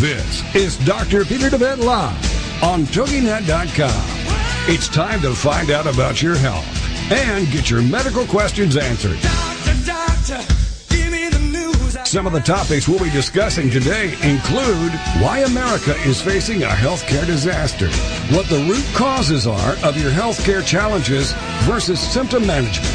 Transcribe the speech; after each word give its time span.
This 0.00 0.54
is 0.54 0.76
Dr. 0.84 1.24
Peter 1.24 1.48
DeVette 1.48 1.78
Live 1.78 2.62
on 2.62 2.82
TogiNet.com. 2.82 4.04
It's 4.68 4.88
time 4.88 5.22
to 5.22 5.34
find 5.34 5.70
out 5.70 5.86
about 5.86 6.20
your 6.20 6.36
health 6.36 6.66
and 7.10 7.50
get 7.50 7.70
your 7.70 7.80
medical 7.80 8.26
questions 8.26 8.76
answered. 8.76 9.18
Doctor, 9.22 9.86
doctor, 9.86 10.65
Some 12.06 12.24
of 12.24 12.32
the 12.32 12.40
topics 12.40 12.86
we'll 12.86 13.02
be 13.02 13.10
discussing 13.10 13.68
today 13.68 14.12
include 14.22 14.92
why 15.20 15.40
America 15.44 15.96
is 16.02 16.22
facing 16.22 16.62
a 16.62 16.68
healthcare 16.68 17.26
disaster, 17.26 17.88
what 18.32 18.48
the 18.48 18.64
root 18.70 18.86
causes 18.94 19.44
are 19.44 19.72
of 19.82 20.00
your 20.00 20.12
healthcare 20.12 20.64
challenges 20.64 21.32
versus 21.64 21.98
symptom 21.98 22.46
management, 22.46 22.94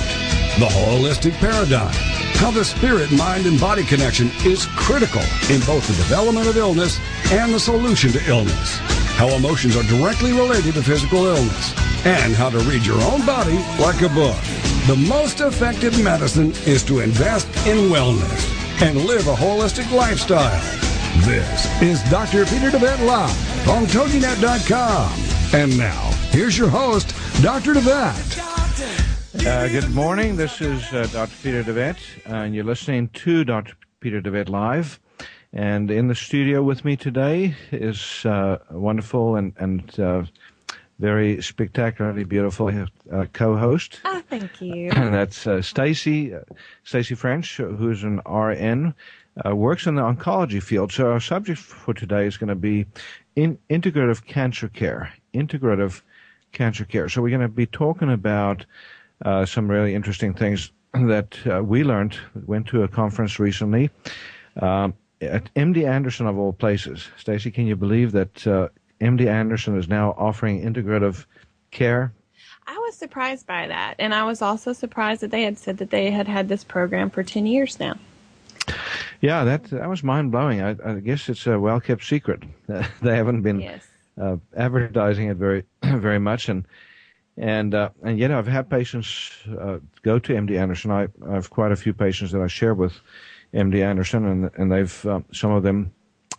the 0.60 0.66
holistic 0.66 1.34
paradigm, 1.34 1.94
how 2.40 2.52
the 2.52 2.64
spirit, 2.64 3.12
mind, 3.12 3.46
and 3.48 3.60
body 3.60 3.84
connection 3.84 4.32
is 4.46 4.66
critical 4.78 5.22
in 5.50 5.60
both 5.68 5.86
the 5.90 5.96
development 5.96 6.48
of 6.48 6.56
illness 6.56 6.98
and 7.34 7.54
the 7.54 7.60
solution 7.60 8.14
to 8.14 8.30
illness, 8.30 8.80
how 9.18 9.30
emotions 9.30 9.76
are 9.76 9.84
directly 9.84 10.32
related 10.34 10.74
to 10.74 10.84
physical 10.84 11.26
illness, 11.26 11.74
and 12.06 12.34
how 12.34 12.50
to 12.50 12.60
read 12.60 12.86
your 12.86 13.00
own 13.02 13.26
body 13.26 13.58
like 13.80 14.02
a 14.02 14.10
book. 14.10 14.38
The 14.88 14.96
most 15.08 15.42
effective 15.42 16.04
medicine 16.04 16.52
is 16.66 16.84
to 16.86 17.00
invest 17.02 17.48
in 17.68 17.90
wellness 17.90 18.82
and 18.82 18.98
live 19.06 19.28
a 19.28 19.34
holistic 19.36 19.92
lifestyle. 19.92 20.60
This 21.26 21.82
is 21.82 22.02
Dr. 22.10 22.46
Peter 22.46 22.72
DeVette 22.72 23.06
Live 23.06 23.70
on 23.70 23.84
TogiNet.com. 23.86 25.12
And 25.54 25.78
now, 25.78 26.12
here's 26.32 26.58
your 26.58 26.70
host, 26.70 27.14
Dr. 27.44 27.74
DeVette. 27.74 28.40
Uh, 29.46 29.68
good 29.68 29.90
morning. 29.92 30.36
This 30.36 30.62
is 30.62 30.82
uh, 30.94 31.08
Dr. 31.12 31.34
Peter 31.44 31.64
DeVette, 31.64 31.98
uh, 32.30 32.36
and 32.36 32.56
you're 32.56 32.64
listening 32.64 33.10
to 33.10 33.44
Dr. 33.44 33.76
Peter 34.00 34.22
DeVette 34.22 34.50
Live. 34.50 35.00
And 35.54 35.92
in 35.92 36.08
the 36.08 36.16
studio 36.16 36.64
with 36.64 36.86
me 36.86 36.96
today 36.96 37.56
is 37.72 38.26
uh, 38.26 38.60
a 38.70 38.80
wonderful 38.80 39.36
and, 39.36 39.54
and 39.58 40.00
uh, 40.00 40.24
very 41.00 41.42
spectacularly 41.42 42.24
beautiful 42.24 42.70
uh, 42.70 43.26
co-host. 43.34 44.00
Oh, 44.06 44.22
thank 44.30 44.62
you. 44.62 44.92
And 44.92 45.14
that's 45.14 45.46
uh, 45.46 45.58
Stacye, 45.58 46.34
uh, 46.36 46.54
Stacye 46.86 47.18
French, 47.18 47.58
who's 47.58 48.04
an 48.04 48.22
RN, 48.26 48.94
uh, 49.46 49.56
works 49.56 49.88
in 49.88 49.96
the 49.96 50.04
oncology 50.04 50.64
field. 50.64 50.94
So 50.94 51.12
our 51.12 51.20
subject 51.20 51.60
for 51.60 51.94
today 51.94 52.28
is 52.28 52.38
going 52.38 52.50
to 52.50 52.56
be 52.56 52.86
in 53.36 53.58
integrative 53.70 54.26
cancer 54.26 54.70
care. 54.70 55.12
Integrative 55.34 56.02
cancer 56.54 56.86
care. 56.86 57.10
So 57.10 57.22
we're 57.22 57.30
going 57.30 57.42
to 57.42 57.50
be 57.50 57.66
talking 57.66 58.12
about 58.12 58.66
uh, 59.26 59.46
some 59.46 59.70
really 59.70 59.96
interesting 59.96 60.34
things 60.34 60.72
that 60.94 61.38
uh, 61.46 61.62
we 61.62 61.84
learned. 61.84 62.18
Went 62.46 62.68
to 62.68 62.84
a 62.84 62.88
conference 62.88 63.40
recently 63.40 63.90
um, 64.62 64.94
at 65.22 65.54
MD 65.56 65.88
Anderson 65.88 66.28
of 66.28 66.38
all 66.38 66.54
places. 66.54 67.08
Stacye, 67.18 67.54
can 67.54 67.68
you 67.68 67.76
believe 67.76 68.12
that 68.12 68.48
uh, 68.48 68.70
MD 69.00 69.28
Anderson 69.28 69.78
is 69.78 69.88
now 69.88 70.16
offering 70.18 70.62
integrative 70.64 71.26
care? 71.72 72.12
I 72.68 72.78
was 72.78 72.96
surprised 72.96 73.48
by 73.48 73.68
that, 73.68 73.96
and 74.00 74.14
I 74.14 74.24
was 74.24 74.42
also 74.42 74.74
surprised 74.74 75.22
that 75.22 75.32
they 75.32 75.44
had 75.44 75.58
said 75.58 75.78
that 75.78 75.90
they 75.90 76.12
had 76.12 76.28
had 76.28 76.48
this 76.48 76.64
program 76.64 77.10
for 77.10 77.24
10 77.24 77.46
years 77.46 77.80
now. 77.80 77.96
Yeah, 79.22 79.44
that 79.44 79.66
that 79.66 79.90
was 79.90 80.04
mind 80.04 80.32
blowing. 80.32 80.62
I, 80.62 80.76
I 80.86 81.00
guess 81.00 81.30
it's 81.30 81.46
a 81.48 81.60
well 81.60 81.80
kept 81.80 82.04
secret. 82.04 82.44
they 82.68 83.16
haven't 83.16 83.42
been 83.42 83.60
Yes. 83.60 83.86
uh, 84.20 84.38
advertising 84.56 85.28
it 85.30 85.38
very 85.38 85.64
very 85.84 86.20
much, 86.20 86.50
and 86.50 86.66
and 87.38 87.74
uh, 87.76 87.90
and 88.04 88.18
yet 88.18 88.32
I've 88.32 88.48
had 88.48 88.70
patients 88.70 89.32
uh, 89.60 89.78
go 90.04 90.20
to 90.20 90.34
MD 90.34 90.58
Anderson. 90.60 90.92
I, 90.92 91.08
I 91.28 91.34
have 91.34 91.50
quite 91.50 91.72
a 91.72 91.76
few 91.76 91.94
patients 91.94 92.32
that 92.32 92.42
I 92.42 92.48
share 92.48 92.74
with 92.74 92.94
MD 93.54 93.84
Anderson, 93.84 94.26
and 94.26 94.52
and 94.56 94.72
they've 94.72 95.06
uh, 95.06 95.22
some 95.32 95.52
of 95.52 95.64
them 95.64 95.92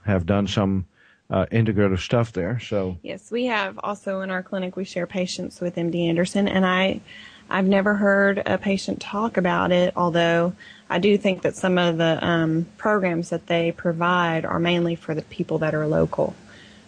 have 0.04 0.26
done 0.26 0.46
some 0.46 0.86
uh, 1.30 1.46
integrative 1.50 1.98
stuff 1.98 2.32
there. 2.32 2.60
So 2.60 2.98
Yes, 3.02 3.30
we 3.30 3.46
have 3.46 3.78
also 3.82 4.20
in 4.20 4.30
our 4.30 4.42
clinic 4.42 4.76
we 4.76 4.84
share 4.84 5.06
patients 5.06 5.60
with 5.60 5.76
MD 5.76 6.08
Anderson, 6.08 6.46
and 6.46 6.66
I, 6.66 7.00
I've 7.48 7.66
never 7.66 7.94
heard 7.94 8.42
a 8.44 8.58
patient 8.58 9.00
talk 9.00 9.36
about 9.36 9.72
it. 9.72 9.94
Although 9.96 10.52
I 10.90 10.98
do 10.98 11.16
think 11.16 11.42
that 11.42 11.56
some 11.56 11.78
of 11.78 11.96
the 11.96 12.24
um, 12.24 12.66
programs 12.76 13.30
that 13.30 13.46
they 13.46 13.72
provide 13.72 14.44
are 14.44 14.58
mainly 14.58 14.94
for 14.94 15.14
the 15.14 15.22
people 15.22 15.58
that 15.58 15.74
are 15.74 15.86
local. 15.86 16.34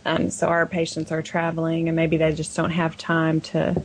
Um, 0.04 0.28
so 0.28 0.48
our 0.48 0.66
patients 0.66 1.10
are 1.10 1.22
traveling, 1.22 1.88
and 1.88 1.96
maybe 1.96 2.18
they 2.18 2.34
just 2.34 2.54
don't 2.54 2.70
have 2.70 2.96
time 2.96 3.40
to 3.40 3.82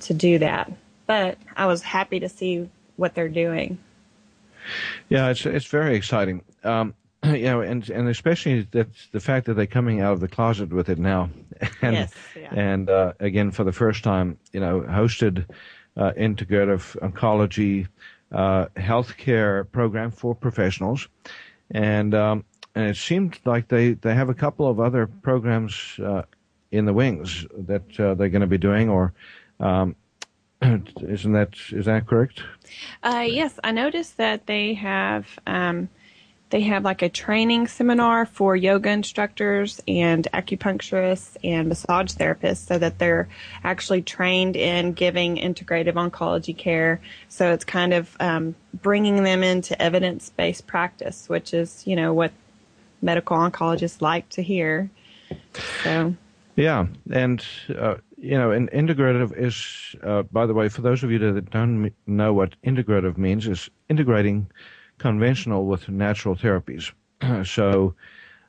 to 0.00 0.14
do 0.14 0.38
that. 0.38 0.70
But 1.06 1.38
I 1.56 1.66
was 1.66 1.82
happy 1.82 2.20
to 2.20 2.28
see 2.28 2.68
what 2.96 3.14
they're 3.14 3.28
doing. 3.28 3.78
Yeah, 5.08 5.28
it's 5.28 5.46
it's 5.46 5.66
very 5.66 5.96
exciting. 5.96 6.42
Um, 6.64 6.94
you 7.24 7.42
know, 7.42 7.60
and 7.60 7.88
and 7.90 8.08
especially 8.08 8.62
that 8.72 8.88
the 9.12 9.20
fact 9.20 9.46
that 9.46 9.54
they're 9.54 9.66
coming 9.66 10.00
out 10.00 10.12
of 10.12 10.20
the 10.20 10.28
closet 10.28 10.72
with 10.72 10.88
it 10.88 10.98
now, 10.98 11.30
and 11.82 11.94
Yes, 11.94 12.14
yeah. 12.36 12.52
and 12.52 12.90
uh, 12.90 13.12
again 13.20 13.50
for 13.50 13.64
the 13.64 13.72
first 13.72 14.02
time, 14.02 14.38
you 14.52 14.60
know, 14.60 14.80
hosted 14.80 15.46
uh, 15.96 16.12
integrative 16.18 16.96
oncology 17.00 17.86
uh, 18.32 18.66
healthcare 18.76 19.70
program 19.70 20.10
for 20.10 20.34
professionals, 20.34 21.08
and 21.70 22.14
um, 22.14 22.44
and 22.74 22.86
it 22.86 22.96
seemed 22.96 23.38
like 23.44 23.68
they 23.68 23.94
they 23.94 24.14
have 24.14 24.28
a 24.28 24.34
couple 24.34 24.68
of 24.68 24.80
other 24.80 25.06
programs 25.06 25.98
uh, 26.02 26.22
in 26.70 26.86
the 26.86 26.92
wings 26.92 27.46
that 27.56 28.00
uh, 28.00 28.14
they're 28.14 28.30
going 28.30 28.40
to 28.40 28.46
be 28.46 28.58
doing, 28.58 28.88
or 28.88 29.12
um, 29.60 29.94
isn't 31.02 31.32
that 31.32 31.54
is 31.70 31.86
that 31.86 32.06
correct? 32.06 32.42
Uh, 33.02 33.24
yes, 33.26 33.58
I 33.64 33.72
noticed 33.72 34.16
that 34.16 34.46
they 34.46 34.74
have 34.74 35.26
um, 35.46 35.88
they 36.50 36.60
have 36.60 36.84
like 36.84 37.02
a 37.02 37.08
training 37.08 37.66
seminar 37.66 38.26
for 38.26 38.54
yoga 38.54 38.90
instructors 38.90 39.80
and 39.88 40.28
acupuncturists 40.34 41.36
and 41.42 41.68
massage 41.68 42.12
therapists, 42.12 42.66
so 42.66 42.78
that 42.78 42.98
they're 42.98 43.28
actually 43.64 44.02
trained 44.02 44.54
in 44.54 44.92
giving 44.92 45.36
integrative 45.36 45.94
oncology 45.94 46.56
care. 46.56 47.00
So 47.28 47.52
it's 47.52 47.64
kind 47.64 47.92
of 47.92 48.16
um, 48.20 48.54
bringing 48.74 49.24
them 49.24 49.42
into 49.42 49.80
evidence 49.80 50.30
based 50.30 50.66
practice, 50.66 51.28
which 51.28 51.52
is 51.52 51.82
you 51.86 51.96
know 51.96 52.14
what 52.14 52.32
medical 53.00 53.36
oncologists 53.36 54.00
like 54.00 54.28
to 54.30 54.42
hear. 54.42 54.90
So 55.82 56.14
Yeah, 56.54 56.86
and 57.10 57.44
uh, 57.76 57.96
you 58.22 58.38
know, 58.38 58.52
and 58.52 58.70
integrative 58.70 59.36
is, 59.36 59.96
uh, 60.04 60.22
by 60.22 60.46
the 60.46 60.54
way, 60.54 60.68
for 60.68 60.80
those 60.80 61.02
of 61.02 61.10
you 61.10 61.18
that 61.18 61.50
don't 61.50 61.92
know 62.06 62.32
what 62.32 62.54
integrative 62.62 63.18
means, 63.18 63.48
is 63.48 63.68
integrating 63.88 64.48
conventional 64.98 65.66
with 65.66 65.88
natural 65.88 66.36
therapies. 66.36 66.92
so, 67.44 67.94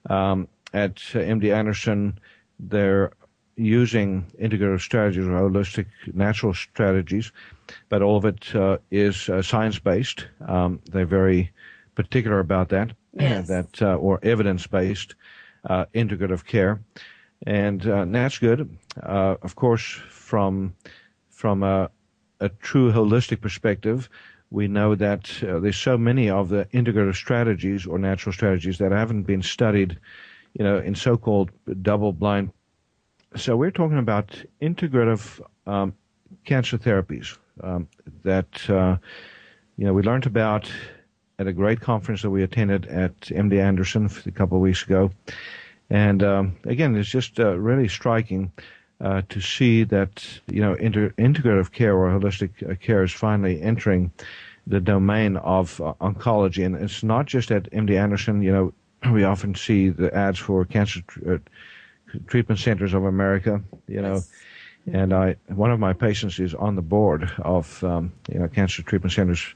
um, 0.10 0.48
at 0.76 1.02
uh, 1.16 1.20
MD 1.20 1.54
Anderson, 1.54 2.20
they're 2.60 3.14
using 3.56 4.26
integrative 4.40 4.82
strategies 4.82 5.26
or 5.26 5.32
holistic 5.32 5.88
natural 6.14 6.54
strategies, 6.54 7.32
but 7.90 8.04
all 8.04 8.18
of 8.18 8.26
it 8.26 8.56
uh, 8.56 8.78
is 8.92 9.28
uh, 9.28 9.42
science 9.42 9.80
based. 9.80 10.28
Um, 10.48 10.82
they're 10.92 11.06
very 11.08 11.52
particular 11.96 12.40
about 12.40 12.70
that. 12.70 12.92
Yes. 13.14 13.48
that 13.48 13.82
uh, 13.82 13.96
or 13.96 14.20
evidence 14.24 14.66
based 14.66 15.16
uh, 15.70 15.86
integrative 15.94 16.46
care 16.46 16.80
and 17.46 17.86
uh, 17.88 18.06
that's 18.06 18.38
good. 18.38 18.78
Uh, 19.02 19.36
of 19.42 19.56
course, 19.56 19.84
from 20.10 20.76
from 21.30 21.64
a, 21.64 21.90
a 22.40 22.50
true 22.50 22.92
holistic 22.92 23.42
perspective, 23.42 24.10
we 24.50 24.68
know 24.68 24.96
that 24.96 25.44
uh, 25.44 25.60
there's 25.60 25.78
so 25.78 25.98
many 25.98 26.30
of 26.30 26.50
the 26.50 26.66
integrative 26.74 27.16
strategies 27.16 27.86
or 27.86 27.98
natural 27.98 28.32
strategies 28.32 28.78
that 28.78 28.92
haven't 28.92 29.24
been 29.24 29.42
studied, 29.42 30.00
you 30.54 30.64
know, 30.64 30.78
in 30.78 30.96
so-called 30.96 31.52
double-blind. 31.82 32.52
So 33.36 33.58
we're 33.58 33.72
talking 33.72 33.98
about 33.98 34.42
integrative 34.62 35.42
um, 35.66 35.94
cancer 36.46 36.78
therapies 36.78 37.38
um, 37.62 37.88
that 38.24 38.70
uh, 38.70 38.98
you 39.78 39.86
know 39.86 39.94
we 39.94 40.02
learned 40.02 40.26
about 40.26 40.72
at 41.40 41.48
a 41.48 41.54
great 41.54 41.82
conference 41.82 42.22
that 42.22 42.30
we 42.30 42.44
attended 42.44 42.86
at 42.86 43.20
MD 43.22 43.60
Anderson 43.60 44.10
a 44.26 44.32
couple 44.32 44.58
of 44.58 44.62
weeks 44.62 44.84
ago. 44.84 45.12
And 45.90 46.24
um, 46.24 46.58
again, 46.64 46.96
it's 46.96 47.10
just 47.10 47.40
uh, 47.40 47.58
really 47.58 47.88
striking 47.88 48.52
uh, 49.02 49.22
to 49.30 49.42
see 49.42 49.84
that 49.84 50.26
you 50.48 50.62
know 50.62 50.74
inter- 50.76 51.14
integrative 51.18 51.72
care 51.72 51.96
or 51.96 52.10
holistic 52.10 52.52
uh, 52.70 52.76
care 52.76 53.04
is 53.04 53.12
finally 53.12 53.62
entering 53.62 54.12
the 54.66 54.80
domain 54.80 55.38
of 55.38 55.80
uh, 55.82 55.94
oncology, 56.00 56.66
and 56.66 56.76
it's 56.76 57.04
not 57.04 57.26
just 57.26 57.52
at 57.52 57.70
MD 57.72 58.00
Anderson. 58.00 58.42
You 58.42 58.52
know, 58.52 58.74
we 59.12 59.24
often 59.24 59.56
see 59.56 59.90
the 59.90 60.14
ads 60.16 60.40
for 60.40 60.64
cancer 60.66 61.02
tr- 61.08 61.34
uh, 61.34 61.38
treatment 62.28 62.60
centers 62.60 62.94
of 62.94 63.06
America. 63.06 63.62
You 63.88 64.02
know. 64.02 64.14
Yes. 64.16 64.32
And 64.92 65.14
I, 65.14 65.38
one 65.48 65.72
of 65.72 65.80
my 65.80 65.94
patients 65.94 66.40
is 66.40 66.54
on 66.54 66.76
the 66.76 66.82
board 66.82 67.32
of 67.40 67.82
um, 67.86 68.12
you 68.30 68.40
know 68.40 68.50
cancer 68.50 68.84
treatment 68.84 69.14
centers 69.14 69.56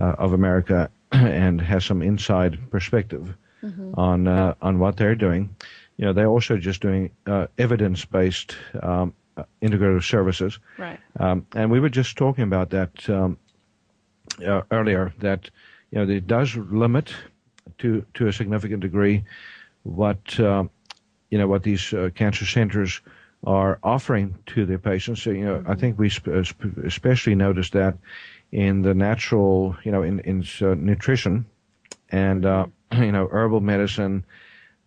uh, 0.00 0.14
of 0.16 0.32
America, 0.32 0.88
and 1.12 1.60
has 1.60 1.84
some 1.84 2.02
inside 2.02 2.70
perspective 2.70 3.34
on 3.94 4.28
uh, 4.28 4.54
on 4.62 4.78
what 4.78 4.96
they're 4.96 5.14
doing. 5.14 5.54
You 5.96 6.06
know, 6.06 6.12
they're 6.12 6.26
also 6.26 6.56
just 6.56 6.80
doing 6.80 7.10
uh, 7.26 7.46
evidence-based 7.58 8.56
um, 8.82 9.12
uh, 9.36 9.44
integrative 9.60 10.02
services. 10.02 10.58
Right. 10.78 10.98
Um, 11.18 11.46
and 11.54 11.70
we 11.70 11.80
were 11.80 11.90
just 11.90 12.16
talking 12.16 12.44
about 12.44 12.70
that 12.70 13.08
um, 13.08 13.36
uh, 14.46 14.62
earlier. 14.70 15.12
That 15.18 15.50
you 15.90 15.98
know 15.98 16.10
it 16.10 16.26
does 16.26 16.56
limit 16.56 17.12
to 17.78 18.04
to 18.14 18.28
a 18.28 18.32
significant 18.32 18.80
degree 18.80 19.24
what 19.82 20.38
uh, 20.40 20.64
you 21.30 21.38
know 21.38 21.46
what 21.46 21.62
these 21.62 21.92
uh, 21.92 22.10
cancer 22.14 22.46
centers 22.46 23.00
are 23.44 23.78
offering 23.82 24.36
to 24.46 24.66
their 24.66 24.78
patients. 24.78 25.22
So, 25.22 25.30
you 25.30 25.44
know, 25.44 25.64
I 25.66 25.74
think 25.74 25.98
we 25.98 26.10
sp- 26.12 26.28
uh, 26.28 26.44
sp- 26.44 26.84
especially 26.84 27.34
noticed 27.34 27.72
that 27.72 27.96
in 28.52 28.82
the 28.82 28.94
natural, 28.94 29.76
you 29.84 29.92
know, 29.92 30.02
in 30.02 30.20
in 30.20 30.44
uh, 30.60 30.74
nutrition 30.74 31.46
and 32.10 32.44
uh, 32.44 32.66
you 32.96 33.12
know 33.12 33.28
herbal 33.30 33.60
medicine, 33.60 34.24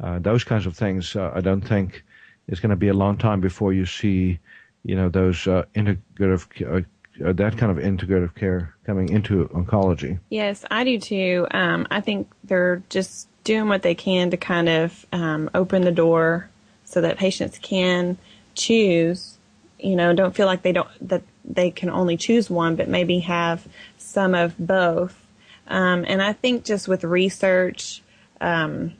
uh, 0.02 0.20
those 0.20 0.44
kinds 0.44 0.66
of 0.66 0.76
things. 0.76 1.16
Uh, 1.16 1.32
I 1.34 1.42
don't 1.42 1.62
think 1.62 2.04
it's 2.48 2.60
going 2.60 2.72
to 2.72 2.76
be 2.76 2.90
a 2.90 2.94
long 2.94 3.18
time 3.18 3.42
before 3.42 3.74
you 3.74 3.86
see, 3.86 4.40
you 4.84 4.96
know, 4.96 5.10
those 5.10 5.48
uh, 5.48 5.66
integrative. 5.76 6.48
Uh, 6.62 6.84
uh, 7.24 7.32
that 7.32 7.56
kind 7.60 7.72
of 7.72 7.78
integrative 7.78 8.34
care 8.34 8.74
coming 8.88 9.08
into 9.10 9.48
oncology. 9.50 10.18
Yes, 10.30 10.66
I 10.72 10.84
do 10.84 11.00
too. 11.00 11.46
Um, 11.52 11.88
I 11.92 12.02
think 12.02 12.28
they're 12.44 12.82
just 12.90 13.28
doing 13.44 13.68
what 13.68 13.84
they 13.84 13.94
can 13.94 14.32
to 14.32 14.38
kind 14.38 14.68
of 14.68 15.06
um, 15.12 15.50
open 15.54 15.84
the 15.84 15.92
door 15.92 16.50
so 16.86 17.02
that 17.02 17.18
patients 17.18 17.60
can 17.60 18.18
choose. 18.56 19.38
You 19.80 19.96
know, 19.96 20.14
don't 20.14 20.36
feel 20.36 20.48
like 20.48 20.62
they 20.62 20.72
don't 20.72 20.90
that 21.08 21.24
they 21.46 21.72
can 21.72 21.90
only 21.90 22.18
choose 22.18 22.50
one, 22.50 22.76
but 22.76 22.88
maybe 22.88 23.20
have 23.20 23.68
some 23.98 24.34
of 24.34 24.58
both. 24.58 25.23
Um, 25.68 26.06
and 26.08 26.22
I 26.22 26.34
think 26.34 26.66
just 26.66 26.88
with 26.88 27.04
research, 27.04 28.02
um, 28.42 28.94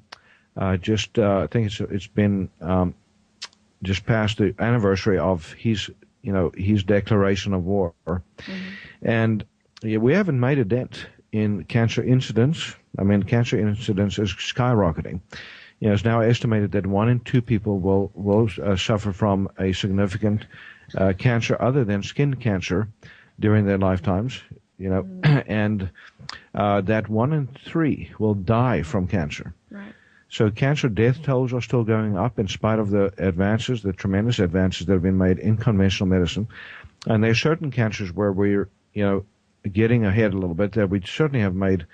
Uh, 0.55 0.77
just 0.77 1.17
uh, 1.17 1.39
I 1.43 1.47
think 1.47 1.67
it's 1.67 1.79
it's 1.79 2.07
been 2.07 2.49
um, 2.61 2.93
just 3.81 4.05
past 4.05 4.37
the 4.37 4.53
anniversary 4.59 5.17
of 5.17 5.51
his 5.53 5.89
you 6.21 6.31
know 6.31 6.51
his 6.55 6.83
declaration 6.83 7.53
of 7.53 7.63
war, 7.63 7.93
and 9.01 9.43
yeah, 9.81 9.97
we 9.97 10.13
haven't 10.13 10.39
made 10.39 10.59
a 10.59 10.65
dent 10.65 11.07
in 11.31 11.63
cancer 11.63 12.03
incidence. 12.03 12.75
I 12.99 13.03
mean, 13.03 13.23
cancer 13.23 13.57
incidence 13.57 14.19
is 14.19 14.31
skyrocketing. 14.33 15.21
You 15.79 15.87
know, 15.87 15.93
it's 15.95 16.05
now 16.05 16.21
estimated 16.21 16.71
that 16.73 16.85
one 16.85 17.09
in 17.09 17.19
two 17.21 17.41
people 17.41 17.79
will 17.79 18.11
will 18.13 18.49
uh, 18.61 18.75
suffer 18.75 19.11
from 19.11 19.49
a 19.57 19.73
significant 19.73 20.45
uh, 20.97 21.13
cancer 21.17 21.57
other 21.59 21.83
than 21.83 22.03
skin 22.03 22.35
cancer 22.35 22.87
during 23.39 23.65
their 23.65 23.77
lifetimes. 23.77 24.41
You 24.77 24.89
know, 24.89 25.07
and 25.47 25.89
uh, 26.55 26.81
that 26.81 27.09
one 27.09 27.33
in 27.33 27.47
three 27.65 28.11
will 28.19 28.33
die 28.33 28.83
from 28.83 29.07
cancer. 29.07 29.53
Right. 29.69 29.93
So 30.29 30.49
cancer 30.49 30.89
death 30.89 31.21
tolls 31.21 31.53
are 31.53 31.61
still 31.61 31.83
going 31.83 32.17
up 32.17 32.39
in 32.39 32.47
spite 32.47 32.79
of 32.79 32.89
the 32.89 33.13
advances, 33.19 33.83
the 33.83 33.93
tremendous 33.93 34.39
advances 34.39 34.87
that 34.87 34.93
have 34.93 35.03
been 35.03 35.17
made 35.17 35.37
in 35.37 35.57
conventional 35.57 36.09
medicine. 36.09 36.47
And 37.05 37.23
there 37.23 37.31
are 37.31 37.35
certain 37.35 37.69
cancers 37.69 38.11
where 38.11 38.31
we're, 38.31 38.67
you 38.93 39.03
know, 39.03 39.25
getting 39.71 40.05
ahead 40.05 40.33
a 40.33 40.37
little 40.37 40.55
bit. 40.55 40.71
That 40.71 40.89
we 40.89 41.01
certainly 41.05 41.41
have 41.41 41.53
made 41.53 41.85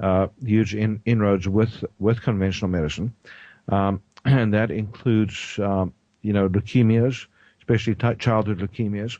uh, 0.00 0.28
huge 0.44 0.74
in, 0.74 1.00
inroads 1.06 1.48
with 1.48 1.84
with 1.98 2.22
conventional 2.22 2.70
medicine, 2.70 3.14
um, 3.68 4.00
and 4.24 4.54
that 4.54 4.70
includes, 4.70 5.58
um, 5.58 5.92
you 6.22 6.32
know, 6.32 6.48
leukemias, 6.48 7.26
especially 7.68 7.94
t- 7.94 8.18
childhood 8.18 8.58
leukemias, 8.58 9.18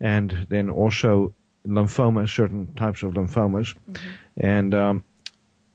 and 0.00 0.46
then 0.48 0.70
also 0.70 1.34
lymphomas, 1.66 2.34
certain 2.34 2.72
types 2.74 3.02
of 3.02 3.14
lymphomas, 3.14 3.74
and 4.36 4.74
um, 4.74 5.04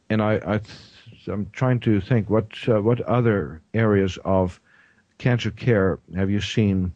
and 0.09 0.21
I, 0.21 0.35
I 0.45 0.57
th- 0.59 1.27
I'm 1.27 1.49
trying 1.51 1.79
to 1.81 1.99
think 1.99 2.29
what 2.29 2.47
uh, 2.67 2.81
what 2.81 3.01
other 3.01 3.61
areas 3.73 4.17
of 4.23 4.59
cancer 5.17 5.51
care 5.51 5.99
have 6.15 6.29
you 6.29 6.39
seen 6.39 6.93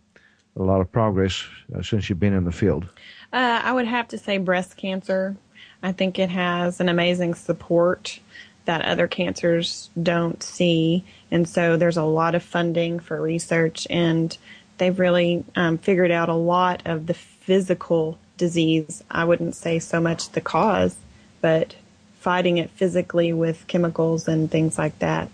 a 0.55 0.63
lot 0.63 0.81
of 0.81 0.91
progress 0.91 1.43
uh, 1.75 1.81
since 1.81 2.09
you've 2.09 2.19
been 2.19 2.33
in 2.33 2.45
the 2.45 2.51
field? 2.51 2.87
Uh, 3.33 3.61
I 3.63 3.73
would 3.73 3.85
have 3.85 4.07
to 4.09 4.17
say 4.17 4.37
breast 4.37 4.77
cancer. 4.77 5.35
I 5.83 5.91
think 5.91 6.17
it 6.17 6.29
has 6.29 6.79
an 6.79 6.89
amazing 6.89 7.35
support 7.35 8.19
that 8.65 8.81
other 8.81 9.07
cancers 9.07 9.89
don't 10.01 10.41
see. 10.41 11.05
And 11.31 11.47
so 11.47 11.77
there's 11.77 11.97
a 11.97 12.03
lot 12.03 12.35
of 12.35 12.43
funding 12.43 12.99
for 12.99 13.21
research, 13.21 13.87
and 13.89 14.37
they've 14.77 14.97
really 14.97 15.43
um, 15.55 15.77
figured 15.77 16.11
out 16.11 16.29
a 16.29 16.33
lot 16.33 16.81
of 16.85 17.07
the 17.07 17.13
physical 17.13 18.17
disease. 18.37 19.03
I 19.09 19.25
wouldn't 19.25 19.55
say 19.55 19.79
so 19.79 19.99
much 19.99 20.29
the 20.31 20.41
cause, 20.41 20.95
but 21.41 21.75
fighting 22.19 22.57
it 22.57 22.69
physically 22.71 23.33
with 23.33 23.65
chemicals 23.67 24.27
and 24.27 24.49
things 24.49 24.77
like 24.77 24.97
that. 24.99 25.29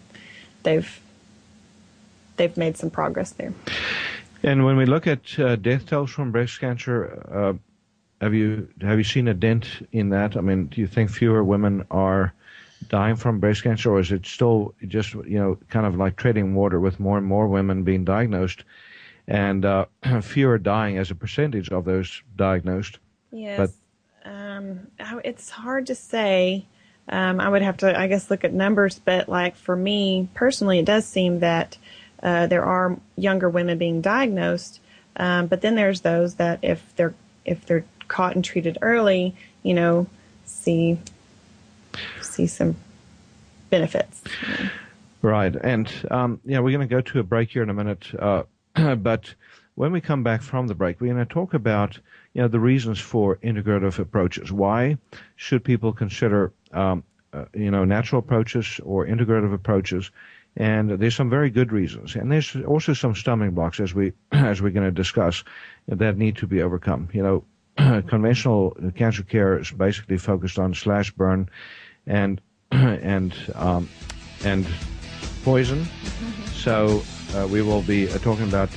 They've 0.64 1.02
they've 2.38 2.56
made 2.58 2.78
some 2.78 2.90
progress 2.90 3.32
there. 3.32 3.54
And 4.42 4.66
when 4.66 4.76
we 4.78 4.86
look 4.86 5.08
at 5.08 5.40
uh, 5.40 5.56
death 5.56 5.86
tolls 5.86 6.12
from 6.12 6.32
breast 6.32 6.60
cancer, 6.60 7.24
uh, 7.32 7.54
have 8.22 8.34
you 8.34 8.68
have 8.82 8.98
you 8.98 9.04
seen 9.04 9.28
a 9.28 9.34
dent 9.34 9.88
in 9.92 10.10
that? 10.10 10.38
I 10.38 10.42
mean, 10.42 10.68
do 10.68 10.82
you 10.82 10.88
think 10.88 11.10
fewer 11.10 11.44
women 11.44 11.86
are 11.92 12.34
dying 12.90 13.16
from 13.16 13.40
breast 13.40 13.64
cancer, 13.64 13.92
or 13.92 14.00
is 14.00 14.12
it 14.12 14.26
still 14.26 14.74
just 14.88 15.14
you 15.14 15.40
know 15.40 15.58
kind 15.70 15.86
of 15.86 15.96
like 15.96 16.16
treading 16.16 16.56
water 16.56 16.80
with 16.80 17.00
more 17.00 17.18
and 17.18 17.28
more 17.28 17.48
women 17.48 17.84
being 17.84 18.04
diagnosed, 18.04 18.64
and 19.28 19.66
uh, 19.66 19.86
fewer 20.22 20.58
dying 20.58 20.98
as 20.98 21.12
a 21.12 21.16
percentage 21.16 21.70
of 21.70 21.86
those 21.86 22.22
diagnosed? 22.36 23.00
Yes. 23.32 23.74
um, 24.26 24.88
it's 25.24 25.50
hard 25.50 25.88
to 25.88 25.96
say. 25.96 26.66
Um, 27.10 27.42
I 27.42 27.50
would 27.50 27.62
have 27.62 27.78
to, 27.78 28.00
I 28.00 28.08
guess, 28.08 28.30
look 28.30 28.44
at 28.44 28.54
numbers, 28.54 29.00
but 29.04 29.28
like 29.28 29.56
for 29.56 29.76
me 29.76 30.30
personally, 30.34 30.80
it 30.80 30.86
does 30.86 31.06
seem 31.06 31.40
that 31.40 31.78
uh, 32.22 32.48
there 32.48 32.64
are 32.64 32.98
younger 33.18 33.50
women 33.50 33.78
being 33.78 34.02
diagnosed. 34.02 34.80
Um, 35.18 35.48
but 35.48 35.62
then 35.62 35.76
there's 35.76 36.02
those 36.02 36.36
that 36.36 36.60
if 36.62 36.96
they're 36.96 37.14
if 37.46 37.66
they're 37.66 37.86
caught 38.08 38.36
and 38.36 38.44
treated 38.44 38.78
early, 38.82 39.36
you 39.62 39.74
know, 39.74 40.08
see 40.46 40.98
see 42.22 42.48
some 42.48 42.76
benefits. 43.70 44.24
Right, 45.22 45.56
and 45.56 45.92
um, 46.12 46.42
yeah, 46.46 46.60
we're 46.60 46.76
going 46.76 46.88
to 46.88 46.94
go 46.94 47.02
to 47.02 47.20
a 47.20 47.24
break 47.24 47.52
here 47.52 47.64
in 47.64 47.70
a 47.70 47.74
minute. 47.74 48.08
Uh, 48.18 48.44
but 48.98 49.34
when 49.76 49.92
we 49.92 50.02
come 50.02 50.24
back 50.24 50.42
from 50.42 50.68
the 50.68 50.76
break, 50.76 51.02
we're 51.02 51.14
going 51.14 51.26
to 51.26 51.34
talk 51.34 51.54
about 51.54 52.00
you 52.34 52.42
know 52.42 52.48
the 52.48 52.60
reasons 52.60 53.00
for 53.00 53.38
integrative 53.38 54.00
approaches. 54.00 54.52
Why 54.52 54.98
should 55.36 55.64
people 55.64 55.94
consider 55.94 56.54
um, 56.72 57.04
uh, 57.34 57.46
you 57.54 57.72
know 57.72 57.84
natural 57.84 58.20
approaches 58.20 58.80
or 58.84 59.06
integrative 59.06 59.54
approaches? 59.54 60.12
And 60.56 60.92
there's 60.92 61.16
some 61.16 61.32
very 61.32 61.50
good 61.50 61.72
reasons, 61.72 62.16
and 62.16 62.32
there's 62.32 62.56
also 62.68 62.94
some 62.94 63.16
stumbling 63.16 63.52
blocks 63.52 63.80
as 63.80 63.94
we 63.94 64.14
as 64.32 64.62
we're 64.62 64.70
going 64.72 64.86
to 64.86 64.92
discuss 64.92 65.44
that 65.88 66.18
need 66.18 66.38
to 66.38 66.48
be 66.48 66.62
overcome. 66.62 67.10
You 67.12 67.24
know, 67.78 68.02
conventional 68.08 68.78
cancer 68.96 69.24
care 69.24 69.58
is 69.58 69.72
basically 69.72 70.18
focused 70.18 70.60
on 70.60 70.74
slash 70.76 71.12
burn 71.12 71.50
and 72.06 72.40
and 72.72 73.34
um, 73.56 73.90
and 74.44 74.68
poison. 75.44 75.86
So 76.54 77.04
uh, 77.36 77.48
we 77.48 77.62
will 77.62 77.82
be 77.82 78.10
uh, 78.10 78.18
talking 78.20 78.48
about 78.48 78.70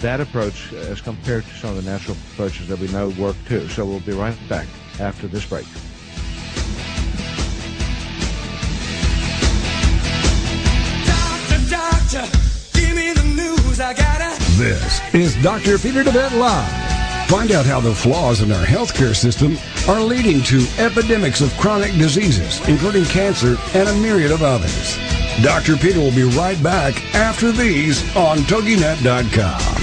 that 0.00 0.20
approach 0.20 0.72
as 0.72 1.00
compared 1.00 1.44
to 1.44 1.54
some 1.54 1.76
of 1.76 1.84
the 1.84 1.90
natural 1.90 2.16
approaches 2.32 2.68
that 2.68 2.78
we 2.78 2.88
know 2.88 3.10
work 3.18 3.36
too. 3.46 3.68
So 3.68 3.84
we'll 3.84 4.00
be 4.00 4.12
right 4.12 4.36
back 4.48 4.66
after 4.98 5.26
this 5.26 5.46
break. 5.46 5.66
Doctor, 11.06 11.70
doctor, 11.70 12.78
give 12.78 12.96
me 12.96 13.12
the 13.12 13.24
news. 13.36 13.80
I 13.80 13.94
gotta. 13.94 14.40
This 14.56 15.14
is 15.14 15.42
Dr. 15.42 15.78
Peter 15.78 16.02
DeVette 16.02 16.38
Live. 16.38 16.90
Find 17.28 17.52
out 17.52 17.64
how 17.64 17.78
the 17.78 17.94
flaws 17.94 18.42
in 18.42 18.50
our 18.50 18.64
healthcare 18.64 19.14
system 19.14 19.56
are 19.88 20.00
leading 20.00 20.42
to 20.44 20.66
epidemics 20.78 21.40
of 21.40 21.56
chronic 21.58 21.92
diseases, 21.92 22.66
including 22.68 23.04
cancer 23.04 23.56
and 23.74 23.88
a 23.88 23.94
myriad 24.00 24.32
of 24.32 24.42
others. 24.42 25.19
Dr. 25.42 25.76
Peter 25.76 26.00
will 26.00 26.14
be 26.14 26.24
right 26.24 26.62
back 26.62 27.14
after 27.14 27.50
these 27.50 28.02
on 28.16 28.38
TogiNet.com. 28.38 29.80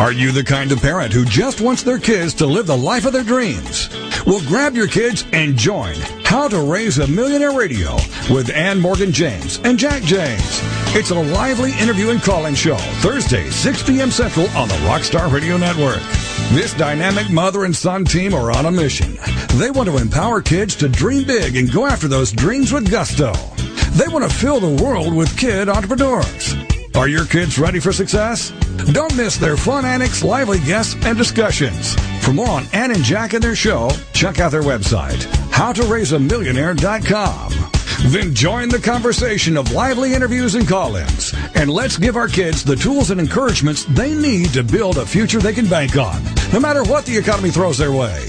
Are 0.00 0.12
you 0.12 0.32
the 0.32 0.44
kind 0.44 0.72
of 0.72 0.80
parent 0.80 1.12
who 1.12 1.24
just 1.26 1.60
wants 1.60 1.82
their 1.82 1.98
kids 1.98 2.32
to 2.34 2.46
live 2.46 2.66
the 2.66 2.76
life 2.76 3.04
of 3.04 3.12
their 3.12 3.22
dreams? 3.24 3.90
Well, 4.26 4.40
grab 4.46 4.74
your 4.74 4.86
kids 4.86 5.24
and 5.32 5.58
join 5.58 5.94
How 6.24 6.48
to 6.48 6.60
Raise 6.60 6.98
a 6.98 7.06
Millionaire 7.06 7.52
Radio 7.52 7.96
with 8.30 8.50
Ann 8.50 8.80
Morgan 8.80 9.12
James 9.12 9.58
and 9.64 9.78
Jack 9.78 10.02
James. 10.02 10.60
It's 10.94 11.10
a 11.10 11.14
lively 11.14 11.72
interview 11.78 12.10
and 12.10 12.22
call-in 12.22 12.54
show, 12.54 12.76
Thursday, 13.02 13.50
6 13.50 13.82
p.m. 13.82 14.10
Central 14.10 14.48
on 14.50 14.68
the 14.68 14.74
Rockstar 14.86 15.30
Radio 15.32 15.56
Network. 15.56 16.00
This 16.52 16.74
dynamic 16.74 17.30
mother 17.30 17.64
and 17.64 17.76
son 17.76 18.04
team 18.04 18.34
are 18.34 18.50
on 18.50 18.66
a 18.66 18.70
mission. 18.70 19.18
They 19.58 19.70
want 19.70 19.88
to 19.88 19.98
empower 19.98 20.40
kids 20.40 20.74
to 20.76 20.88
dream 20.88 21.26
big 21.26 21.56
and 21.56 21.70
go 21.70 21.86
after 21.86 22.08
those 22.08 22.32
dreams 22.32 22.72
with 22.72 22.90
gusto. 22.90 23.32
They 23.94 24.08
want 24.08 24.28
to 24.28 24.36
fill 24.36 24.58
the 24.60 24.82
world 24.82 25.14
with 25.14 25.36
kid 25.36 25.68
entrepreneurs. 25.68 26.54
Are 26.94 27.08
your 27.08 27.24
kids 27.24 27.58
ready 27.58 27.80
for 27.80 27.92
success? 27.92 28.50
Don't 28.92 29.16
miss 29.16 29.36
their 29.36 29.56
fun 29.56 29.84
annex, 29.84 30.22
lively 30.24 30.58
guests, 30.60 30.94
and 31.04 31.18
discussions. 31.18 31.94
For 32.24 32.32
more 32.32 32.48
on 32.48 32.66
Ann 32.72 32.92
and 32.92 33.02
Jack 33.02 33.32
and 33.32 33.42
their 33.42 33.56
show, 33.56 33.90
check 34.12 34.38
out 34.40 34.52
their 34.52 34.62
website, 34.62 35.18
howtoraiseamillionaire.com. 35.50 37.52
Then 38.10 38.34
join 38.34 38.70
the 38.70 38.78
conversation 38.78 39.56
of 39.56 39.72
lively 39.72 40.14
interviews 40.14 40.54
and 40.54 40.66
call-ins. 40.66 41.34
And 41.54 41.70
let's 41.70 41.98
give 41.98 42.16
our 42.16 42.28
kids 42.28 42.64
the 42.64 42.76
tools 42.76 43.10
and 43.10 43.20
encouragements 43.20 43.84
they 43.84 44.14
need 44.14 44.52
to 44.54 44.62
build 44.62 44.96
a 44.98 45.06
future 45.06 45.38
they 45.38 45.52
can 45.52 45.68
bank 45.68 45.96
on, 45.96 46.22
no 46.52 46.60
matter 46.60 46.82
what 46.84 47.04
the 47.06 47.16
economy 47.16 47.50
throws 47.50 47.78
their 47.78 47.92
way. 47.92 48.24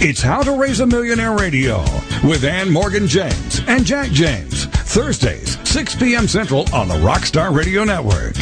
It's 0.00 0.22
How 0.22 0.42
to 0.42 0.52
Raise 0.52 0.80
a 0.80 0.86
Millionaire 0.86 1.36
Radio 1.36 1.80
with 2.22 2.44
Ann 2.44 2.70
Morgan 2.70 3.08
James 3.08 3.60
and 3.66 3.84
Jack 3.84 4.10
James. 4.10 4.68
Thursdays, 4.88 5.58
6 5.68 5.96
p.m. 5.96 6.26
Central 6.26 6.60
on 6.74 6.88
the 6.88 6.94
Rockstar 6.94 7.54
Radio 7.54 7.84
Network. 7.84 8.34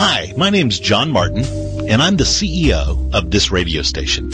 Hi, 0.00 0.32
my 0.36 0.50
name's 0.50 0.80
John 0.80 1.12
Martin, 1.12 1.44
and 1.88 2.02
I'm 2.02 2.16
the 2.16 2.24
CEO 2.24 3.14
of 3.14 3.30
this 3.30 3.52
radio 3.52 3.82
station. 3.82 4.28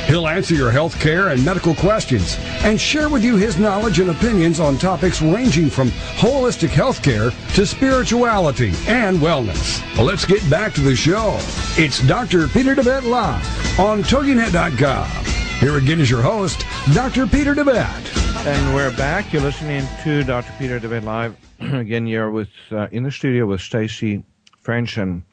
He'll 0.08 0.28
answer 0.28 0.54
your 0.54 0.70
health 0.70 1.00
care 1.00 1.30
and 1.30 1.44
medical 1.44 1.74
questions 1.74 2.38
and 2.64 2.80
share 2.80 3.10
with 3.10 3.24
you 3.24 3.38
his 3.38 3.58
knowledge 3.58 4.00
and 4.00 4.12
opinions 4.12 4.60
on 4.60 4.78
topics 4.78 5.22
ranging 5.22 5.70
from 5.70 5.90
holistic 6.18 6.70
health 6.70 7.02
care 7.02 7.32
to 7.56 7.66
spirituality 7.66 8.72
and 8.88 9.18
wellness. 9.18 9.82
Well, 9.98 10.06
let's 10.06 10.26
get 10.26 10.48
back 10.50 10.74
to 10.76 10.82
the 10.82 10.96
show. 10.96 11.38
It's 11.78 12.06
Dr. 12.08 12.48
Peter 12.48 12.76
DeVette 12.76 13.10
Live 13.10 13.80
on 13.80 14.04
TogiNet.com. 14.04 15.26
Here 15.60 15.78
again 15.78 16.00
is 16.00 16.12
your 16.12 16.22
host, 16.22 16.66
Dr. 16.94 17.26
Peter 17.26 17.56
DeVette. 17.56 18.46
And 18.46 18.76
we're 18.76 18.96
back. 18.96 19.34
You're 19.34 19.42
listening 19.42 19.88
to 20.04 20.24
Dr. 20.24 20.52
Peter 20.60 20.80
DeVette 20.80 21.04
Live. 21.04 21.36
Again, 21.60 22.06
you're 22.06 22.30
with 22.30 22.50
uh, 22.72 22.88
in 22.92 23.02
the 23.02 23.12
studio 23.12 23.48
with 23.48 23.60
Stacye 23.60 24.24
French, 24.60 24.98
and 24.98 25.24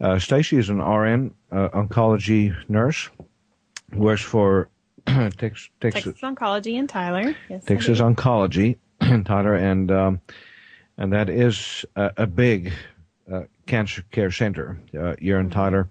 uh, 0.00 0.14
Stacye 0.14 0.58
is 0.58 0.70
an 0.70 0.80
RN 0.80 1.32
uh, 1.52 1.68
oncology 1.68 2.52
nurse. 2.68 3.10
Works 3.94 4.22
for 4.22 4.68
Tex, 5.06 5.30
Texas 5.36 5.70
Texas 5.80 6.20
Oncology 6.22 6.74
in 6.74 6.86
Tyler. 6.86 7.34
Yes, 7.48 7.64
Texas. 7.64 8.00
Oncology 8.00 8.76
in 9.00 9.24
Tyler, 9.24 9.54
and 9.54 9.90
um, 9.90 10.20
and 10.98 11.12
that 11.12 11.30
is 11.30 11.84
a, 11.96 12.12
a 12.18 12.26
big 12.26 12.72
uh, 13.32 13.42
cancer 13.66 14.04
care 14.10 14.30
center 14.30 14.78
uh, 14.98 15.14
here 15.18 15.38
in 15.40 15.48
Tyler. 15.50 15.88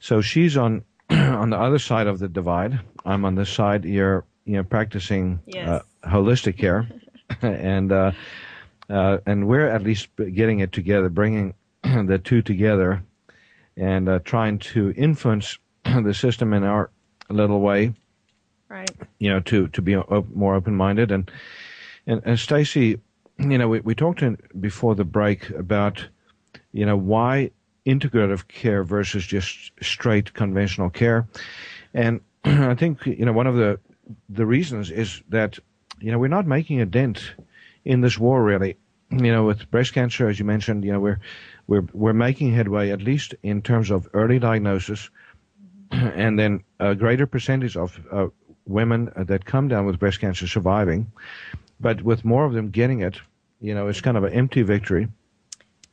So 0.00 0.20
she's 0.20 0.56
on 0.56 0.84
on 1.10 1.50
the 1.50 1.58
other 1.58 1.78
side 1.78 2.06
of 2.08 2.18
the 2.18 2.28
divide. 2.28 2.80
I'm 3.04 3.24
on 3.24 3.36
this 3.36 3.50
side. 3.50 3.84
You're 3.84 4.24
you 4.44 4.54
know 4.56 4.64
practicing 4.64 5.40
Yes. 5.46 5.68
uh, 5.68 6.08
holistic 6.08 6.58
care, 6.58 6.88
and 7.42 7.92
uh, 7.92 8.12
uh, 8.90 9.18
and 9.24 9.46
we're 9.46 9.68
at 9.68 9.82
least 9.82 10.08
getting 10.16 10.60
it 10.60 10.72
together, 10.72 11.08
bringing 11.08 11.54
the 11.84 12.18
two 12.22 12.42
together, 12.42 13.02
and 13.76 14.08
uh, 14.08 14.18
trying 14.24 14.58
to 14.58 14.92
influence 14.96 15.58
the 15.84 16.14
system 16.14 16.52
in 16.52 16.64
our 16.64 16.90
little 17.34 17.60
way 17.60 17.92
Right. 18.68 18.90
you 19.18 19.30
know, 19.30 19.40
to 19.40 19.68
to 19.68 19.82
be 19.82 19.94
op- 19.96 20.34
more 20.34 20.54
open 20.54 20.74
minded. 20.74 21.10
And 21.12 21.30
and, 22.06 22.22
and 22.24 22.38
Stacye, 22.38 22.98
you 23.38 23.58
know, 23.58 23.68
we, 23.68 23.80
we 23.80 23.94
talked 23.94 24.22
in 24.22 24.38
before 24.60 24.94
the 24.94 25.04
break 25.04 25.50
about, 25.50 26.06
you 26.72 26.84
know, 26.86 26.96
why 26.96 27.50
integrative 27.86 28.48
care 28.48 28.82
versus 28.84 29.26
just 29.26 29.72
straight 29.82 30.32
conventional 30.34 30.90
care. 30.90 31.26
And 31.92 32.20
I 32.44 32.74
think 32.74 33.06
you 33.06 33.24
know 33.24 33.32
one 33.32 33.46
of 33.46 33.56
the 33.56 33.78
the 34.28 34.46
reasons 34.46 34.90
is 34.90 35.22
that 35.28 35.58
you 36.00 36.10
know 36.10 36.18
we're 36.18 36.28
not 36.28 36.46
making 36.46 36.80
a 36.80 36.86
dent 36.86 37.34
in 37.84 38.00
this 38.00 38.18
war 38.18 38.42
really. 38.42 38.76
You 39.10 39.30
know, 39.32 39.44
with 39.44 39.70
breast 39.70 39.92
cancer, 39.94 40.28
as 40.28 40.38
you 40.38 40.44
mentioned, 40.44 40.84
you 40.84 40.92
know 40.92 41.00
we're 41.00 41.20
we're 41.68 41.86
we're 41.92 42.12
making 42.14 42.52
headway 42.54 42.90
at 42.90 43.02
least 43.02 43.34
in 43.42 43.62
terms 43.62 43.90
of 43.90 44.08
early 44.14 44.38
diagnosis, 44.38 45.10
and 46.14 46.38
then 46.38 46.62
a 46.80 46.94
greater 46.94 47.26
percentage 47.26 47.76
of 47.76 47.98
uh, 48.10 48.26
women 48.66 49.12
that 49.16 49.44
come 49.44 49.68
down 49.68 49.86
with 49.86 49.98
breast 49.98 50.20
cancer 50.20 50.46
surviving. 50.46 51.10
But 51.80 52.02
with 52.02 52.24
more 52.24 52.44
of 52.44 52.52
them 52.52 52.70
getting 52.70 53.00
it, 53.00 53.16
you 53.60 53.74
know, 53.74 53.88
it's 53.88 54.00
kind 54.00 54.16
of 54.16 54.24
an 54.24 54.32
empty 54.32 54.62
victory. 54.62 55.08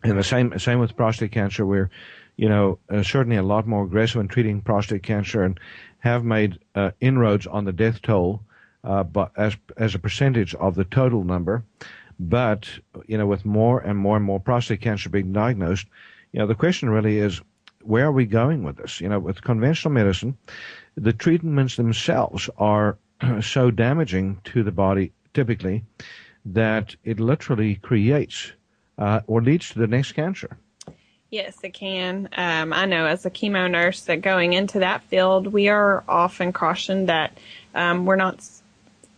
And 0.04 0.18
the 0.18 0.24
same 0.24 0.58
same 0.58 0.80
with 0.80 0.96
prostate 0.96 1.32
cancer, 1.32 1.64
where 1.64 1.92
you 2.36 2.50
know 2.50 2.80
uh, 2.90 3.04
certainly 3.04 3.38
a 3.38 3.44
lot 3.44 3.68
more 3.68 3.84
aggressive 3.84 4.20
in 4.20 4.28
treating 4.28 4.62
prostate 4.62 5.04
cancer 5.04 5.44
and 5.44 5.60
have 6.00 6.24
made 6.24 6.58
uh, 6.74 6.92
inroads 7.00 7.46
on 7.46 7.66
the 7.66 7.72
death 7.72 8.02
toll, 8.02 8.42
uh, 8.84 9.04
but 9.04 9.32
as 9.38 9.56
as 9.78 9.94
a 9.94 10.00
percentage 10.00 10.56
of 10.56 10.74
the 10.74 10.86
total 10.86 11.24
number. 11.24 11.64
But 12.20 12.68
you 13.06 13.16
know, 13.16 13.28
with 13.28 13.46
more 13.46 13.80
and 13.80 13.98
more 13.98 14.16
and 14.16 14.26
more 14.26 14.40
prostate 14.40 14.82
cancer 14.82 15.10
being 15.10 15.34
diagnosed, 15.34 15.86
you 16.32 16.40
know, 16.40 16.48
the 16.48 16.56
question 16.56 16.90
really 16.90 17.20
is, 17.20 17.42
where 17.84 18.06
are 18.06 18.12
we 18.12 18.26
going 18.26 18.64
with 18.64 18.78
this? 18.78 19.02
You 19.02 19.10
know, 19.10 19.20
with 19.20 19.42
conventional 19.42 19.94
medicine, 19.94 20.38
the 20.96 21.14
treatments 21.14 21.76
themselves 21.76 22.50
are 22.58 22.98
so 23.42 23.72
damaging 23.72 24.40
to 24.46 24.64
the 24.64 24.72
body 24.72 25.12
typically 25.34 25.84
that 26.46 26.96
it 27.04 27.20
literally 27.20 27.76
creates 27.76 28.52
uh, 28.98 29.22
or 29.28 29.42
leads 29.42 29.70
to 29.70 29.80
the 29.80 29.88
next 29.88 30.14
cancer. 30.14 30.58
Yes, 31.30 31.58
it 31.64 31.74
can. 31.74 32.28
Um, 32.36 32.74
I 32.74 32.86
know 32.86 33.06
as 33.06 33.26
a 33.26 33.30
chemo 33.30 33.72
nurse 33.72 34.02
that 34.02 34.22
going 34.22 34.52
into 34.52 34.80
that 34.80 35.02
field, 35.04 35.48
we 35.48 35.70
are 35.70 36.04
often 36.08 36.52
cautioned 36.52 37.08
that 37.08 37.38
um, 37.74 38.06
we're 38.06 38.18
not. 38.18 38.46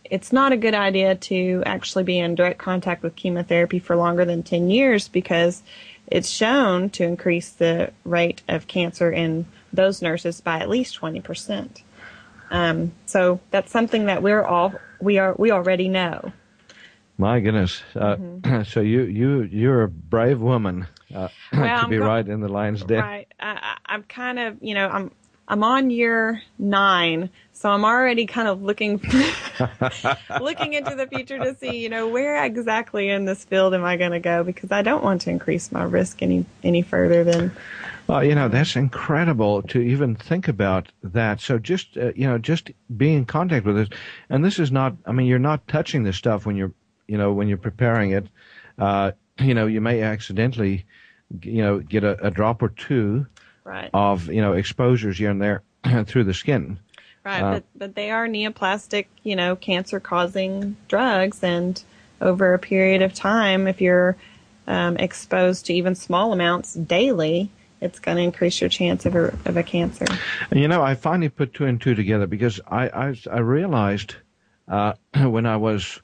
It's 0.04 0.32
not 0.32 0.52
a 0.52 0.56
good 0.56 0.74
idea 0.74 1.16
to 1.16 1.62
actually 1.66 2.04
be 2.04 2.18
in 2.18 2.36
direct 2.36 2.58
contact 2.58 3.02
with 3.02 3.16
chemotherapy 3.16 3.80
for 3.80 3.96
longer 3.96 4.24
than 4.24 4.42
10 4.42 4.70
years 4.70 5.08
because 5.08 5.62
it's 6.06 6.28
shown 6.28 6.90
to 6.90 7.04
increase 7.04 7.50
the 7.50 7.92
rate 8.04 8.42
of 8.48 8.66
cancer 8.66 9.10
in 9.10 9.46
those 9.72 10.02
nurses 10.02 10.40
by 10.40 10.58
at 10.58 10.68
least 10.68 11.00
20%. 11.00 11.82
Um, 12.50 12.92
so 13.06 13.40
that's 13.50 13.72
something 13.72 14.06
that 14.06 14.22
we're 14.22 14.44
all 14.44 14.74
we 15.00 15.18
are 15.18 15.34
we 15.36 15.50
already 15.50 15.88
know. 15.88 16.32
My 17.16 17.40
goodness! 17.40 17.82
Uh, 17.94 18.16
mm-hmm. 18.16 18.62
So 18.64 18.80
you 18.80 19.02
you 19.02 19.42
you're 19.42 19.82
a 19.84 19.88
brave 19.88 20.40
woman 20.40 20.86
uh, 21.14 21.28
well, 21.52 21.82
to 21.82 21.88
be 21.88 21.98
go- 21.98 22.06
right 22.06 22.26
in 22.26 22.40
the 22.40 22.48
lion's 22.48 22.84
den. 22.84 23.00
Right. 23.00 23.28
I, 23.40 23.76
I'm 23.86 24.02
kind 24.04 24.38
of 24.38 24.62
you 24.62 24.74
know 24.74 24.88
I'm 24.88 25.10
I'm 25.46 25.62
on 25.62 25.90
year 25.90 26.42
nine, 26.58 27.28
so 27.52 27.70
I'm 27.70 27.84
already 27.84 28.24
kind 28.24 28.48
of 28.48 28.62
looking 28.62 28.92
looking 30.40 30.72
into 30.72 30.94
the 30.94 31.06
future 31.10 31.38
to 31.38 31.54
see, 31.56 31.82
you 31.82 31.90
know, 31.90 32.08
where 32.08 32.42
exactly 32.44 33.10
in 33.10 33.26
this 33.26 33.44
field 33.44 33.74
am 33.74 33.84
I 33.84 33.96
going 33.96 34.12
to 34.12 34.20
go 34.20 34.42
because 34.42 34.72
I 34.72 34.80
don't 34.82 35.04
want 35.04 35.22
to 35.22 35.30
increase 35.30 35.70
my 35.70 35.82
risk 35.82 36.22
any 36.22 36.46
any 36.62 36.80
further 36.82 37.24
than. 37.24 37.52
Well, 38.06 38.24
you 38.24 38.34
know, 38.34 38.48
that's 38.48 38.76
incredible 38.76 39.62
to 39.62 39.80
even 39.80 40.14
think 40.14 40.48
about 40.48 40.90
that. 41.02 41.40
So 41.40 41.58
just 41.58 41.96
uh, 41.98 42.12
you 42.14 42.26
know, 42.26 42.38
just 42.38 42.70
being 42.96 43.18
in 43.18 43.24
contact 43.26 43.66
with 43.66 43.76
it, 43.76 43.92
and 44.30 44.42
this 44.42 44.58
is 44.58 44.72
not. 44.72 44.96
I 45.04 45.12
mean, 45.12 45.26
you're 45.26 45.38
not 45.38 45.68
touching 45.68 46.04
this 46.04 46.16
stuff 46.16 46.46
when 46.46 46.56
you're, 46.56 46.72
you 47.06 47.18
know, 47.18 47.32
when 47.32 47.48
you're 47.48 47.58
preparing 47.58 48.12
it. 48.12 48.28
Uh, 48.78 49.12
you 49.38 49.52
know, 49.52 49.66
you 49.66 49.80
may 49.80 50.00
accidentally, 50.02 50.86
you 51.42 51.62
know, 51.62 51.80
get 51.80 52.02
a, 52.02 52.26
a 52.26 52.30
drop 52.30 52.62
or 52.62 52.70
two 52.70 53.26
right. 53.64 53.90
of 53.92 54.26
you 54.28 54.40
know 54.40 54.52
exposures 54.52 55.18
here 55.18 55.30
and 55.30 55.40
there 55.40 55.62
through 56.06 56.24
the 56.24 56.34
skin. 56.34 56.78
Right, 57.24 57.42
uh, 57.42 57.52
but 57.54 57.64
but 57.74 57.94
they 57.94 58.10
are 58.10 58.28
neoplastic, 58.28 59.06
you 59.22 59.34
know, 59.34 59.56
cancer 59.56 59.98
causing 59.98 60.76
drugs, 60.88 61.42
and 61.42 61.82
over 62.20 62.54
a 62.54 62.58
period 62.58 63.02
of 63.02 63.14
time, 63.14 63.66
if 63.66 63.80
you're 63.80 64.16
um, 64.66 64.96
exposed 64.98 65.66
to 65.66 65.74
even 65.74 65.94
small 65.94 66.32
amounts 66.32 66.74
daily, 66.74 67.50
it's 67.80 67.98
going 67.98 68.16
to 68.16 68.22
increase 68.22 68.60
your 68.60 68.70
chance 68.70 69.04
of 69.06 69.14
a, 69.14 69.26
of 69.44 69.56
a 69.56 69.62
cancer. 69.62 70.06
And 70.50 70.60
you 70.60 70.68
know, 70.68 70.82
I 70.82 70.94
finally 70.94 71.28
put 71.28 71.54
two 71.54 71.66
and 71.66 71.80
two 71.80 71.94
together 71.94 72.26
because 72.26 72.60
I 72.66 72.88
I, 72.88 73.16
I 73.30 73.38
realized 73.38 74.16
uh, 74.68 74.94
when 75.22 75.46
I 75.46 75.56
was 75.56 76.00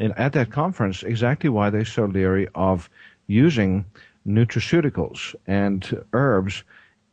in, 0.00 0.12
at 0.12 0.32
that 0.32 0.50
conference 0.50 1.02
exactly 1.02 1.50
why 1.50 1.70
they're 1.70 1.84
so 1.84 2.06
leery 2.06 2.48
of 2.54 2.88
using 3.26 3.84
nutraceuticals 4.26 5.34
and 5.46 6.04
herbs 6.12 6.64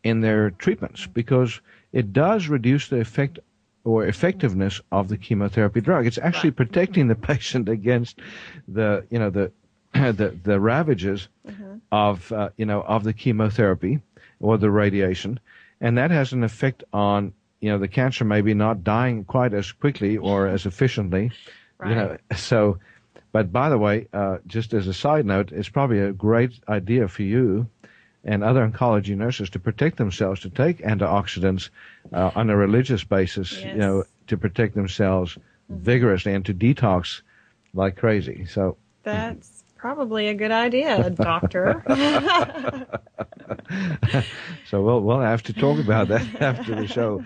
in 0.03 0.21
their 0.21 0.51
treatments 0.51 1.07
because 1.07 1.61
it 1.91 2.13
does 2.13 2.47
reduce 2.47 2.87
the 2.87 2.99
effect 2.99 3.39
or 3.83 4.05
effectiveness 4.05 4.81
of 4.91 5.07
the 5.07 5.17
chemotherapy 5.17 5.81
drug. 5.81 6.05
It's 6.05 6.17
actually 6.17 6.51
protecting 6.51 7.07
the 7.07 7.15
patient 7.31 7.69
against 7.69 8.19
the 8.67 9.05
you 9.09 9.19
know 9.19 9.29
the 9.29 9.51
the, 9.93 10.37
the 10.43 10.59
ravages 10.59 11.27
mm-hmm. 11.47 11.77
of 11.91 12.31
uh, 12.31 12.49
you 12.57 12.65
know 12.65 12.81
of 12.81 13.03
the 13.03 13.13
chemotherapy 13.13 13.99
or 14.39 14.57
the 14.57 14.69
radiation, 14.69 15.39
and 15.81 15.97
that 15.97 16.11
has 16.11 16.33
an 16.33 16.43
effect 16.43 16.83
on 16.93 17.33
you 17.59 17.69
know 17.69 17.77
the 17.77 17.87
cancer 17.87 18.23
maybe 18.23 18.53
not 18.53 18.83
dying 18.83 19.25
quite 19.25 19.53
as 19.53 19.71
quickly 19.71 20.17
or 20.17 20.47
as 20.47 20.65
efficiently, 20.65 21.31
right. 21.79 21.89
you 21.89 21.95
know. 21.95 22.17
So, 22.35 22.77
but 23.31 23.51
by 23.51 23.69
the 23.69 23.77
way, 23.77 24.07
uh, 24.13 24.37
just 24.47 24.73
as 24.73 24.87
a 24.87 24.93
side 24.93 25.25
note, 25.25 25.51
it's 25.51 25.69
probably 25.69 25.99
a 25.99 26.11
great 26.11 26.59
idea 26.67 27.07
for 27.07 27.23
you 27.23 27.67
and 28.29 28.43
other 28.43 28.65
oncology 28.65 29.17
nurses 29.17 29.49
to 29.49 29.59
protect 29.59 29.97
themselves 29.97 30.39
to 30.41 30.51
take 30.51 30.77
antioxidants 30.83 31.71
uh, 32.13 32.29
on 32.35 32.51
a 32.51 32.55
religious 32.55 33.03
basis, 33.03 33.53
yes. 33.53 33.73
you 33.73 33.79
know, 33.79 34.03
to 34.27 34.37
protect 34.37 34.75
themselves 34.75 35.33
mm-hmm. 35.33 35.81
vigorously 35.83 36.33
and 36.35 36.45
to 36.45 36.53
detox 36.53 37.23
like 37.73 37.97
crazy. 37.97 38.45
So 38.45 38.77
that's 39.01 39.63
probably 39.77 40.27
a 40.27 40.35
good 40.35 40.51
idea, 40.51 41.09
doctor. 41.09 41.83
so 44.69 44.83
we'll 44.83 45.01
we'll 45.01 45.21
have 45.21 45.41
to 45.43 45.53
talk 45.53 45.79
about 45.79 46.09
that 46.09 46.27
after 46.41 46.75
the 46.75 46.85
show. 46.85 47.23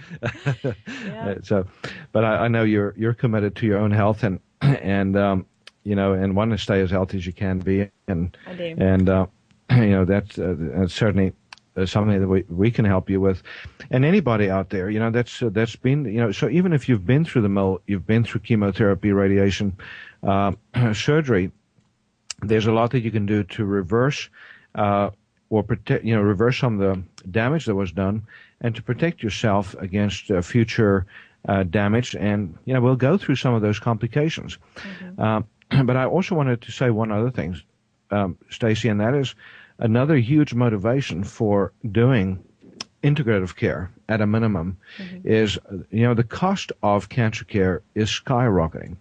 yeah. 1.06 1.36
So, 1.44 1.66
but 2.14 2.24
I, 2.24 2.46
I, 2.46 2.48
know 2.48 2.64
you're 2.64 2.94
you're 2.96 3.14
committed 3.14 3.58
to 3.58 3.66
your 3.66 3.80
own 3.80 3.92
health 3.92 4.24
and 4.24 4.40
and 4.62 5.18
um, 5.18 5.46
you 5.84 5.96
know 5.96 6.14
and 6.14 6.34
want 6.34 6.52
to 6.52 6.58
stay 6.58 6.80
as 6.80 6.92
healthy 6.92 7.18
as 7.18 7.26
you 7.26 7.34
can 7.34 7.60
be 7.60 7.90
and 8.08 8.38
I 8.48 8.54
do. 8.54 8.76
and 8.78 9.10
uh, 9.10 9.26
you 9.78 9.90
know 9.90 10.06
that's, 10.06 10.38
uh, 10.38 10.56
that's 10.58 10.94
certainly 10.94 11.34
uh, 11.76 11.86
something 11.86 12.20
that 12.20 12.28
we, 12.28 12.44
we 12.50 12.70
can 12.70 12.86
help 12.86 13.10
you 13.10 13.20
with 13.20 13.42
and 13.90 14.06
anybody 14.06 14.50
out 14.50 14.70
there 14.70 14.90
you 14.90 15.00
know 15.00 15.10
that's 15.10 15.42
uh, 15.42 15.50
that's 15.52 15.76
been 15.76 16.06
you 16.06 16.20
know 16.20 16.32
so 16.32 16.48
even 16.50 16.74
if 16.74 16.88
you've 16.88 17.06
been 17.06 17.26
through 17.26 17.42
the 17.42 17.50
mill 17.50 17.82
you've 17.88 18.06
been 18.06 18.24
through 18.24 18.42
chemotherapy 18.42 19.12
radiation 19.12 19.76
uh, 20.24 20.52
surgery 20.94 21.52
there's 22.42 22.68
a 22.68 22.72
lot 22.72 22.92
that 22.92 23.00
you 23.00 23.12
can 23.12 23.26
do 23.26 23.44
to 23.44 23.66
reverse 23.66 24.30
uh, 24.76 25.10
or 25.50 25.64
protect 25.64 26.04
you 26.04 26.16
know 26.16 26.22
reverse 26.22 26.58
some 26.60 26.80
of 26.80 26.96
the 26.96 27.30
damage 27.30 27.66
that 27.66 27.76
was 27.76 27.92
done 27.92 28.22
and 28.62 28.76
to 28.76 28.84
protect 28.84 29.24
yourself 29.24 29.76
against 29.80 30.30
uh, 30.30 30.42
future 30.42 31.06
damage 31.70 32.16
and 32.16 32.58
you 32.66 32.74
know 32.74 32.80
we'll 32.80 32.96
go 32.96 33.18
through 33.18 33.36
some 33.36 33.54
of 33.54 33.62
those 33.62 33.80
complications 33.80 34.58
mm-hmm. 34.76 35.86
but 35.86 35.98
I 35.98 36.06
also 36.06 36.36
wanted 36.36 36.62
to 36.62 36.72
say 36.72 36.90
one 36.90 37.12
other 37.12 37.32
thing 37.32 37.60
um, 38.14 38.38
Stacye, 38.50 38.92
and 38.92 39.02
that 39.02 39.16
is 39.16 39.36
another 39.80 40.18
huge 40.18 40.54
motivation 40.54 41.24
for 41.24 41.74
doing 41.92 42.44
integrative 43.04 43.56
care 43.56 43.92
at 44.10 44.22
a 44.22 44.28
minimum 44.28 44.78
mm-hmm. 44.98 45.28
is 45.28 45.60
you 45.92 46.04
know 46.04 46.14
the 46.14 46.24
cost 46.24 46.72
of 46.82 47.10
cancer 47.10 47.46
care 47.46 47.82
is 47.96 48.10
skyrocketing. 48.10 48.96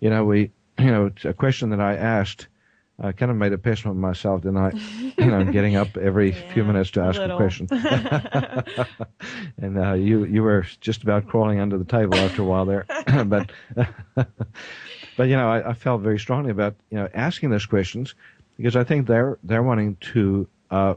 You 0.00 0.10
know 0.10 0.24
we 0.24 0.50
you 0.78 0.90
know 0.90 1.10
a 1.24 1.32
question 1.32 1.70
that 1.70 1.80
I 1.80 1.96
asked. 1.96 2.48
I 3.00 3.12
kind 3.12 3.30
of 3.30 3.36
made 3.36 3.52
a 3.52 3.58
pest 3.58 3.84
of 3.84 3.94
myself, 3.94 4.42
didn't 4.42 4.56
I? 4.56 4.72
you 5.18 5.26
know, 5.26 5.44
getting 5.44 5.76
up 5.76 5.96
every 5.96 6.32
yeah, 6.32 6.52
few 6.52 6.64
minutes 6.64 6.90
to 6.92 7.00
ask 7.02 7.20
a, 7.20 7.32
a 7.32 7.36
question. 7.36 7.68
and 9.62 9.78
uh, 9.78 9.92
you 9.92 10.24
you 10.24 10.42
were 10.42 10.66
just 10.80 11.04
about 11.04 11.28
crawling 11.28 11.60
under 11.60 11.78
the 11.78 11.84
table 11.84 12.16
after 12.16 12.42
a 12.42 12.44
while 12.44 12.64
there, 12.64 12.86
but 13.26 13.52
but 15.16 15.28
you 15.28 15.36
know 15.36 15.48
I, 15.48 15.70
I 15.70 15.74
felt 15.74 16.02
very 16.02 16.18
strongly 16.18 16.50
about 16.50 16.74
you 16.90 16.98
know 16.98 17.08
asking 17.14 17.50
those 17.50 17.66
questions 17.66 18.16
because 18.58 18.76
I 18.76 18.84
think 18.84 19.06
they're 19.06 19.38
they're 19.42 19.62
wanting 19.62 19.96
to 20.12 20.46
uh, 20.70 20.94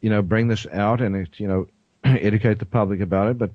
you 0.00 0.10
know 0.10 0.22
bring 0.22 0.48
this 0.48 0.66
out 0.72 1.00
and 1.00 1.28
you 1.36 1.46
know 1.46 1.68
educate 2.04 2.58
the 2.58 2.66
public 2.66 3.00
about 3.00 3.28
it, 3.28 3.38
but 3.38 3.50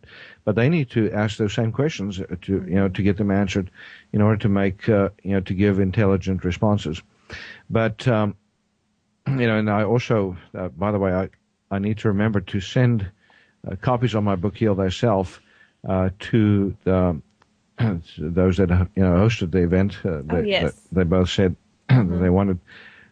but 0.45 0.55
they 0.55 0.69
need 0.69 0.89
to 0.91 1.11
ask 1.11 1.37
those 1.37 1.53
same 1.53 1.73
questions 1.73 2.17
to 2.17 2.53
you 2.53 2.75
know 2.75 2.87
to 2.87 3.03
get 3.03 3.17
them 3.17 3.31
answered 3.31 3.69
in 4.13 4.21
order 4.21 4.37
to 4.37 4.49
make 4.49 4.87
uh, 4.87 5.09
you 5.23 5.31
know 5.31 5.41
to 5.41 5.53
give 5.53 5.79
intelligent 5.79 6.45
responses. 6.45 7.01
But 7.69 8.07
um, 8.07 8.35
you 9.27 9.47
know, 9.47 9.57
and 9.57 9.69
I 9.69 9.83
also, 9.83 10.37
uh, 10.55 10.69
by 10.69 10.91
the 10.91 10.99
way, 10.99 11.13
I 11.13 11.29
I 11.71 11.79
need 11.79 11.97
to 11.99 12.07
remember 12.07 12.41
to 12.41 12.59
send 12.61 13.09
uh, 13.67 13.75
copies 13.75 14.15
of 14.15 14.23
my 14.23 14.35
book 14.35 14.55
Heal 14.55 14.75
Thyself 14.75 15.41
uh, 15.87 16.09
to 16.19 16.75
the 16.83 17.21
those 18.17 18.57
that 18.57 18.69
you 18.95 19.03
know 19.03 19.15
hosted 19.15 19.51
the 19.51 19.63
event. 19.63 19.97
Uh, 20.03 20.21
they, 20.23 20.37
oh, 20.37 20.41
yes. 20.41 20.73
they, 20.91 21.01
they 21.01 21.03
both 21.03 21.29
said 21.29 21.55
mm-hmm. 21.89 22.21
they 22.21 22.29
wanted 22.29 22.59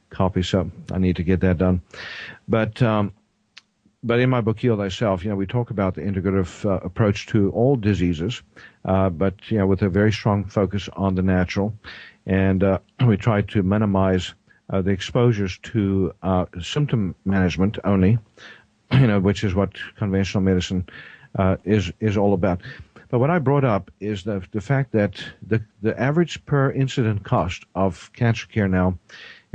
copy, 0.10 0.43
so 0.43 0.72
I 0.91 0.98
need 0.98 1.15
to 1.17 1.24
get 1.24 1.41
that 1.41 1.58
done. 1.58 1.82
But 2.48 2.82
um, 2.82 3.13
but 4.04 4.20
in 4.20 4.30
my 4.30 4.41
book 4.41 4.60
Heal 4.60 4.78
Thyself, 4.78 5.24
you 5.24 5.30
know, 5.30 5.36
we 5.36 5.48
talk 5.48 5.70
about 5.70 5.96
the 5.96 6.02
integrative 6.02 6.65
uh, 6.65 6.80
approach 6.86 7.26
to 7.28 7.52
all 7.52 7.76
diseases, 7.76 8.41
uh, 8.86 9.10
but 9.10 9.36
you 9.50 9.58
know, 9.58 9.67
with 9.67 9.82
a 9.82 9.89
very 9.89 10.12
strong 10.12 10.46
focus 10.46 10.89
on 10.93 11.15
the 11.15 11.22
natural, 11.22 11.74
and 12.26 12.63
uh, 12.63 12.80
we 13.06 13.17
try 13.17 13.41
to 13.41 13.63
minimize 13.63 14.34
uh, 14.70 14.82
the 14.82 14.91
exposures 14.91 15.58
to 15.60 16.13
uh, 16.22 16.46
symptom 16.62 17.15
management 17.26 17.80
only, 17.84 18.17
you 18.91 19.08
know, 19.08 19.20
which 19.20 19.43
is 19.43 19.56
what 19.56 19.72
conventional 19.98 20.43
medicine 20.43 20.88
uh, 21.38 21.58
is 21.63 21.91
is 22.00 22.17
all 22.17 22.34
about. 22.34 22.62
But 23.10 23.20
what 23.20 23.30
I 23.30 23.39
brought 23.39 23.63
up 23.63 23.89
is 24.00 24.24
the 24.24 24.46
the 24.52 24.62
fact 24.62 24.91
that 24.91 25.24
the 25.41 25.63
the 25.82 26.00
average 26.00 26.46
per 26.46 26.72
incident 26.72 27.24
cost 27.24 27.65
of 27.74 28.12
cancer 28.13 28.48
care 28.48 28.67
now 28.67 29.00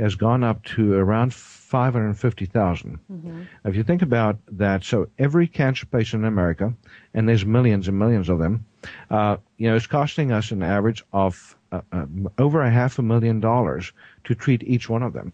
has 0.03 0.15
gone 0.15 0.43
up 0.43 0.61
to 0.65 0.95
around 0.95 1.33
550,000. 1.33 2.99
Mm-hmm. 3.09 3.41
If 3.63 3.75
you 3.75 3.83
think 3.83 4.01
about 4.01 4.37
that, 4.51 4.83
so 4.83 5.07
every 5.17 5.47
cancer 5.47 5.85
patient 5.85 6.23
in 6.23 6.27
America, 6.27 6.73
and 7.13 7.27
there's 7.27 7.45
millions 7.45 7.87
and 7.87 7.97
millions 7.97 8.27
of 8.27 8.37
them, 8.37 8.65
uh, 9.09 9.37
you 9.57 9.69
know, 9.69 9.77
it's 9.77 9.87
costing 9.87 10.33
us 10.33 10.51
an 10.51 10.61
average 10.61 11.05
of 11.13 11.57
uh, 11.71 11.79
uh, 11.93 12.05
over 12.37 12.61
a 12.61 12.69
half 12.69 12.99
a 12.99 13.01
million 13.01 13.39
dollars 13.39 13.93
to 14.25 14.35
treat 14.35 14.61
each 14.63 14.89
one 14.89 15.03
of 15.03 15.13
them. 15.13 15.31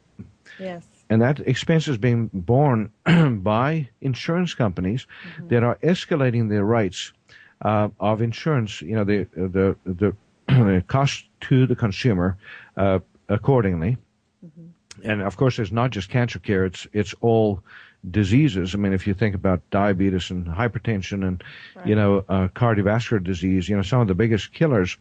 Yes. 0.60 0.86
And 1.10 1.20
that 1.24 1.40
expense 1.40 1.88
is 1.88 1.98
being 1.98 2.30
borne 2.32 2.92
by 3.42 3.90
insurance 4.02 4.54
companies 4.54 5.08
mm-hmm. 5.08 5.48
that 5.48 5.64
are 5.64 5.80
escalating 5.82 6.48
their 6.48 6.64
rates 6.64 7.12
uh, 7.64 7.90
of 8.00 8.22
insurance, 8.22 8.84
you 8.84 8.96
know, 8.96 9.04
the, 9.04 9.28
the, 9.34 9.76
the, 10.48 10.84
cost 10.88 11.26
to 11.42 11.66
the 11.66 11.76
consumer 11.76 12.38
uh, 12.78 13.00
accordingly 13.30 13.98
and 15.04 15.22
of 15.22 15.38
course, 15.38 15.60
it's 15.60 15.72
not 15.72 15.92
just 15.92 16.10
cancer 16.10 16.40
care; 16.40 16.66
it's 16.66 16.88
it's 16.94 17.14
all 17.22 17.64
diseases. 18.10 18.74
I 18.74 18.78
mean, 18.78 18.94
if 18.94 19.08
you 19.08 19.14
think 19.14 19.36
about 19.36 19.62
diabetes 19.72 20.32
and 20.32 20.46
hypertension 20.46 21.28
and, 21.28 21.44
you 21.86 21.96
know, 21.96 22.24
uh, 22.30 22.48
cardiovascular 22.50 23.24
disease, 23.24 23.68
you 23.68 23.76
know, 23.76 23.82
some 23.82 24.02
of 24.02 24.08
the 24.08 24.16
biggest 24.16 24.54
killers, 24.54 24.98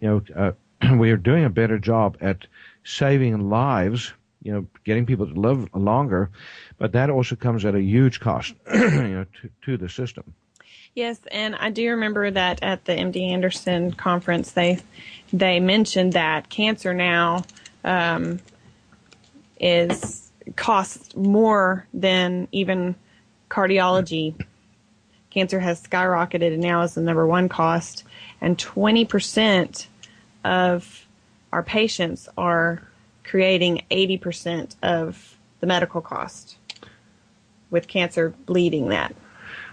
you 0.00 0.08
know, 0.08 0.22
uh, 0.36 0.52
we 0.96 1.10
are 1.10 1.16
doing 1.16 1.44
a 1.44 1.50
better 1.50 1.78
job 1.78 2.16
at 2.20 2.46
saving 2.84 3.48
lives, 3.48 4.12
you 4.42 4.52
know, 4.52 4.66
getting 4.84 5.06
people 5.06 5.26
to 5.26 5.34
live 5.34 5.68
longer, 5.74 6.30
but 6.78 6.92
that 6.92 7.10
also 7.10 7.36
comes 7.36 7.64
at 7.64 7.74
a 7.74 7.82
huge 7.82 8.20
cost, 8.20 8.54
you 8.74 8.90
know, 8.90 9.26
to, 9.40 9.50
to 9.62 9.76
the 9.76 9.88
system. 9.88 10.34
Yes, 10.94 11.20
and 11.30 11.56
I 11.56 11.70
do 11.70 11.88
remember 11.90 12.30
that 12.30 12.62
at 12.62 12.84
the 12.84 12.92
MD 12.92 13.30
Anderson 13.30 13.92
conference, 13.92 14.52
they 14.52 14.80
they 15.32 15.58
mentioned 15.58 16.12
that 16.12 16.50
cancer 16.50 16.92
now 16.92 17.44
um, 17.82 18.40
is 19.62 20.30
costs 20.56 21.14
more 21.16 21.86
than 21.94 22.48
even 22.52 22.94
cardiology. 23.48 24.34
Cancer 25.30 25.60
has 25.60 25.80
skyrocketed 25.82 26.52
and 26.52 26.62
now 26.62 26.82
is 26.82 26.94
the 26.94 27.00
number 27.00 27.26
one 27.26 27.48
cost, 27.48 28.04
and 28.40 28.58
20% 28.58 29.86
of 30.44 31.06
our 31.52 31.62
patients 31.62 32.28
are 32.36 32.82
creating 33.24 33.82
80% 33.90 34.74
of 34.82 35.38
the 35.60 35.66
medical 35.66 36.00
cost 36.00 36.56
with 37.70 37.88
cancer 37.88 38.34
bleeding 38.46 38.88
that. 38.88 39.14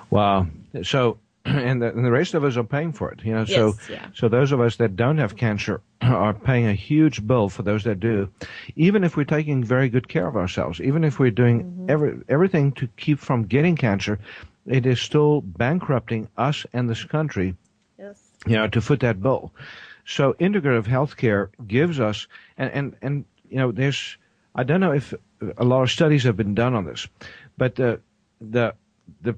Wow. 0.10 0.48
So, 0.84 1.18
and 1.46 1.82
the, 1.82 1.90
and 1.90 2.06
the 2.06 2.12
rest 2.12 2.34
of 2.34 2.44
us 2.44 2.58
are 2.58 2.64
paying 2.64 2.92
for 2.92 3.12
it. 3.12 3.24
You 3.24 3.34
know, 3.34 3.46
so 3.46 3.76
yeah. 3.90 4.08
so 4.14 4.28
those 4.28 4.52
of 4.52 4.60
us 4.62 4.76
that 4.78 4.96
don't 4.96 5.18
have 5.18 5.36
cancer 5.36 5.82
are 6.02 6.34
paying 6.34 6.68
a 6.68 6.74
huge 6.74 7.26
bill 7.26 7.50
for 7.50 7.64
those 7.64 7.84
that 7.86 8.00
do. 8.00 8.30
Even 8.76 9.04
if 9.04 9.16
we're 9.18 9.24
taking 9.24 9.64
very 9.64 9.90
good 9.90 10.08
care 10.08 10.28
of 10.28 10.36
ourselves, 10.36 10.80
even 10.82 11.04
if 11.04 11.20
we're 11.20 11.32
doing 11.32 11.64
Mm-hmm. 11.64 11.90
every 11.90 12.20
everything 12.30 12.72
to 12.74 12.88
keep 12.98 13.20
from 13.20 13.44
getting 13.46 13.76
cancer, 13.76 14.20
it 14.66 14.86
is 14.86 15.00
still 15.02 15.42
bankrupting 15.42 16.28
us 16.38 16.66
and 16.74 16.90
this 16.90 17.04
country 17.04 17.56
Yes. 17.98 18.22
you 18.46 18.56
know, 18.56 18.68
to 18.68 18.82
foot 18.82 19.00
that 19.02 19.22
bill. 19.22 19.52
So 20.06 20.34
integrative 20.34 20.86
healthcare 20.86 21.50
gives 21.68 22.00
us, 22.00 22.28
and, 22.58 22.72
and, 22.72 22.96
and, 23.02 23.26
you 23.50 23.58
know, 23.58 23.72
there's, 23.72 24.18
I 24.56 24.64
don't 24.64 24.80
know 24.80 24.94
if 24.94 25.14
a 25.58 25.64
lot 25.64 25.84
of 25.84 25.92
studies 25.92 26.24
have 26.24 26.36
been 26.38 26.56
done 26.56 26.74
on 26.74 26.86
this, 26.86 27.08
but 27.58 27.76
the, 27.76 28.00
the, 28.42 28.74
the, 29.22 29.36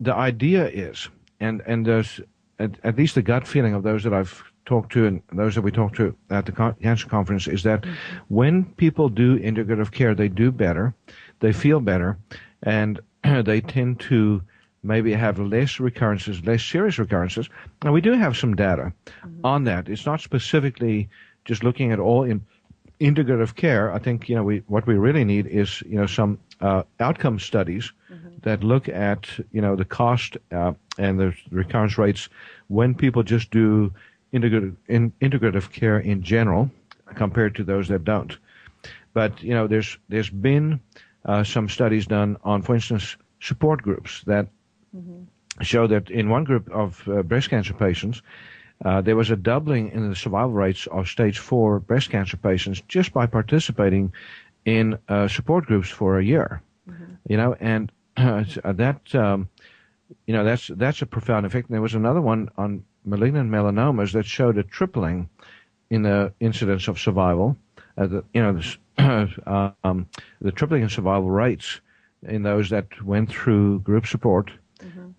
the 0.00 0.14
idea 0.14 0.68
is, 0.68 1.08
and, 1.40 1.62
and 1.66 1.86
there's 1.86 2.20
at, 2.58 2.72
at 2.84 2.96
least 2.96 3.14
the 3.14 3.22
gut 3.22 3.46
feeling 3.46 3.74
of 3.74 3.82
those 3.82 4.02
that 4.04 4.12
I've 4.12 4.42
talked 4.66 4.92
to 4.92 5.06
and 5.06 5.22
those 5.32 5.54
that 5.54 5.62
we 5.62 5.70
talked 5.70 5.96
to 5.96 6.14
at 6.30 6.46
the 6.46 6.52
con- 6.52 6.74
cancer 6.82 7.08
conference 7.08 7.48
is 7.48 7.62
that 7.62 7.82
mm-hmm. 7.82 7.94
when 8.28 8.64
people 8.76 9.08
do 9.08 9.38
integrative 9.38 9.90
care, 9.90 10.14
they 10.14 10.28
do 10.28 10.52
better, 10.52 10.94
they 11.40 11.52
feel 11.52 11.80
better, 11.80 12.18
and 12.62 13.00
they 13.44 13.60
tend 13.60 14.00
to 14.00 14.42
maybe 14.82 15.12
have 15.12 15.38
less 15.38 15.80
recurrences, 15.80 16.44
less 16.44 16.62
serious 16.62 16.98
recurrences. 16.98 17.48
And 17.82 17.92
we 17.92 18.00
do 18.00 18.12
have 18.12 18.36
some 18.36 18.54
data 18.54 18.92
mm-hmm. 19.24 19.44
on 19.44 19.64
that. 19.64 19.88
It's 19.88 20.06
not 20.06 20.20
specifically 20.20 21.08
just 21.44 21.64
looking 21.64 21.92
at 21.92 21.98
all 21.98 22.24
in 22.24 22.44
integrative 23.00 23.54
care. 23.54 23.92
I 23.92 23.98
think 23.98 24.28
you 24.28 24.36
know 24.36 24.44
we 24.44 24.62
what 24.66 24.86
we 24.86 24.94
really 24.94 25.24
need 25.24 25.46
is 25.46 25.82
you 25.82 25.96
know 25.96 26.06
some 26.06 26.38
uh, 26.60 26.82
outcome 27.00 27.38
studies 27.38 27.92
that 28.42 28.64
look 28.64 28.88
at 28.88 29.28
you 29.52 29.60
know 29.60 29.76
the 29.76 29.84
cost 29.84 30.36
uh, 30.52 30.72
and 30.98 31.18
the 31.18 31.34
recurrence 31.50 31.98
rates 31.98 32.28
when 32.68 32.94
people 32.94 33.22
just 33.22 33.50
do 33.50 33.92
integrative 34.32 34.76
in, 34.88 35.12
integrative 35.20 35.72
care 35.72 35.98
in 35.98 36.22
general 36.22 36.70
compared 37.14 37.54
to 37.54 37.64
those 37.64 37.88
that 37.88 38.04
don't. 38.04 38.38
But 39.14 39.42
you 39.42 39.54
know, 39.54 39.66
there's 39.66 39.98
there's 40.08 40.30
been 40.30 40.80
uh, 41.24 41.44
some 41.44 41.68
studies 41.68 42.06
done 42.06 42.36
on, 42.44 42.62
for 42.62 42.74
instance, 42.74 43.16
support 43.40 43.82
groups 43.82 44.22
that 44.26 44.48
show 45.62 45.86
that 45.86 46.10
in 46.10 46.28
one 46.28 46.44
group 46.44 46.70
of 46.70 47.08
uh, 47.08 47.22
breast 47.22 47.50
cancer 47.50 47.74
patients, 47.74 48.22
uh, 48.84 49.00
there 49.00 49.16
was 49.16 49.30
a 49.30 49.36
doubling 49.36 49.90
in 49.90 50.08
the 50.08 50.16
survival 50.16 50.52
rates 50.52 50.86
of 50.88 51.08
stage 51.08 51.38
four 51.38 51.80
breast 51.80 52.10
cancer 52.10 52.36
patients 52.36 52.80
just 52.88 53.12
by 53.12 53.26
participating 53.26 54.12
in 54.64 54.98
uh, 55.08 55.26
support 55.26 55.66
groups 55.66 55.88
for 55.88 56.18
a 56.18 56.24
year. 56.24 56.62
You 57.28 57.36
know, 57.36 57.56
and 57.60 57.90
uh, 58.16 58.44
that 58.64 59.14
um, 59.14 59.48
you 60.26 60.34
know 60.34 60.44
that's 60.44 60.68
that's 60.68 61.02
a 61.02 61.06
profound 61.06 61.44
effect. 61.46 61.68
And 61.68 61.74
there 61.74 61.82
was 61.82 61.94
another 61.94 62.20
one 62.20 62.50
on 62.56 62.84
malignant 63.04 63.50
melanomas 63.50 64.12
that 64.12 64.26
showed 64.26 64.58
a 64.58 64.62
tripling 64.62 65.28
in 65.90 66.02
the 66.02 66.32
incidence 66.40 66.88
of 66.88 66.98
survival. 66.98 67.56
Uh, 67.96 68.06
the, 68.06 68.24
you 68.32 68.42
know, 68.42 68.52
this, 68.52 68.78
uh, 69.46 69.70
um, 69.82 70.08
the 70.40 70.52
tripling 70.52 70.82
in 70.82 70.88
survival 70.88 71.30
rates 71.30 71.80
in 72.22 72.42
those 72.42 72.70
that 72.70 72.86
went 73.02 73.30
through 73.30 73.80
group 73.80 74.06
support 74.06 74.50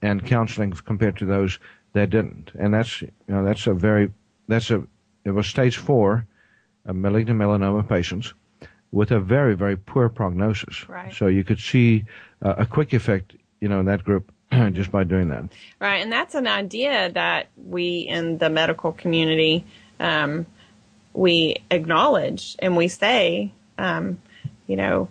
and 0.02 0.26
counseling 0.26 0.72
compared 0.72 1.18
to 1.18 1.26
those 1.26 1.60
that 1.94 2.10
didn't. 2.10 2.52
And 2.58 2.74
that's 2.74 3.02
you 3.02 3.12
know 3.28 3.44
that's 3.44 3.68
a 3.68 3.74
very 3.74 4.12
that's 4.48 4.72
a 4.72 4.84
it 5.26 5.32
was 5.32 5.48
stage 5.48 5.78
four 5.78 6.26
malignant 6.86 7.40
melanoma 7.40 7.88
patients 7.88 8.34
with 8.92 9.12
a 9.12 9.20
very 9.20 9.56
very 9.56 9.78
poor 9.78 10.10
prognosis. 10.10 10.88
Right. 10.90 11.14
So 11.14 11.28
you 11.28 11.44
could 11.44 11.60
see 11.60 12.06
uh, 12.42 12.56
a 12.58 12.66
quick 12.66 12.94
effect, 12.94 13.36
you 13.60 13.68
know, 13.68 13.80
in 13.80 13.86
that 13.86 14.04
group 14.04 14.32
just 14.72 14.92
by 14.92 15.04
doing 15.04 15.30
that. 15.30 15.44
Right, 15.80 16.02
and 16.02 16.12
that's 16.12 16.36
an 16.36 16.48
idea 16.48 17.12
that 17.12 17.48
we 17.58 18.00
in 18.00 18.38
the 18.38 18.50
medical 18.50 18.92
community 18.92 19.66
um, 20.00 20.46
we 21.14 21.58
acknowledge 21.72 22.56
and 22.60 22.78
we 22.78 22.88
say, 22.88 23.52
um, 23.78 24.22
you 24.68 24.76
know, 24.76 25.10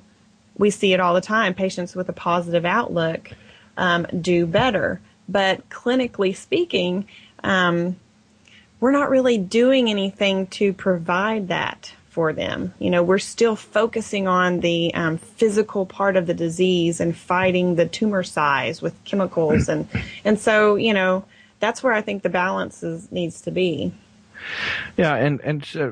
we 0.57 0.71
see 0.71 0.93
it 0.93 1.01
all 1.01 1.15
the 1.15 1.21
time. 1.21 1.55
Patients 1.55 1.95
with 1.95 2.09
a 2.09 2.13
positive 2.13 2.65
outlook 2.65 3.31
um, 3.77 4.07
do 4.21 4.47
better, 4.47 5.01
but 5.29 5.69
clinically 5.69 6.35
speaking, 6.35 7.07
um, 7.45 7.97
we're 8.81 8.93
not 8.93 9.11
really 9.11 9.39
doing 9.39 9.91
anything 9.91 10.47
to 10.49 10.73
provide 10.73 11.49
that 11.49 11.93
for 12.09 12.33
them. 12.33 12.75
You 12.79 12.91
know, 12.91 13.03
we're 13.03 13.19
still 13.19 13.55
focusing 13.55 14.27
on 14.27 14.61
the 14.61 14.93
um, 14.95 15.19
physical 15.19 15.87
part 15.87 16.17
of 16.17 16.27
the 16.27 16.35
disease 16.35 17.01
and 17.01 17.17
fighting 17.17 17.77
the 17.77 17.87
tumor 17.87 18.23
size 18.23 18.83
with 18.83 18.95
chemicals, 19.05 19.69
and 19.69 19.89
and 20.25 20.39
so 20.39 20.77
you 20.77 20.95
know 20.95 21.25
that's 21.61 21.83
where 21.83 21.93
I 21.93 22.03
think 22.03 22.23
the 22.23 22.29
balance 22.29 22.83
is, 22.83 23.11
needs 23.13 23.41
to 23.43 23.51
be. 23.51 23.93
Yeah, 24.97 25.15
and 25.15 25.41
and 25.41 25.69
uh, 25.77 25.91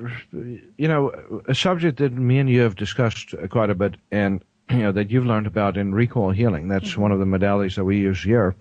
you 0.77 0.89
know, 0.89 1.43
a 1.47 1.55
subject 1.55 1.99
that 1.99 2.13
me 2.13 2.39
and 2.39 2.49
you 2.49 2.61
have 2.63 2.77
discussed 2.77 3.35
quite 3.51 3.71
a 3.71 3.75
bit, 3.75 3.95
and 4.11 4.43
you 4.71 4.79
know 4.79 4.93
that 4.93 5.11
you've 5.11 5.27
learned 5.27 5.47
about 5.47 5.77
in 5.77 5.95
recall 5.95 6.31
healing. 6.31 6.69
That's 6.69 6.97
one 6.97 7.13
of 7.13 7.19
the 7.19 7.25
modalities 7.25 7.77
that 7.77 7.85
we 7.85 7.99
use 7.99 8.23
here. 8.23 8.55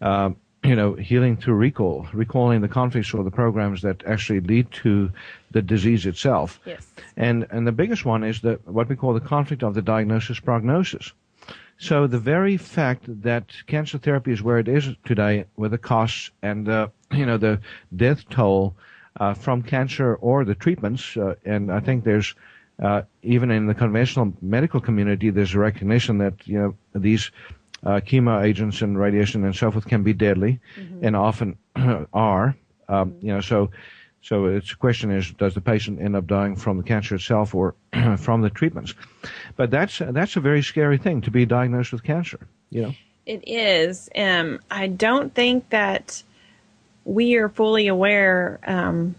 Um, 0.00 0.36
you 0.64 0.74
know, 0.74 0.94
healing 0.94 1.36
through 1.36 1.54
recall, 1.54 2.06
recalling 2.12 2.60
the 2.60 2.68
conflicts 2.68 3.14
or 3.14 3.22
the 3.22 3.30
programs 3.30 3.82
that 3.82 4.02
actually 4.04 4.40
lead 4.40 4.70
to 4.72 5.10
the 5.52 5.62
disease 5.62 6.04
itself. 6.04 6.60
Yes. 6.66 6.86
And 7.16 7.46
and 7.50 7.66
the 7.66 7.72
biggest 7.72 8.04
one 8.04 8.24
is 8.24 8.40
the 8.40 8.58
what 8.64 8.88
we 8.88 8.96
call 8.96 9.14
the 9.14 9.20
conflict 9.20 9.62
of 9.62 9.74
the 9.74 9.82
diagnosis 9.82 10.40
prognosis. 10.40 11.12
So 11.78 12.08
the 12.08 12.18
very 12.18 12.56
fact 12.56 13.04
that 13.22 13.52
cancer 13.68 13.98
therapy 13.98 14.32
is 14.32 14.42
where 14.42 14.58
it 14.58 14.66
is 14.66 14.88
today, 15.04 15.44
with 15.56 15.70
the 15.70 15.78
costs 15.78 16.30
and 16.42 16.66
the 16.66 16.90
you 17.12 17.24
know 17.24 17.38
the 17.38 17.60
death 17.94 18.28
toll 18.28 18.74
uh, 19.20 19.34
from 19.34 19.62
cancer 19.62 20.16
or 20.16 20.44
the 20.44 20.56
treatments, 20.56 21.16
uh, 21.16 21.36
and 21.44 21.70
I 21.70 21.80
think 21.80 22.02
there's 22.02 22.34
uh, 22.82 23.02
even 23.22 23.50
in 23.50 23.66
the 23.66 23.74
conventional 23.74 24.32
medical 24.40 24.80
community, 24.80 25.30
there's 25.30 25.54
a 25.54 25.58
recognition 25.58 26.18
that 26.18 26.46
you 26.46 26.58
know 26.58 26.74
these 26.94 27.30
uh, 27.84 28.00
chemo 28.00 28.42
agents 28.42 28.82
and 28.82 28.98
radiation 28.98 29.44
and 29.44 29.54
so 29.54 29.70
forth 29.70 29.86
can 29.86 30.02
be 30.02 30.12
deadly, 30.12 30.60
and 31.02 31.16
often 31.16 31.56
are. 32.12 32.56
Um, 32.88 33.16
You 33.20 33.34
know, 33.34 33.40
so 33.40 33.70
so 34.22 34.46
it's 34.46 34.72
a 34.72 34.76
question 34.76 35.10
is 35.10 35.30
does 35.32 35.54
the 35.54 35.60
patient 35.60 36.00
end 36.00 36.16
up 36.16 36.26
dying 36.26 36.56
from 36.56 36.76
the 36.76 36.82
cancer 36.82 37.14
itself 37.14 37.54
or 37.54 37.74
from 38.18 38.42
the 38.42 38.50
treatments? 38.50 38.94
But 39.56 39.70
that's 39.70 39.98
that's 39.98 40.36
a 40.36 40.40
very 40.40 40.62
scary 40.62 40.98
thing 40.98 41.20
to 41.22 41.30
be 41.30 41.46
diagnosed 41.46 41.92
with 41.92 42.02
cancer. 42.02 42.40
You 42.70 42.82
know. 42.82 42.94
It 43.26 43.44
is. 43.46 44.08
Um, 44.16 44.60
I 44.70 44.86
don't 44.86 45.34
think 45.34 45.68
that 45.68 46.22
we 47.04 47.36
are 47.36 47.50
fully 47.50 47.86
aware 47.86 48.58
um, 48.66 49.14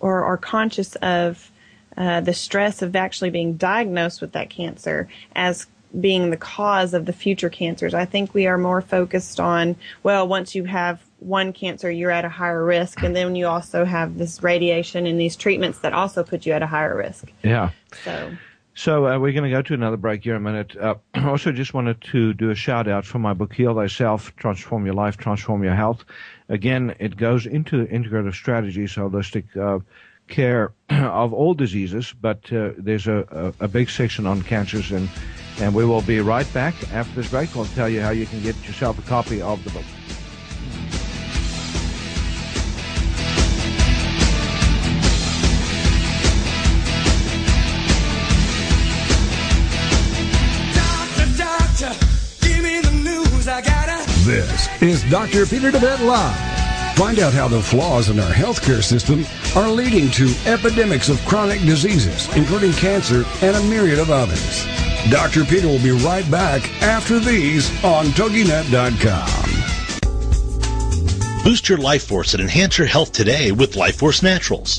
or 0.00 0.24
are 0.24 0.38
conscious 0.38 0.94
of 0.96 1.50
uh, 1.96 2.22
the 2.22 2.32
stress 2.32 2.80
of 2.80 2.96
actually 2.96 3.28
being 3.28 3.56
diagnosed 3.56 4.22
with 4.22 4.32
that 4.32 4.48
cancer 4.48 5.08
as 5.36 5.66
being 5.98 6.30
the 6.30 6.36
cause 6.36 6.94
of 6.94 7.06
the 7.06 7.12
future 7.12 7.50
cancers. 7.50 7.94
I 7.94 8.04
think 8.04 8.34
we 8.34 8.46
are 8.46 8.58
more 8.58 8.80
focused 8.80 9.40
on, 9.40 9.76
well, 10.02 10.28
once 10.28 10.54
you 10.54 10.64
have 10.64 11.02
one 11.18 11.52
cancer, 11.52 11.90
you're 11.90 12.10
at 12.10 12.24
a 12.24 12.28
higher 12.28 12.64
risk, 12.64 13.02
and 13.02 13.14
then 13.14 13.34
you 13.34 13.46
also 13.46 13.84
have 13.84 14.16
this 14.16 14.42
radiation 14.42 15.06
and 15.06 15.20
these 15.20 15.36
treatments 15.36 15.80
that 15.80 15.92
also 15.92 16.22
put 16.22 16.46
you 16.46 16.52
at 16.52 16.62
a 16.62 16.66
higher 16.66 16.96
risk. 16.96 17.32
Yeah. 17.42 17.70
So, 18.04 18.32
So 18.74 19.06
uh, 19.06 19.18
we're 19.18 19.32
going 19.32 19.50
to 19.50 19.50
go 19.50 19.62
to 19.62 19.74
another 19.74 19.96
break 19.96 20.22
here 20.22 20.36
in 20.36 20.46
a 20.46 20.50
minute. 20.50 20.76
Uh, 20.76 20.94
I 21.14 21.24
also 21.28 21.52
just 21.52 21.74
wanted 21.74 22.00
to 22.12 22.32
do 22.34 22.50
a 22.50 22.54
shout 22.54 22.88
out 22.88 23.04
for 23.04 23.18
my 23.18 23.34
book, 23.34 23.52
Heal 23.52 23.74
Thyself, 23.74 24.34
Transform 24.36 24.86
Your 24.86 24.94
Life, 24.94 25.16
Transform 25.16 25.64
Your 25.64 25.74
Health. 25.74 26.04
Again, 26.48 26.94
it 26.98 27.16
goes 27.16 27.46
into 27.46 27.84
integrative 27.86 28.34
strategies, 28.34 28.94
holistic 28.94 29.56
uh, 29.56 29.80
care 30.28 30.72
of 30.90 31.32
all 31.34 31.52
diseases, 31.54 32.14
but 32.18 32.50
uh, 32.52 32.70
there's 32.78 33.06
a, 33.06 33.52
a, 33.60 33.64
a 33.64 33.68
big 33.68 33.90
section 33.90 34.26
on 34.26 34.42
cancers 34.42 34.92
and 34.92 35.08
And 35.60 35.74
we 35.74 35.84
will 35.84 36.00
be 36.00 36.20
right 36.20 36.50
back 36.54 36.74
after 36.92 37.14
this 37.14 37.30
break. 37.30 37.54
We'll 37.54 37.66
tell 37.66 37.88
you 37.88 38.00
how 38.00 38.10
you 38.10 38.24
can 38.26 38.42
get 38.42 38.56
yourself 38.66 38.98
a 38.98 39.02
copy 39.02 39.42
of 39.42 39.62
the 39.62 39.70
book. 39.70 39.84
This 54.24 54.68
is 54.80 55.10
Dr. 55.10 55.44
Peter 55.44 55.70
DeVette 55.70 56.06
Live. 56.06 56.69
Find 56.96 57.18
out 57.18 57.32
how 57.32 57.48
the 57.48 57.62
flaws 57.62 58.08
in 58.10 58.20
our 58.20 58.30
healthcare 58.30 58.82
system 58.82 59.24
are 59.56 59.70
leading 59.70 60.10
to 60.12 60.32
epidemics 60.46 61.08
of 61.08 61.24
chronic 61.24 61.60
diseases, 61.60 62.28
including 62.36 62.72
cancer 62.72 63.24
and 63.42 63.56
a 63.56 63.62
myriad 63.64 63.98
of 63.98 64.10
others. 64.10 64.66
Dr. 65.10 65.44
Peter 65.44 65.66
will 65.66 65.82
be 65.82 65.92
right 65.92 66.30
back 66.30 66.70
after 66.82 67.18
these 67.18 67.70
on 67.82 68.06
TogiNet.com. 68.06 69.50
Boost 71.42 71.70
your 71.70 71.78
life 71.78 72.06
force 72.06 72.34
and 72.34 72.42
enhance 72.42 72.76
your 72.76 72.86
health 72.86 73.12
today 73.12 73.50
with 73.50 73.74
Life 73.74 73.96
Force 73.96 74.22
Naturals. 74.22 74.78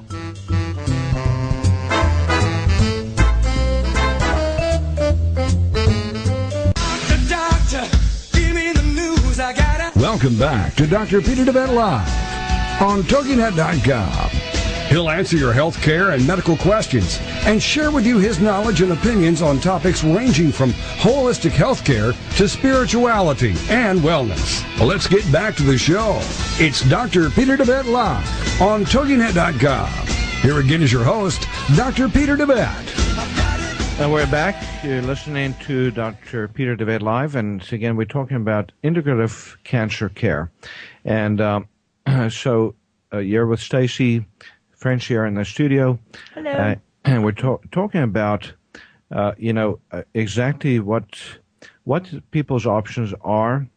Welcome 9.95 10.37
back 10.37 10.75
to 10.75 10.85
Dr. 10.87 11.21
Peter 11.21 11.45
DeVette 11.45 11.73
Live 11.73 12.81
on 12.81 13.03
TogiNet.com. 13.03 14.48
He'll 14.89 15.09
answer 15.11 15.37
your 15.37 15.53
health 15.53 15.79
care 15.83 16.11
and 16.11 16.25
medical 16.25 16.57
questions 16.57 17.19
and 17.45 17.61
share 17.61 17.91
with 17.91 18.07
you 18.07 18.17
his 18.17 18.39
knowledge 18.39 18.81
and 18.81 18.91
opinions 18.91 19.43
on 19.43 19.59
topics 19.59 20.03
ranging 20.03 20.51
from 20.51 20.71
holistic 20.71 21.51
health 21.51 21.85
care 21.85 22.13
to 22.37 22.49
spirituality 22.49 23.51
and 23.69 23.99
wellness. 23.99 24.65
Let's 24.83 25.07
get 25.07 25.31
back 25.31 25.55
to 25.57 25.63
the 25.63 25.77
show. 25.77 26.17
It's 26.59 26.81
Dr. 26.89 27.29
Peter 27.29 27.55
DeVette 27.55 27.85
Live 27.85 28.61
on 28.61 28.83
TogiNet.com. 28.83 30.07
Here 30.41 30.59
again 30.59 30.81
is 30.81 30.91
your 30.91 31.03
host, 31.03 31.47
Dr. 31.75 32.09
Peter 32.09 32.35
DeVette. 32.35 33.99
And 33.99 34.11
we're 34.11 34.25
back. 34.31 34.55
You're 34.83 35.03
listening 35.03 35.53
to 35.65 35.91
Dr. 35.91 36.47
Peter 36.47 36.75
DeVette 36.75 37.01
Live, 37.01 37.35
and 37.35 37.61
again, 37.71 37.95
we're 37.95 38.05
talking 38.05 38.37
about 38.37 38.71
integrative 38.83 39.55
cancer 39.63 40.09
care. 40.09 40.51
And 41.05 41.39
um, 41.41 41.67
so 42.31 42.73
uh, 43.13 43.17
you're 43.19 43.45
with 43.45 43.59
Stacye 43.59 44.25
French 44.79 45.05
here 45.05 45.25
in 45.25 45.35
the 45.35 45.45
studio. 45.45 45.99
Hello. 46.33 46.51
Uh, 46.51 46.75
and 47.05 47.23
we're 47.23 47.33
to- 47.33 47.59
talking 47.71 48.01
about, 48.01 48.51
uh, 49.11 49.33
you 49.37 49.53
know, 49.53 49.79
uh, 49.91 50.03
exactly 50.13 50.79
what 50.79 51.19
what 51.83 52.09
people's 52.31 52.65
options 52.65 53.13
are, 53.21 53.67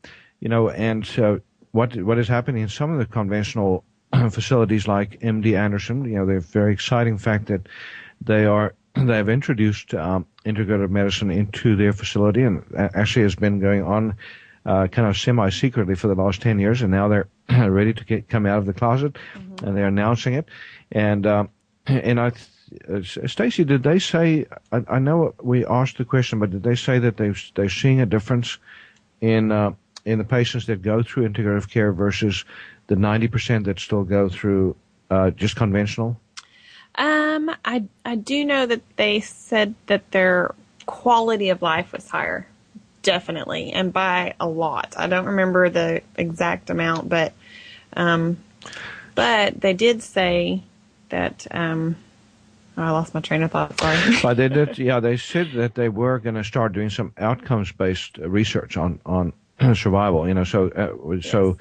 you 0.41 0.49
know, 0.49 0.71
and 0.71 1.09
uh, 1.19 1.37
what 1.73 1.97
what 1.97 2.19
is 2.19 2.29
happening 2.29 2.63
in 2.63 2.69
some 2.69 2.93
of 2.93 2.99
the 2.99 3.07
conventional 3.07 3.85
facilities 4.31 4.87
like 4.87 5.21
MD 5.21 5.59
Anderson. 5.59 6.05
You 6.05 6.19
know, 6.19 6.27
the 6.27 6.41
very 6.41 6.73
exciting 6.73 7.19
fact 7.19 7.47
that 7.47 7.69
they 8.21 8.45
are 8.45 8.75
they 8.95 9.17
have 9.17 9.29
introduced 9.29 9.95
um, 9.95 10.25
integrative 10.47 10.91
medicine 10.91 11.31
into 11.31 11.75
their 11.75 11.93
facility, 11.93 12.43
and 12.43 12.63
actually 12.77 13.23
has 13.23 13.35
been 13.35 13.59
going 13.59 13.83
on 13.83 14.15
uh, 14.65 14.87
kind 14.87 15.09
of 15.09 15.17
semi-secretly 15.19 15.95
for 15.95 16.09
the 16.09 16.15
last 16.15 16.41
10 16.43 16.59
years, 16.59 16.83
and 16.83 16.91
now 16.91 17.09
they're 17.09 17.29
ready 17.69 17.93
to 17.93 18.05
get, 18.05 18.29
come 18.29 18.47
out 18.47 18.59
of 18.59 18.67
the 18.67 18.73
closet, 18.73 19.15
mm-hmm. 19.35 19.67
and 19.67 19.77
they're 19.77 19.89
announcing 19.89 20.35
it. 20.35 20.49
And 20.93 21.27
um, 21.27 21.49
and 21.87 22.21
I, 22.21 22.27
uh, 22.27 23.03
Stacye, 23.03 23.67
did 23.67 23.83
they 23.83 23.99
say? 23.99 24.47
I, 24.71 24.83
I, 24.89 24.99
know 24.99 25.35
we 25.43 25.67
asked 25.67 25.99
the 25.99 26.05
question, 26.05 26.39
but 26.39 26.51
did 26.51 26.63
they 26.63 26.75
say 26.75 26.99
that 26.99 27.17
they 27.17 27.33
they're 27.55 27.69
seeing 27.69 28.01
a 28.01 28.07
difference 28.07 28.59
in 29.21 29.51
uh, 29.51 29.73
in 30.05 30.19
the 30.19 30.25
patients 30.25 30.67
that 30.67 30.83
go 30.83 31.03
through 31.03 31.29
integrative 31.29 31.69
care 31.69 31.93
versus 31.93 32.45
the 32.89 32.95
90% 32.95 33.65
that 33.65 33.79
still 33.79 34.05
go 34.05 34.29
through 34.29 34.77
uh, 35.11 35.31
just 35.31 35.57
conventional? 35.57 36.19
Um, 36.97 37.51
I 37.65 37.85
I 38.05 38.17
do 38.17 38.45
know 38.45 38.67
that 38.67 38.83
they 38.97 39.21
said 39.21 39.75
that 39.87 40.11
their 40.11 40.55
quality 40.87 41.49
of 41.49 41.63
life 41.63 41.93
was 41.93 42.09
higher, 42.09 42.47
definitely, 43.03 43.73
and 43.73 43.93
by 43.93 44.35
a 44.39 44.47
lot. 44.47 44.95
I 44.97 45.07
don't 45.07 45.27
remember 45.27 45.71
the 45.71 46.03
exact 46.17 46.69
amount, 46.69 47.09
but 47.09 47.33
um, 47.95 48.37
but 49.15 49.61
they 49.61 49.73
did 49.73 50.03
say 50.03 50.63
that 51.13 51.47
um. 51.51 51.97
Oh, 52.75 52.85
I 52.85 52.91
lost 52.91 53.13
my 53.13 53.21
train 53.21 53.43
of 53.43 53.51
thought. 53.51 53.79
Sorry. 53.79 54.17
but 54.23 54.39
they 54.39 54.49
did, 54.49 54.79
yeah. 54.79 54.99
They 54.99 55.19
said 55.19 55.53
that 55.53 55.75
they 55.75 55.91
were 55.91 56.19
going 56.19 56.37
to 56.37 56.45
start 56.45 56.73
doing 56.73 56.89
some 56.89 57.13
outcomes-based 57.19 58.17
research 58.17 58.79
on 58.79 58.99
on 59.05 59.35
survival. 59.75 60.27
You 60.27 60.35
know, 60.35 60.45
so 60.45 60.71
uh, 60.71 61.13
yes. 61.15 61.27
so, 61.27 61.59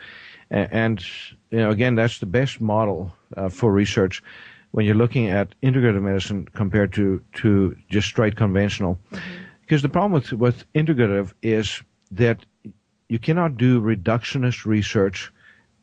and 0.50 1.06
you 1.50 1.60
know, 1.60 1.70
again, 1.70 1.96
that's 1.96 2.20
the 2.20 2.26
best 2.26 2.62
model 2.62 3.14
uh, 3.36 3.50
for 3.50 3.72
research 3.72 4.24
when 4.72 4.86
you're 4.86 4.96
looking 4.96 5.30
at 5.30 5.54
integrative 5.62 6.02
medicine 6.02 6.48
compared 6.54 6.94
to, 6.94 7.22
to 7.34 7.76
just 7.90 8.08
straight 8.08 8.36
conventional. 8.36 8.98
Mm-hmm. 9.12 9.44
Because 9.62 9.82
the 9.82 9.90
problem 9.90 10.14
with, 10.14 10.34
with 10.34 10.74
integrative 10.74 11.34
is 11.42 11.82
that 12.12 12.46
you 13.08 13.20
cannot 13.20 13.58
do 13.58 13.82
reductionist 13.82 14.66
research 14.66 15.32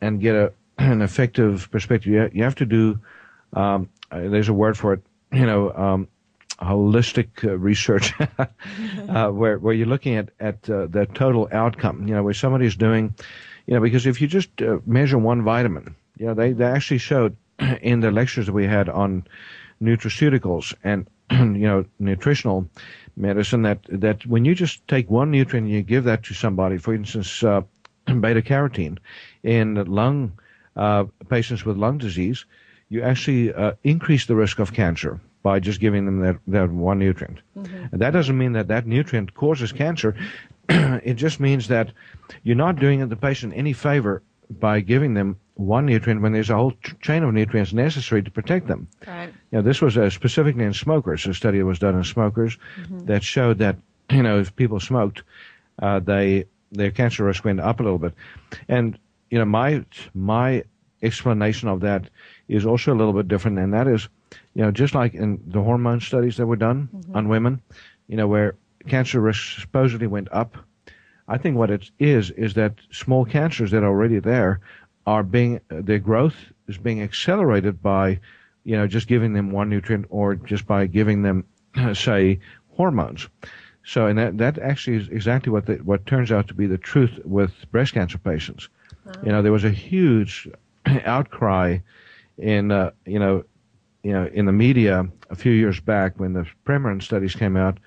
and 0.01 0.21
get 0.21 0.35
a, 0.35 0.53
an 0.79 1.03
effective 1.03 1.71
perspective. 1.71 2.13
You, 2.13 2.31
you 2.33 2.43
have 2.43 2.55
to 2.57 2.67
do, 2.67 2.99
um, 3.53 3.89
uh, 4.11 4.21
there's 4.29 4.49
a 4.49 4.53
word 4.53 4.77
for 4.77 4.95
it, 4.95 5.03
you 5.33 5.47
know, 5.47 5.73
um, 5.73 6.09
holistic 6.61 7.45
uh, 7.45 7.57
research, 7.59 8.13
uh, 9.09 9.29
where, 9.29 9.59
where 9.59 9.75
you're 9.75 9.87
looking 9.87 10.17
at, 10.17 10.31
at 10.41 10.69
uh, 10.69 10.87
the 10.87 11.07
total 11.15 11.49
outcome, 11.53 12.07
you 12.09 12.15
know, 12.15 12.23
where 12.23 12.35
somebody's 12.35 12.77
doing, 12.77 13.15
you 13.67 13.75
know, 13.75 13.81
because 13.81 14.07
if 14.07 14.21
you 14.21 14.27
just 14.27 14.61
uh, 14.63 14.79
measure 14.87 15.19
one 15.19 15.43
vitamin, 15.43 15.95
you 16.19 16.27
know, 16.27 16.35
they, 16.35 16.53
they 16.53 16.65
actually 16.65 16.99
showed 16.99 17.37
in 17.83 18.01
the 18.01 18.11
lectures 18.11 18.47
that 18.47 18.53
we 18.53 18.67
had 18.67 18.89
on 18.89 19.25
nutraceuticals 19.83 20.75
and 20.83 21.09
you 21.31 21.67
know 21.69 21.85
nutritional 22.01 22.69
medicine 23.17 23.63
that 23.63 23.79
that 23.89 24.25
when 24.27 24.45
you 24.45 24.55
just 24.55 24.87
take 24.89 25.09
one 25.11 25.31
nutrient 25.31 25.67
and 25.67 25.75
you 25.75 25.83
give 25.83 26.05
that 26.05 26.23
to 26.25 26.35
somebody, 26.35 26.79
for 26.79 26.95
instance, 26.95 27.43
uh, 27.45 27.61
beta 28.07 28.43
carotene 28.43 28.99
in 29.43 29.75
lung 29.85 30.33
patients 31.29 31.65
with 31.65 31.77
lung 31.77 31.99
disease, 31.99 32.45
you 32.89 33.03
actually 33.03 33.53
uh, 33.53 33.73
increase 33.85 34.27
the 34.27 34.35
risk 34.37 34.59
of 34.59 34.73
cancer 34.73 35.21
by 35.43 35.61
just 35.61 35.81
giving 35.81 36.05
them 36.05 36.21
that, 36.21 36.37
that 36.47 36.71
one 36.71 36.99
nutrient. 36.99 37.39
And 37.93 38.01
that 38.01 38.11
doesn't 38.11 38.37
mean 38.37 38.53
that 38.53 38.69
that 38.69 38.87
nutrient 38.87 39.35
causes 39.35 39.73
cancer. 39.73 40.17
it 40.69 41.15
just 41.15 41.41
means 41.41 41.69
that 41.69 41.93
you're 42.43 42.57
not 42.57 42.77
doing 42.77 43.07
the 43.09 43.17
patient 43.17 43.53
any 43.55 43.73
favor 43.73 44.23
by 44.51 44.81
giving 44.81 45.15
them 45.15 45.37
one 45.55 45.87
nutrient 45.87 46.23
when 46.23 46.33
there's 46.33 46.51
a 46.51 46.55
whole 46.55 46.73
ch- 46.73 46.95
chain 47.01 47.23
of 47.23 47.35
nutrients 47.35 47.73
necessary 47.73 48.23
to 48.23 48.31
protect 48.31 48.67
them. 48.67 48.89
Right. 49.07 49.29
You 49.51 49.59
know, 49.59 49.63
this 49.63 49.81
was 49.81 49.99
uh, 49.99 50.09
specifically 50.11 50.65
in 50.65 50.73
smokers. 50.73 51.27
A 51.27 51.35
study 51.35 51.63
was 51.63 51.79
done 51.79 51.97
in 51.97 52.05
smokers 52.05 52.57
that 53.05 53.23
showed 53.23 53.59
that 53.59 53.77
you 54.11 54.23
know 54.23 54.39
if 54.39 54.55
people 54.57 54.81
smoked, 54.81 55.23
uh, 55.81 56.01
they 56.01 56.47
their 56.73 56.91
cancer 56.91 57.25
risk 57.25 57.45
went 57.45 57.61
up 57.61 57.81
a 57.81 57.83
little 57.83 57.99
bit. 57.99 58.15
And 58.69 58.99
you 59.31 59.39
know, 59.39 59.45
my 59.45 59.85
my 60.15 60.65
explanation 61.03 61.69
of 61.69 61.81
that 61.81 62.09
is 62.49 62.65
also 62.65 62.93
a 62.93 62.97
little 62.97 63.13
bit 63.13 63.29
different, 63.29 63.59
and 63.59 63.73
that 63.75 63.87
is, 63.87 64.09
you 64.55 64.63
know, 64.63 64.71
just 64.71 64.95
like 64.95 65.15
in 65.15 65.41
the 65.47 65.63
hormone 65.63 66.01
studies 66.01 66.37
that 66.37 66.47
were 66.47 66.57
done 66.57 66.89
mm-hmm. 66.95 67.17
on 67.17 67.29
women, 67.29 67.61
you 68.09 68.17
know, 68.17 68.27
where 68.27 68.57
cancer 68.89 69.21
risk 69.21 69.61
supposedly 69.61 70.07
went 70.07 70.29
up. 70.33 70.57
I 71.29 71.37
think 71.37 71.57
what 71.57 71.71
it 71.71 71.91
is 71.99 72.31
is 72.31 72.55
that 72.55 72.75
small 72.91 73.25
cancers 73.25 73.71
that 73.71 73.83
are 73.83 73.89
already 73.89 74.19
there 74.19 74.61
are 75.07 75.23
being 75.23 75.61
their 75.69 75.99
growth 75.99 76.37
is 76.69 76.79
being 76.79 77.03
accelerated 77.03 77.83
by, 77.83 78.19
you 78.65 78.77
know, 78.77 78.87
just 78.87 79.09
giving 79.09 79.35
them 79.35 79.51
one 79.51 79.69
nutrient 79.69 80.07
or 80.09 80.35
just 80.35 80.67
by 80.67 80.87
giving 80.87 81.23
them, 81.23 81.45
say, 81.95 82.41
hormones. 82.77 83.29
So, 83.85 84.07
and 84.07 84.19
that 84.19 84.39
that 84.39 84.59
actually 84.59 84.97
is 84.99 85.09
exactly 85.09 85.51
what 85.51 85.67
the, 85.67 85.77
what 85.77 86.07
turns 86.07 86.31
out 86.33 86.49
to 86.49 86.55
be 86.55 86.67
the 86.67 86.79
truth 86.79 87.19
with 87.25 87.53
breast 87.71 87.95
cancer 87.95 88.19
patients. 88.19 88.69
You 89.25 89.33
know, 89.33 89.41
there 89.41 89.53
was 89.53 89.65
a 89.65 89.71
huge 89.71 90.47
outcry 91.05 91.79
in 92.39 92.71
uh, 92.71 92.91
you 93.05 93.19
know, 93.19 93.45
you 94.03 94.13
know, 94.13 94.27
in 94.33 94.47
the 94.47 94.53
media 94.53 95.07
a 95.31 95.35
few 95.37 95.53
years 95.53 95.81
back 95.81 96.19
when 96.19 96.33
the 96.33 96.47
Premarin 96.65 97.03
studies 97.03 97.35
came 97.35 97.57
out, 97.57 97.79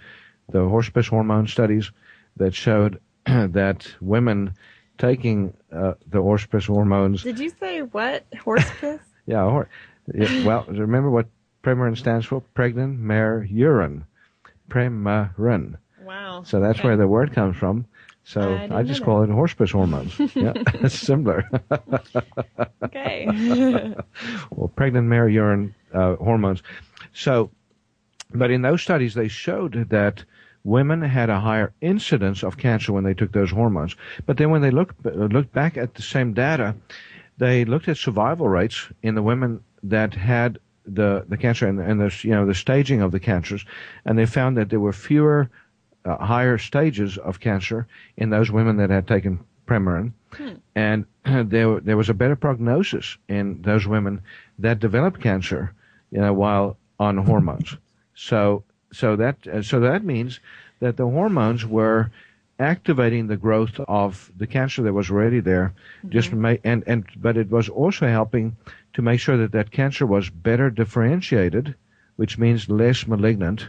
the 0.49 0.67
horse 0.67 0.89
piss 0.89 1.07
hormone 1.07 1.47
studies 1.47 1.91
that 2.37 2.53
showed 2.53 2.99
that 3.25 3.87
women 4.01 4.53
taking 4.97 5.53
uh, 5.71 5.93
the 6.07 6.21
horse 6.21 6.45
piss 6.45 6.65
hormones, 6.65 7.23
Did 7.23 7.39
you 7.39 7.49
say 7.59 7.81
what? 7.81 8.25
Horse 8.43 8.69
piss? 8.79 9.01
yeah, 9.25 9.43
hor- 9.49 9.69
yeah, 10.13 10.45
well, 10.45 10.65
remember 10.67 11.09
what 11.09 11.27
Premarin 11.63 11.97
stands 11.97 12.25
for? 12.25 12.41
Pregnant 12.53 12.99
mare 12.99 13.43
urine, 13.49 14.05
Premarin. 14.69 15.77
wow. 16.03 16.43
So 16.43 16.59
that's 16.59 16.79
Okay. 16.79 16.87
where 16.89 16.97
the 16.97 17.07
word 17.07 17.33
comes 17.33 17.55
from. 17.57 17.85
So 18.23 18.53
I 18.53 18.79
I, 18.79 18.83
just 18.83 19.03
call 19.03 19.23
it 19.23 19.29
horse 19.29 19.53
piss 19.53 19.71
hormones. 19.71 20.17
yeah, 20.35 20.53
it's 20.75 20.97
similar. 20.97 21.49
Okay. 22.83 23.25
well, 24.51 24.67
pregnant 24.69 25.07
mare 25.07 25.27
urine 25.27 25.73
uh, 25.93 26.15
hormones. 26.15 26.61
So, 27.13 27.49
but 28.33 28.51
in 28.51 28.61
those 28.61 28.81
studies, 28.81 29.15
they 29.15 29.27
showed 29.27 29.89
that 29.89 30.23
women 30.63 31.01
had 31.01 31.29
a 31.29 31.39
higher 31.39 31.73
incidence 31.81 32.43
of 32.43 32.57
cancer 32.57 32.93
when 32.93 33.03
they 33.03 33.13
took 33.13 33.31
those 33.31 33.51
hormones. 33.51 33.95
But 34.25 34.37
then 34.37 34.49
when 34.51 34.61
they 34.61 34.71
looked 34.71 35.03
looked 35.05 35.51
back 35.51 35.77
at 35.77 35.95
the 35.95 36.01
same 36.01 36.33
data, 36.33 36.75
they 37.37 37.65
looked 37.65 37.87
at 37.87 37.97
survival 37.97 38.47
rates 38.47 38.87
in 39.01 39.15
the 39.15 39.23
women 39.23 39.63
that 39.83 40.13
had 40.13 40.59
the 40.85 41.25
the 41.27 41.37
cancer 41.37 41.67
and, 41.67 41.79
and 41.79 41.99
the 41.99 42.15
you 42.21 42.31
know 42.31 42.45
the 42.45 42.55
staging 42.55 43.01
of 43.01 43.11
the 43.11 43.19
cancers, 43.19 43.65
and 44.05 44.17
they 44.17 44.25
found 44.25 44.57
that 44.57 44.69
there 44.69 44.79
were 44.79 44.93
fewer 44.93 45.49
uh, 46.05 46.17
higher 46.17 46.57
stages 46.57 47.17
of 47.17 47.39
cancer 47.39 47.87
in 48.17 48.29
those 48.29 48.51
women 48.51 48.77
that 48.77 48.89
had 48.89 49.07
taken 49.07 49.39
Premarin, 49.67 50.11
and 50.75 51.05
there 51.25 51.79
there 51.79 51.97
was 51.97 52.09
a 52.09 52.13
better 52.13 52.35
prognosis 52.35 53.17
in 53.27 53.61
those 53.61 53.87
women 53.87 54.21
that 54.59 54.79
developed 54.79 55.21
cancer, 55.21 55.73
you 56.11 56.19
know, 56.19 56.33
while 56.33 56.77
on 56.99 57.17
hormones. 57.17 57.77
So 58.13 58.63
so 58.91 59.15
that 59.15 59.47
uh, 59.47 59.61
so 59.63 59.79
that 59.79 60.03
means 60.03 60.39
that 60.79 60.97
the 60.97 61.07
hormones 61.07 61.65
were 61.65 62.11
activating 62.59 63.27
the 63.27 63.37
growth 63.37 63.79
of 63.87 64.31
the 64.37 64.45
cancer 64.45 64.83
that 64.83 64.93
was 64.93 65.09
already 65.09 65.39
there 65.39 65.73
just 66.09 66.31
ma- 66.31 66.61
and 66.63 66.83
and 66.85 67.05
but 67.15 67.35
it 67.37 67.49
was 67.49 67.67
also 67.69 68.07
helping 68.07 68.55
to 68.93 69.01
make 69.01 69.19
sure 69.19 69.37
that 69.37 69.51
that 69.53 69.71
cancer 69.71 70.05
was 70.05 70.29
better 70.29 70.69
differentiated 70.69 71.73
which 72.17 72.37
means 72.37 72.69
less 72.69 73.07
malignant 73.07 73.67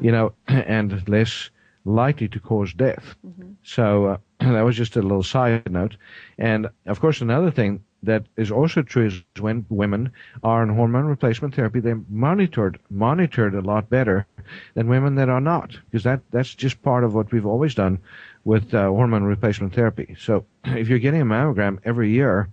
you 0.00 0.10
know 0.10 0.32
and 0.48 1.08
less 1.08 1.50
likely 1.84 2.28
to 2.28 2.40
cause 2.40 2.72
death 2.72 3.14
so 3.62 4.06
uh, 4.06 4.16
that 4.40 4.62
was 4.62 4.76
just 4.76 4.96
a 4.96 5.02
little 5.02 5.22
side 5.22 5.70
note 5.70 5.96
and 6.38 6.68
of 6.86 7.00
course 7.00 7.20
another 7.20 7.50
thing 7.50 7.82
that 8.04 8.24
is 8.36 8.50
also 8.50 8.82
true 8.82 9.06
is 9.06 9.22
when 9.38 9.64
women 9.68 10.10
are 10.42 10.62
on 10.62 10.68
hormone 10.68 11.04
replacement 11.04 11.54
therapy 11.54 11.80
they're 11.80 12.00
monitored 12.08 12.78
monitored 12.90 13.54
a 13.54 13.60
lot 13.60 13.88
better 13.90 14.26
than 14.74 14.88
women 14.88 15.14
that 15.14 15.28
are 15.28 15.40
not 15.40 15.76
because 15.86 16.04
that 16.04 16.20
that's 16.30 16.54
just 16.54 16.82
part 16.82 17.04
of 17.04 17.14
what 17.14 17.30
we've 17.32 17.46
always 17.46 17.74
done 17.74 17.98
with 18.44 18.74
uh, 18.74 18.88
hormone 18.88 19.24
replacement 19.24 19.74
therapy. 19.74 20.16
So 20.18 20.44
if 20.64 20.88
you're 20.88 20.98
getting 20.98 21.20
a 21.20 21.26
mammogram 21.26 21.78
every 21.84 22.10
year, 22.10 22.48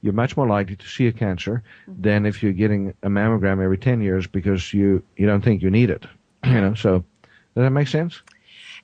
you're 0.00 0.12
much 0.12 0.36
more 0.36 0.46
likely 0.46 0.76
to 0.76 0.86
see 0.86 1.06
a 1.06 1.12
cancer 1.12 1.62
than 1.88 2.24
if 2.24 2.42
you're 2.42 2.52
getting 2.52 2.94
a 3.02 3.08
mammogram 3.08 3.62
every 3.62 3.78
10 3.78 4.00
years 4.00 4.26
because 4.26 4.72
you, 4.72 5.02
you 5.16 5.26
don't 5.26 5.42
think 5.42 5.62
you 5.62 5.70
need 5.70 5.90
it. 5.90 6.06
You 6.46 6.60
know, 6.60 6.74
so 6.74 7.04
does 7.56 7.64
that 7.64 7.70
make 7.70 7.88
sense? 7.88 8.22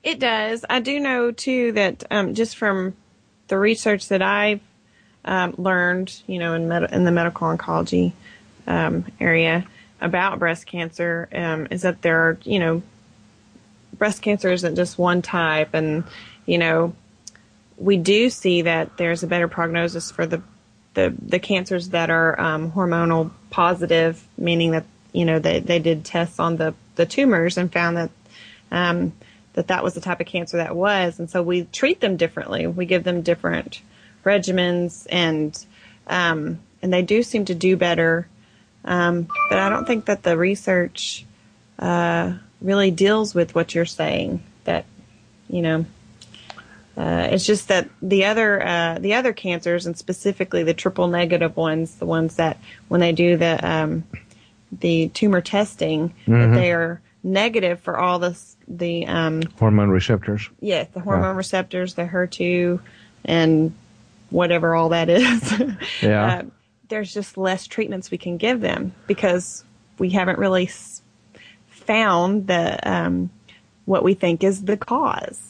It 0.03 0.19
does. 0.19 0.65
I 0.69 0.79
do 0.79 0.99
know 0.99 1.31
too 1.31 1.71
that 1.73 2.03
um, 2.11 2.33
just 2.33 2.57
from 2.57 2.95
the 3.47 3.57
research 3.57 4.09
that 4.09 4.21
I've 4.21 4.59
um, 5.25 5.55
learned, 5.57 6.21
you 6.27 6.39
know, 6.39 6.53
in 6.53 6.67
med- 6.67 6.91
in 6.91 7.05
the 7.05 7.11
medical 7.11 7.47
oncology 7.47 8.11
um, 8.67 9.05
area 9.19 9.65
about 10.01 10.39
breast 10.39 10.65
cancer, 10.65 11.29
um, 11.33 11.67
is 11.71 11.83
that 11.83 12.01
there 12.01 12.19
are, 12.19 12.37
you 12.43 12.59
know, 12.59 12.81
breast 13.97 14.21
cancer 14.21 14.51
isn't 14.51 14.75
just 14.75 14.97
one 14.97 15.21
type, 15.21 15.73
and 15.73 16.03
you 16.45 16.57
know, 16.57 16.93
we 17.77 17.95
do 17.95 18.29
see 18.29 18.63
that 18.63 18.97
there's 18.97 19.23
a 19.23 19.27
better 19.27 19.47
prognosis 19.47 20.11
for 20.11 20.25
the 20.25 20.41
the, 20.95 21.13
the 21.19 21.39
cancers 21.39 21.89
that 21.89 22.09
are 22.09 22.39
um, 22.39 22.71
hormonal 22.71 23.31
positive, 23.49 24.23
meaning 24.37 24.71
that 24.71 24.85
you 25.13 25.25
know 25.25 25.39
they, 25.39 25.59
they 25.59 25.79
did 25.79 26.03
tests 26.03 26.39
on 26.39 26.57
the, 26.57 26.73
the 26.95 27.05
tumors 27.05 27.57
and 27.57 27.71
found 27.71 27.97
that 27.97 28.09
um, 28.71 29.13
that 29.53 29.67
that 29.67 29.83
was 29.83 29.93
the 29.93 30.01
type 30.01 30.19
of 30.19 30.27
cancer 30.27 30.57
that 30.57 30.75
was, 30.75 31.19
and 31.19 31.29
so 31.29 31.41
we 31.41 31.65
treat 31.65 31.99
them 32.01 32.17
differently. 32.17 32.67
We 32.67 32.85
give 32.85 33.03
them 33.03 33.21
different 33.21 33.81
regimens, 34.23 35.07
and 35.09 35.65
um, 36.07 36.59
and 36.81 36.91
they 36.91 37.01
do 37.01 37.23
seem 37.23 37.45
to 37.45 37.55
do 37.55 37.77
better. 37.77 38.27
Um, 38.85 39.27
but 39.49 39.59
I 39.59 39.69
don't 39.69 39.85
think 39.85 40.05
that 40.05 40.23
the 40.23 40.37
research 40.37 41.25
uh, 41.79 42.33
really 42.61 42.91
deals 42.91 43.33
with 43.33 43.55
what 43.55 43.73
you're 43.75 43.85
saying. 43.85 44.43
That 44.65 44.85
you 45.49 45.61
know, 45.61 45.85
uh, 46.97 47.27
it's 47.31 47.45
just 47.45 47.67
that 47.67 47.89
the 48.01 48.25
other 48.25 48.65
uh, 48.65 48.97
the 48.99 49.13
other 49.13 49.33
cancers, 49.33 49.85
and 49.85 49.95
specifically 49.97 50.63
the 50.63 50.73
triple 50.73 51.07
negative 51.07 51.55
ones, 51.55 51.95
the 51.95 52.05
ones 52.05 52.37
that 52.37 52.57
when 52.87 53.01
they 53.01 53.11
do 53.11 53.37
the 53.37 53.59
um, 53.67 54.03
the 54.71 55.09
tumor 55.09 55.41
testing, 55.41 56.13
that 56.25 56.53
they 56.55 56.71
are 56.71 57.01
negative 57.23 57.79
for 57.79 57.97
all 57.97 58.19
the 58.19 58.37
the 58.67 59.05
um, 59.07 59.41
Hormone 59.59 59.89
receptors. 59.89 60.49
yes 60.61 60.87
the 60.93 60.99
hormone 60.99 61.33
Yeah. 61.33 61.37
receptors, 61.37 61.93
the 61.95 62.05
HER2, 62.05 62.79
and 63.25 63.73
whatever 64.29 64.73
all 64.75 64.89
that 64.89 65.09
is. 65.09 65.53
Yeah. 66.01 66.25
uh, 66.25 66.43
there's 66.89 67.13
just 67.13 67.37
less 67.37 67.65
treatments 67.67 68.11
we 68.11 68.17
can 68.17 68.37
give 68.37 68.61
them 68.61 68.93
because 69.07 69.63
we 69.97 70.09
haven't 70.11 70.37
really 70.39 70.67
s- 70.67 71.01
found 71.69 72.47
the 72.47 72.89
um, 72.89 73.29
what 73.85 74.03
we 74.03 74.13
think 74.13 74.43
is 74.43 74.63
the 74.63 74.77
cause. 74.77 75.49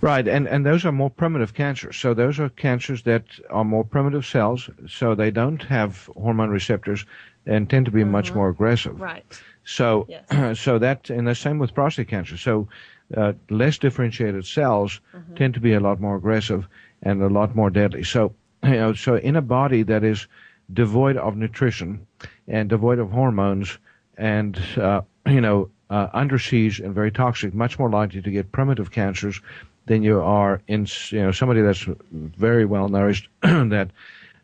Right, 0.00 0.26
and, 0.26 0.48
and 0.48 0.64
those 0.64 0.84
are 0.86 0.92
more 0.92 1.10
primitive 1.10 1.52
cancers. 1.52 1.96
So 1.96 2.14
those 2.14 2.40
are 2.40 2.48
cancers 2.48 3.02
that 3.02 3.24
are 3.50 3.64
more 3.64 3.84
primitive 3.84 4.24
cells, 4.24 4.70
so 4.88 5.14
they 5.14 5.30
don't 5.30 5.62
have 5.64 6.08
hormone 6.16 6.48
receptors 6.50 7.04
and 7.44 7.68
tend 7.68 7.84
to 7.86 7.92
be 7.92 8.04
much 8.04 8.32
more 8.32 8.48
aggressive. 8.48 8.98
Right. 9.00 9.24
So, 9.64 10.06
Yes. 10.08 10.58
so 10.60 10.78
that, 10.78 11.10
and 11.10 11.26
the 11.26 11.34
same 11.34 11.58
with 11.58 11.74
prostate 11.74 12.08
cancer. 12.08 12.36
So, 12.36 12.68
uh, 13.16 13.32
less 13.50 13.78
differentiated 13.78 14.46
cells 14.46 15.00
tend 15.36 15.54
to 15.54 15.60
be 15.60 15.74
a 15.74 15.80
lot 15.80 16.00
more 16.00 16.16
aggressive 16.16 16.66
and 17.02 17.22
a 17.22 17.28
lot 17.28 17.54
more 17.54 17.70
deadly. 17.70 18.04
So, 18.04 18.34
you 18.64 18.70
know, 18.70 18.94
so 18.94 19.16
in 19.16 19.36
a 19.36 19.42
body 19.42 19.82
that 19.82 20.04
is 20.04 20.26
devoid 20.72 21.16
of 21.16 21.36
nutrition 21.36 22.06
and 22.48 22.68
devoid 22.68 22.98
of 22.98 23.10
hormones 23.10 23.78
and, 24.16 24.58
uh, 24.76 25.02
you 25.26 25.40
know, 25.40 25.70
uh, 25.90 26.08
under 26.14 26.38
siege 26.38 26.80
and 26.80 26.94
very 26.94 27.10
toxic, 27.10 27.52
much 27.52 27.78
more 27.78 27.90
likely 27.90 28.22
to 28.22 28.30
get 28.30 28.50
primitive 28.52 28.90
cancers 28.90 29.40
than 29.86 30.02
you 30.02 30.20
are 30.20 30.62
in, 30.68 30.86
you 31.10 31.20
know, 31.20 31.32
somebody 31.32 31.60
that's 31.60 31.86
very 32.10 32.64
well 32.64 32.88
nourished 32.88 33.28
that, 33.42 33.90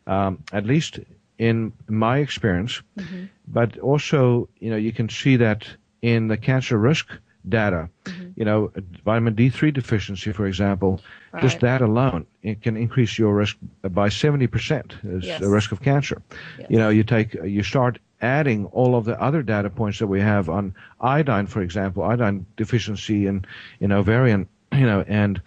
um, 0.05 0.43
at 0.53 0.65
least 0.65 0.99
in 1.39 1.73
my 1.87 2.19
experience, 2.19 2.83
mm-hmm. 2.97 3.25
but 3.47 3.79
also, 3.79 4.47
you 4.59 4.69
know, 4.69 4.75
you 4.75 4.91
can 4.91 5.09
see 5.09 5.37
that 5.37 5.65
in 6.01 6.27
the 6.27 6.37
cancer 6.37 6.77
risk 6.77 7.07
data. 7.47 7.89
Mm-hmm. 8.03 8.29
you 8.35 8.45
know, 8.45 8.71
vitamin 9.05 9.33
D3 9.33 9.73
deficiency, 9.73 10.31
for 10.33 10.45
example, 10.45 11.01
right. 11.31 11.41
just 11.41 11.61
that 11.61 11.81
alone, 11.81 12.27
it 12.43 12.61
can 12.61 12.75
increase 12.77 13.17
your 13.17 13.33
risk 13.33 13.57
by 13.81 14.09
70% 14.09 15.17
as 15.17 15.25
yes. 15.25 15.39
the 15.39 15.49
risk 15.49 15.71
of 15.71 15.81
cancer. 15.81 16.21
Yes. 16.59 16.67
You 16.69 16.77
know, 16.77 16.89
you 16.89 17.03
take, 17.03 17.33
you 17.33 17.63
start 17.63 17.99
adding 18.21 18.65
all 18.67 18.95
of 18.95 19.05
the 19.05 19.19
other 19.21 19.41
data 19.41 19.69
points 19.69 19.99
that 19.99 20.07
we 20.07 20.19
have 20.19 20.49
on 20.49 20.75
iodine, 20.99 21.47
for 21.47 21.61
example, 21.61 22.03
iodine 22.03 22.45
deficiency 22.57 23.27
in, 23.27 23.45
in 23.79 23.91
ovarian, 23.91 24.47
you 24.73 24.85
know, 24.85 25.05
and 25.07 25.41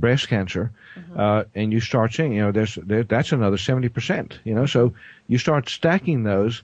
breast 0.00 0.28
cancer, 0.28 0.72
mm-hmm. 0.94 1.18
uh, 1.18 1.44
and 1.54 1.72
you 1.72 1.80
start 1.80 2.12
seeing, 2.12 2.32
you 2.32 2.42
know, 2.42 2.52
there's 2.52 2.76
there, 2.76 3.02
that's 3.02 3.32
another 3.32 3.56
70%, 3.56 4.38
you 4.44 4.54
know, 4.54 4.66
so 4.66 4.94
you 5.28 5.38
start 5.38 5.68
stacking 5.68 6.22
those, 6.22 6.62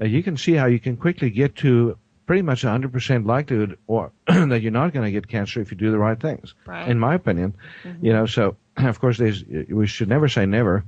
uh, 0.00 0.06
you 0.06 0.22
can 0.22 0.36
see 0.36 0.52
how 0.54 0.66
you 0.66 0.78
can 0.78 0.96
quickly 0.96 1.30
get 1.30 1.56
to 1.56 1.96
pretty 2.26 2.42
much 2.42 2.62
100% 2.62 3.26
likelihood 3.26 3.78
or 3.86 4.12
that 4.26 4.62
you're 4.62 4.72
not 4.72 4.92
going 4.92 5.04
to 5.04 5.10
get 5.10 5.28
cancer 5.28 5.60
if 5.60 5.70
you 5.70 5.76
do 5.76 5.90
the 5.90 5.98
right 5.98 6.20
things, 6.20 6.54
right. 6.66 6.88
in 6.88 6.98
my 6.98 7.14
opinion, 7.14 7.54
mm-hmm. 7.84 8.04
you 8.04 8.12
know, 8.12 8.26
so 8.26 8.56
of 8.76 9.00
course 9.00 9.18
there's, 9.18 9.44
we 9.68 9.86
should 9.86 10.08
never 10.08 10.28
say 10.28 10.46
never, 10.46 10.84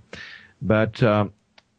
but, 0.62 1.02
um, 1.02 1.32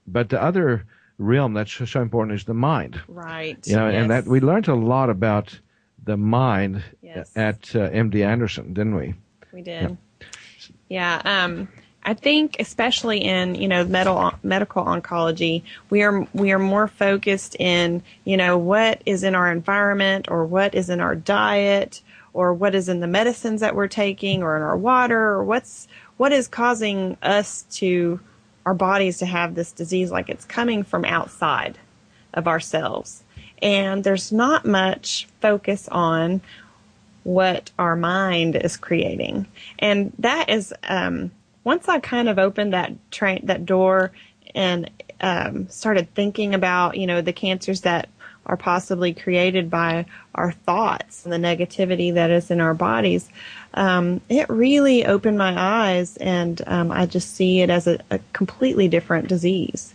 but 0.07 0.29
the 0.29 0.41
other 0.41 0.85
realm 1.17 1.53
that's 1.53 1.89
so 1.89 2.01
important 2.01 2.37
is 2.37 2.45
the 2.45 2.53
mind. 2.53 3.01
Right. 3.07 3.57
You 3.65 3.75
know, 3.75 3.89
yes. 3.89 4.01
and 4.01 4.11
that 4.11 4.25
we 4.25 4.39
learned 4.39 4.67
a 4.67 4.75
lot 4.75 5.09
about 5.09 5.57
the 6.03 6.17
mind 6.17 6.83
yes. 7.01 7.31
at 7.35 7.75
uh, 7.75 7.89
MD 7.89 8.25
Anderson, 8.25 8.73
didn't 8.73 8.95
we? 8.95 9.15
We 9.51 9.61
did. 9.61 9.97
Yeah. 10.89 11.21
um, 11.25 11.67
I 12.07 12.13
think, 12.13 12.57
especially 12.59 13.17
in 13.23 13.55
you 13.55 13.67
know 13.67 13.83
medical 13.83 14.31
medical 14.43 14.85
oncology, 14.85 15.63
we 15.89 16.03
are 16.03 16.27
we 16.33 16.51
are 16.51 16.59
more 16.59 16.87
focused 16.87 17.55
in 17.59 18.03
you 18.25 18.37
know 18.37 18.59
what 18.59 19.01
is 19.07 19.23
in 19.23 19.33
our 19.33 19.51
environment 19.51 20.27
or 20.29 20.45
what 20.45 20.75
is 20.75 20.91
in 20.91 20.99
our 20.99 21.15
diet 21.15 22.03
or 22.33 22.53
what 22.53 22.75
is 22.75 22.89
in 22.89 22.99
the 22.99 23.07
medicines 23.07 23.61
that 23.61 23.75
we're 23.75 23.87
taking 23.87 24.43
or 24.43 24.55
in 24.55 24.61
our 24.61 24.77
water 24.77 25.19
or 25.19 25.43
what's 25.43 25.87
what 26.17 26.31
is 26.31 26.47
causing 26.47 27.17
us 27.23 27.63
to 27.71 28.19
our 28.67 28.75
bodies 28.75 29.17
to 29.19 29.25
have 29.25 29.55
this 29.55 29.71
disease 29.71 30.11
like 30.11 30.29
it's 30.29 30.45
coming 30.45 30.83
from 30.83 31.05
outside 31.05 31.79
of 32.35 32.47
ourselves. 32.47 33.23
And 33.61 34.03
there's 34.03 34.31
not 34.31 34.65
much 34.65 35.27
focus 35.41 35.87
on 35.87 36.41
what 37.25 37.71
our 37.79 37.95
mind 37.95 38.55
is 38.55 38.77
creating. 38.77 39.47
And 39.79 40.13
that 40.19 40.47
is, 40.47 40.73
um, 40.83 41.31
once 41.63 41.89
I 41.89 41.99
kind 41.99 42.29
of 42.29 42.37
opened 42.37 42.73
that 42.73 42.93
train, 43.09 43.47
that 43.47 43.65
door 43.65 44.11
and 44.53 44.89
um, 45.21 45.67
started 45.67 46.13
thinking 46.13 46.53
about, 46.53 46.97
you 46.97 47.07
know, 47.07 47.21
the 47.21 47.33
cancers 47.33 47.81
that 47.81 48.09
are 48.45 48.57
possibly 48.57 49.11
created 49.11 49.71
by 49.71 50.05
our 50.35 50.51
thoughts 50.51 51.25
and 51.25 51.33
the 51.33 51.37
negativity 51.37 52.13
that 52.13 52.29
is 52.29 52.51
in 52.51 52.61
our 52.61 52.75
bodies, 52.75 53.27
um, 53.73 54.21
it 54.29 54.47
really 54.47 55.03
opened 55.03 55.39
my 55.39 55.55
eyes, 55.57 56.15
and 56.17 56.61
um, 56.67 56.91
I 56.91 57.07
just 57.07 57.35
see 57.35 57.61
it 57.61 57.71
as 57.71 57.87
a, 57.87 57.97
a 58.11 58.19
completely 58.33 58.87
different 58.87 59.27
disease. 59.27 59.94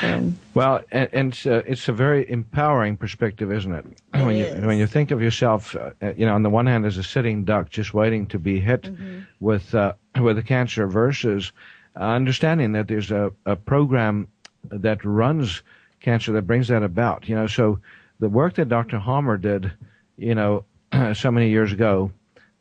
So. 0.00 0.32
Well, 0.54 0.82
and, 0.90 1.08
and 1.12 1.42
uh, 1.46 1.62
it's 1.66 1.88
a 1.88 1.92
very 1.92 2.28
empowering 2.30 2.96
perspective, 2.96 3.52
isn't 3.52 3.72
it? 3.72 3.86
it 4.14 4.24
when 4.24 4.36
is. 4.36 4.60
you 4.60 4.66
when 4.66 4.78
you 4.78 4.86
think 4.86 5.10
of 5.10 5.22
yourself, 5.22 5.76
uh, 5.76 5.90
you 6.16 6.26
know, 6.26 6.34
on 6.34 6.42
the 6.42 6.50
one 6.50 6.66
hand, 6.66 6.86
as 6.86 6.98
a 6.98 7.02
sitting 7.02 7.44
duck 7.44 7.70
just 7.70 7.94
waiting 7.94 8.26
to 8.26 8.38
be 8.38 8.60
hit 8.60 8.82
mm-hmm. 8.82 9.20
with 9.40 9.74
uh, 9.74 9.94
with 10.20 10.38
a 10.38 10.42
cancer, 10.42 10.86
versus 10.86 11.52
understanding 11.96 12.72
that 12.72 12.88
there's 12.88 13.10
a, 13.10 13.32
a 13.46 13.56
program 13.56 14.26
that 14.64 15.04
runs 15.04 15.62
cancer 16.00 16.32
that 16.32 16.42
brings 16.42 16.68
that 16.68 16.82
about. 16.82 17.28
You 17.28 17.36
know, 17.36 17.46
so 17.46 17.78
the 18.18 18.28
work 18.28 18.54
that 18.54 18.68
Dr. 18.68 18.98
Hamer 18.98 19.36
did, 19.36 19.72
you 20.16 20.34
know, 20.34 20.64
so 21.14 21.30
many 21.30 21.50
years 21.50 21.72
ago 21.72 22.10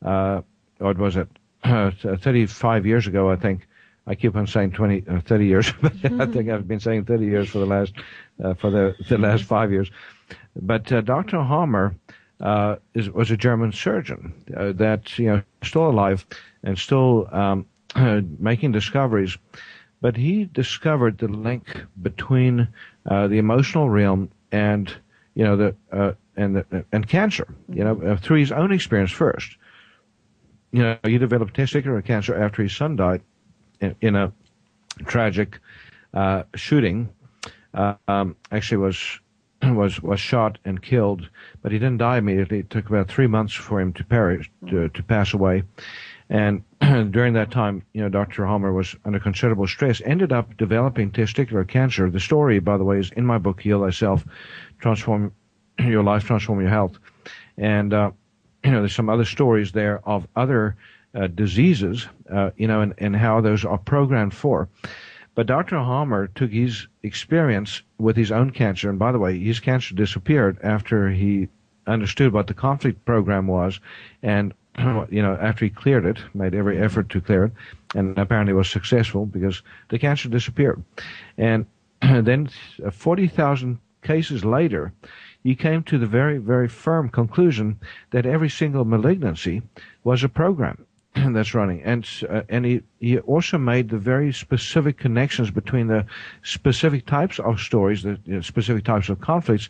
uh, 0.04 0.42
or 0.80 0.94
was 0.94 1.16
it 1.16 1.28
uh, 1.64 1.92
35 2.18 2.86
years 2.86 3.08
ago, 3.08 3.32
I 3.32 3.36
think. 3.36 3.68
I 4.06 4.16
keep 4.16 4.36
on 4.36 4.48
saying 4.48 4.72
20, 4.72 5.04
uh, 5.08 5.22
30 5.22 5.46
years, 5.46 5.74
but 5.82 5.94
I 6.06 6.26
think 6.26 6.50
I've 6.50 6.68
been 6.68 6.80
saying 6.80 7.06
30 7.06 7.26
years 7.26 7.50
for 7.50 7.60
the 7.60 7.66
last, 7.66 7.94
uh, 8.44 8.54
for 8.54 8.70
the, 8.70 8.96
the 9.08 9.18
last 9.18 9.44
five 9.44 9.72
years. 9.72 9.90
But 10.56 10.92
uh, 10.92 11.02
Dr. 11.02 11.42
Hamer 11.44 11.96
uh, 12.42 12.78
is, 12.94 13.10
was 13.10 13.32
a 13.32 13.38
German 13.38 13.72
surgeon 13.72 14.34
uh, 14.56 14.74
that, 14.74 15.18
you 15.18 15.28
know, 15.28 15.42
still 15.64 15.90
alive 15.90 16.26
and 16.64 16.78
still 16.78 17.30
um, 17.34 17.66
making 18.40 18.74
discoveries. 18.74 19.38
But 20.02 20.18
he 20.18 20.46
discovered 20.46 21.18
the 21.18 21.30
link 21.30 21.82
between 22.02 22.68
uh, 23.10 23.28
the 23.28 23.38
emotional 23.38 23.90
realm 23.90 24.32
and, 24.52 24.94
you 25.34 25.46
know, 25.46 25.56
the, 25.56 25.76
uh, 25.94 26.12
and 26.36 26.58
the, 26.58 26.86
and 26.92 27.08
cancer, 27.08 27.48
you 27.70 27.84
know, 27.86 28.18
through 28.18 28.40
his 28.40 28.52
own 28.52 28.74
experience 28.74 29.12
first 29.12 29.56
you 30.72 30.82
know, 30.82 30.98
he 31.04 31.20
developed 31.20 31.56
testicular 31.56 32.04
cancer 32.04 32.36
after 32.36 32.64
his 32.64 32.76
son 32.76 32.96
died 32.96 33.22
in, 34.02 34.16
a 34.16 34.32
tragic 35.06 35.60
uh, 36.14 36.44
shooting. 36.56 37.10
Uh, 37.74 37.96
um, 38.08 38.36
actually, 38.52 38.78
was 38.78 39.20
was 39.64 40.02
was 40.02 40.20
shot 40.20 40.58
and 40.66 40.82
killed, 40.82 41.30
but 41.62 41.72
he 41.72 41.80
didn't 41.80 41.98
die 41.98 42.18
immediately. 42.18 42.60
It 42.60 42.70
took 42.70 42.90
about 42.90 43.08
three 43.08 43.28
months 43.28 43.54
for 43.54 43.82
him 43.82 43.94
to 43.94 44.04
perish 44.04 44.50
to, 44.70 44.90
to 44.90 45.04
pass 45.04 45.34
away. 45.34 45.64
And 46.30 46.64
during 47.12 47.34
that 47.34 47.52
time, 47.52 47.84
you 47.94 48.02
know, 48.02 48.10
Dr. 48.10 48.46
Hamer 48.46 48.74
was 48.74 48.96
under 49.06 49.20
considerable 49.20 49.68
stress. 49.68 50.02
Ended 50.06 50.32
up 50.32 50.56
developing 50.58 51.12
testicular 51.12 51.68
cancer. 51.68 52.10
The 52.10 52.20
story, 52.20 52.60
by 52.60 52.78
the 52.78 52.84
way, 52.84 53.00
is 53.00 53.12
in 53.12 53.26
my 53.26 53.38
book, 53.38 53.62
Heal 53.62 53.82
Thyself, 53.82 54.24
Transform 54.80 55.34
Your 55.80 56.04
Life, 56.04 56.24
Transform 56.24 56.60
Your 56.60 56.70
Health. 56.70 56.98
And 57.58 57.94
uh, 57.94 58.12
you 58.64 58.72
know, 58.72 58.80
there's 58.80 58.96
some 58.96 59.10
other 59.10 59.26
stories 59.26 59.72
there 59.72 60.02
of 60.08 60.28
other 60.36 60.76
uh, 61.16 61.28
diseases, 61.28 62.08
uh, 62.32 62.50
you 62.58 62.68
know, 62.68 62.82
and, 62.82 62.94
and 62.98 63.16
how 63.16 63.42
those 63.42 63.64
are 63.64 63.78
programmed 63.78 64.34
for. 64.34 64.68
But 65.36 65.48
Dr. 65.48 65.80
Hamer 65.80 66.28
took 66.28 66.52
his 66.52 66.88
experience 67.02 67.82
with 67.98 68.16
his 68.16 68.32
own 68.32 68.52
cancer, 68.52 68.90
and 68.90 69.00
by 69.00 69.12
the 69.12 69.20
way, 69.20 69.40
his 69.40 69.60
cancer 69.60 69.96
disappeared 69.96 70.58
after 70.64 71.10
he 71.10 71.48
understood 71.88 72.34
what 72.34 72.48
the 72.48 72.54
conflict 72.54 73.04
program 73.06 73.48
was, 73.48 73.80
and 74.22 74.54
you 74.78 75.22
know, 75.22 75.38
after 75.40 75.66
he 75.66 75.70
cleared 75.70 76.06
it, 76.06 76.20
made 76.34 76.56
every 76.56 76.80
effort 76.80 77.10
to 77.10 77.22
clear 77.22 77.46
it, 77.46 77.52
and 77.96 78.18
apparently 78.18 78.54
was 78.54 78.70
successful 78.70 79.26
because 79.26 79.62
the 79.90 80.00
cancer 80.00 80.30
disappeared. 80.30 80.84
And 81.38 81.66
then, 82.02 82.50
uh, 82.86 82.92
forty 82.92 83.28
thousand 83.28 83.80
cases 84.04 84.46
later, 84.46 84.94
he 85.44 85.56
came 85.56 85.84
to 85.84 85.98
the 85.98 86.06
very, 86.06 86.38
very 86.38 86.68
firm 86.68 87.10
conclusion 87.10 87.80
that 88.12 88.26
every 88.26 88.50
single 88.50 88.86
malignancy 88.86 89.62
was 90.04 90.24
a 90.24 90.30
program 90.30 90.86
that's 91.34 91.54
running. 91.54 91.82
And, 91.84 92.08
uh, 92.30 92.42
and 92.50 92.66
he, 92.66 92.82
he 93.00 93.20
also 93.20 93.58
made 93.58 93.90
the 93.90 93.98
very 93.98 94.34
specific 94.34 94.98
connections 94.98 95.52
between 95.52 95.88
the 95.88 96.06
specific 96.44 97.06
types 97.06 97.40
of 97.40 97.60
stories, 97.60 98.04
the 98.04 98.20
you 98.26 98.36
know, 98.36 98.42
specific 98.42 98.84
types 98.84 99.10
of 99.10 99.22
conflicts, 99.22 99.70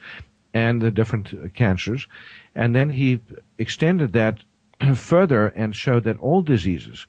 and 0.53 0.81
the 0.81 0.91
different 0.91 1.33
uh, 1.33 1.47
cancers. 1.53 2.07
And 2.55 2.75
then 2.75 2.89
he 2.89 3.19
extended 3.57 4.13
that 4.13 4.39
further 4.95 5.47
and 5.47 5.75
showed 5.75 6.03
that 6.05 6.19
all 6.19 6.41
diseases, 6.41 7.07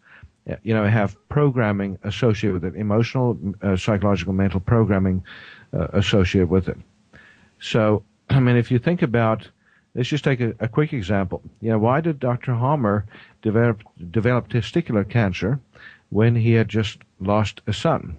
uh, 0.50 0.56
you 0.62 0.74
know, 0.74 0.84
have 0.84 1.16
programming 1.28 1.98
associated 2.02 2.62
with 2.62 2.74
it, 2.74 2.78
emotional, 2.78 3.38
uh, 3.62 3.76
psychological, 3.76 4.32
mental 4.32 4.60
programming 4.60 5.22
uh, 5.72 5.88
associated 5.92 6.48
with 6.48 6.68
it. 6.68 6.78
So 7.60 8.02
I 8.30 8.40
mean, 8.40 8.56
if 8.56 8.70
you 8.70 8.78
think 8.78 9.02
about, 9.02 9.48
let's 9.94 10.08
just 10.08 10.24
take 10.24 10.40
a, 10.40 10.54
a 10.60 10.68
quick 10.68 10.92
example. 10.92 11.42
You 11.60 11.70
know, 11.70 11.78
why 11.78 12.00
did 12.00 12.18
Dr. 12.18 12.54
Hamer 12.54 13.06
develop 13.42 13.82
develop 14.10 14.48
testicular 14.48 15.08
cancer 15.08 15.60
when 16.10 16.34
he 16.34 16.52
had 16.52 16.68
just 16.68 16.98
lost 17.20 17.60
a 17.66 17.72
son? 17.72 18.16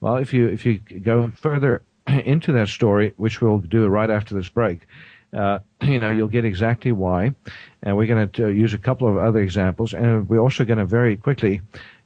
Well, 0.00 0.16
if 0.16 0.32
you 0.32 0.48
if 0.48 0.66
you 0.66 0.78
go 0.78 1.30
further 1.36 1.82
into 2.06 2.52
that 2.52 2.68
story, 2.68 3.12
which 3.16 3.40
we'll 3.40 3.58
do 3.58 3.86
right 3.88 4.10
after 4.10 4.34
this 4.34 4.48
break, 4.48 4.86
uh, 5.32 5.60
you 5.82 5.98
know, 5.98 6.10
you'll 6.10 6.28
get 6.28 6.44
exactly 6.44 6.92
why. 6.92 7.34
And 7.82 7.96
we're 7.96 8.06
going 8.06 8.28
to 8.28 8.44
uh, 8.44 8.48
use 8.48 8.74
a 8.74 8.78
couple 8.78 9.08
of 9.08 9.16
other 9.16 9.40
examples, 9.40 9.94
and 9.94 10.28
we're 10.28 10.40
also 10.40 10.64
going 10.64 10.78
to 10.78 10.86
very 10.86 11.16
quickly, 11.16 11.60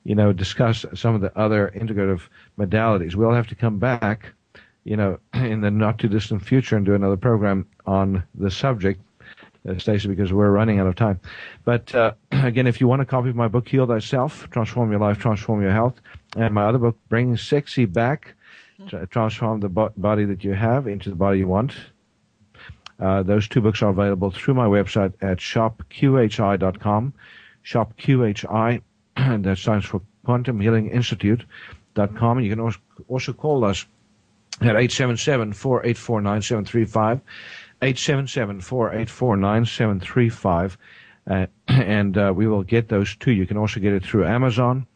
you 0.04 0.14
know, 0.14 0.32
discuss 0.32 0.84
some 0.94 1.14
of 1.14 1.20
the 1.20 1.36
other 1.38 1.72
integrative 1.74 2.22
modalities. 2.58 3.14
We'll 3.14 3.32
have 3.32 3.48
to 3.48 3.54
come 3.54 3.78
back 3.78 4.32
you 4.84 4.96
know, 4.96 5.18
in 5.34 5.60
the 5.60 5.70
not 5.70 5.98
too 5.98 6.08
distant 6.08 6.44
future 6.44 6.76
and 6.76 6.86
do 6.86 6.94
another 6.94 7.16
program 7.16 7.66
on 7.86 8.22
the 8.34 8.50
subject, 8.50 9.00
uh, 9.68 9.72
Stacye, 9.72 10.08
because 10.08 10.32
we're 10.32 10.50
running 10.50 10.78
out 10.78 10.86
of 10.86 10.94
time. 10.96 11.20
But 11.64 11.94
uh, 11.94 12.12
again, 12.32 12.66
if 12.66 12.80
you 12.80 12.88
want 12.88 13.02
a 13.02 13.06
copy 13.06 13.28
of 13.28 13.36
my 13.36 13.48
book, 13.48 13.68
Heal 13.68 13.86
Thyself, 13.86 14.48
Transform 14.50 14.90
Your 14.90 15.00
Life, 15.00 15.18
Transform 15.18 15.62
Your 15.62 15.72
Health, 15.72 16.00
and 16.36 16.54
my 16.54 16.64
other 16.64 16.78
book, 16.78 16.96
Bringing 17.08 17.36
Sexy 17.36 17.84
Back, 17.84 18.34
Transform 19.10 19.60
the 19.60 19.68
bo- 19.68 19.92
Body 19.96 20.24
That 20.24 20.42
You 20.42 20.54
Have 20.54 20.86
into 20.86 21.10
the 21.10 21.16
Body 21.16 21.40
You 21.40 21.48
Want. 21.48 21.74
Uh, 22.98 23.22
those 23.22 23.48
two 23.48 23.60
books 23.60 23.82
are 23.82 23.90
available 23.90 24.30
through 24.30 24.54
my 24.54 24.66
website 24.66 25.12
at 25.22 25.38
shopqhi.com. 25.38 27.12
Shopqhi, 27.64 28.82
that 29.42 29.58
stands 29.58 29.86
for 29.86 30.00
Quantum 30.24 30.60
Healing 30.60 30.90
Institute.com. 30.90 32.40
You 32.40 32.56
can 32.56 32.74
also 33.08 33.32
call 33.32 33.64
us 33.64 33.86
at 34.60 34.76
877-484-9735, 34.76 37.20
877-484-9735. 37.82 40.76
Uh, 41.28 41.46
and 41.68 42.18
uh, 42.18 42.32
we 42.34 42.46
will 42.46 42.62
get 42.62 42.88
those 42.88 43.16
too. 43.16 43.32
You 43.32 43.46
can 43.46 43.56
also 43.56 43.80
get 43.80 43.92
it 43.92 44.04
through 44.04 44.26
Amazon.com, 44.26 44.86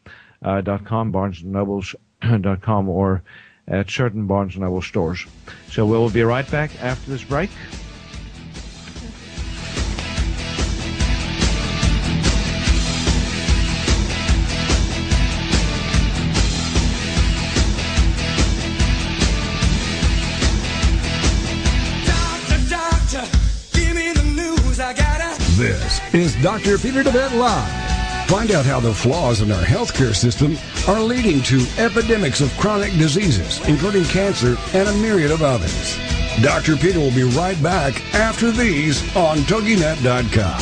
uh, 0.43 0.61
.com, 0.83 1.13
BarnesandNobles.com, 1.13 2.89
or 2.95 3.23
at 3.67 3.89
certain 3.89 4.27
Barnes 4.27 4.57
& 4.57 4.59
Noble 4.59 4.81
stores. 4.81 5.25
So 5.69 5.85
we'll 5.85 6.09
be 6.09 6.23
right 6.23 6.49
back 6.51 6.71
after 6.83 7.09
this 7.09 7.23
break. 7.23 7.49
Dr. 26.45 26.77
Peter 26.77 27.01
DeVette 27.01 27.35
Live. 27.39 28.29
Find 28.29 28.51
out 28.51 28.65
how 28.65 28.79
the 28.79 28.93
flaws 28.93 29.41
in 29.41 29.51
our 29.51 29.63
healthcare 29.63 30.15
system 30.15 30.55
are 30.87 31.01
leading 31.01 31.41
to 31.41 31.65
epidemics 31.79 32.39
of 32.39 32.55
chronic 32.59 32.91
diseases, 32.99 33.67
including 33.67 34.03
cancer 34.03 34.55
and 34.75 34.87
a 34.87 34.93
myriad 34.93 35.31
of 35.31 35.41
others. 35.41 35.97
Dr. 36.43 36.75
Peter 36.75 36.99
will 36.99 37.15
be 37.15 37.23
right 37.23 37.59
back 37.63 37.99
after 38.13 38.51
these 38.51 39.01
on 39.15 39.37
TogiNet.com. 39.39 40.61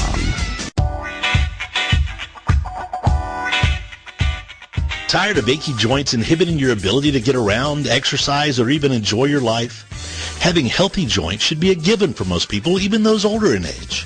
Tired 5.10 5.38
of 5.38 5.50
achy 5.50 5.74
joints 5.74 6.14
inhibiting 6.14 6.58
your 6.58 6.72
ability 6.72 7.12
to 7.12 7.20
get 7.20 7.36
around, 7.36 7.88
exercise, 7.88 8.58
or 8.58 8.70
even 8.70 8.94
enjoy 8.94 9.26
your 9.26 9.42
life? 9.42 10.40
Having 10.40 10.68
healthy 10.68 11.06
joints 11.06 11.44
should 11.44 11.60
be 11.60 11.72
a 11.72 11.76
given 11.76 12.14
for 12.14 12.24
most 12.24 12.48
people, 12.48 12.80
even 12.80 13.04
those 13.04 13.26
older 13.26 13.54
in 13.54 13.66
age. 13.66 14.06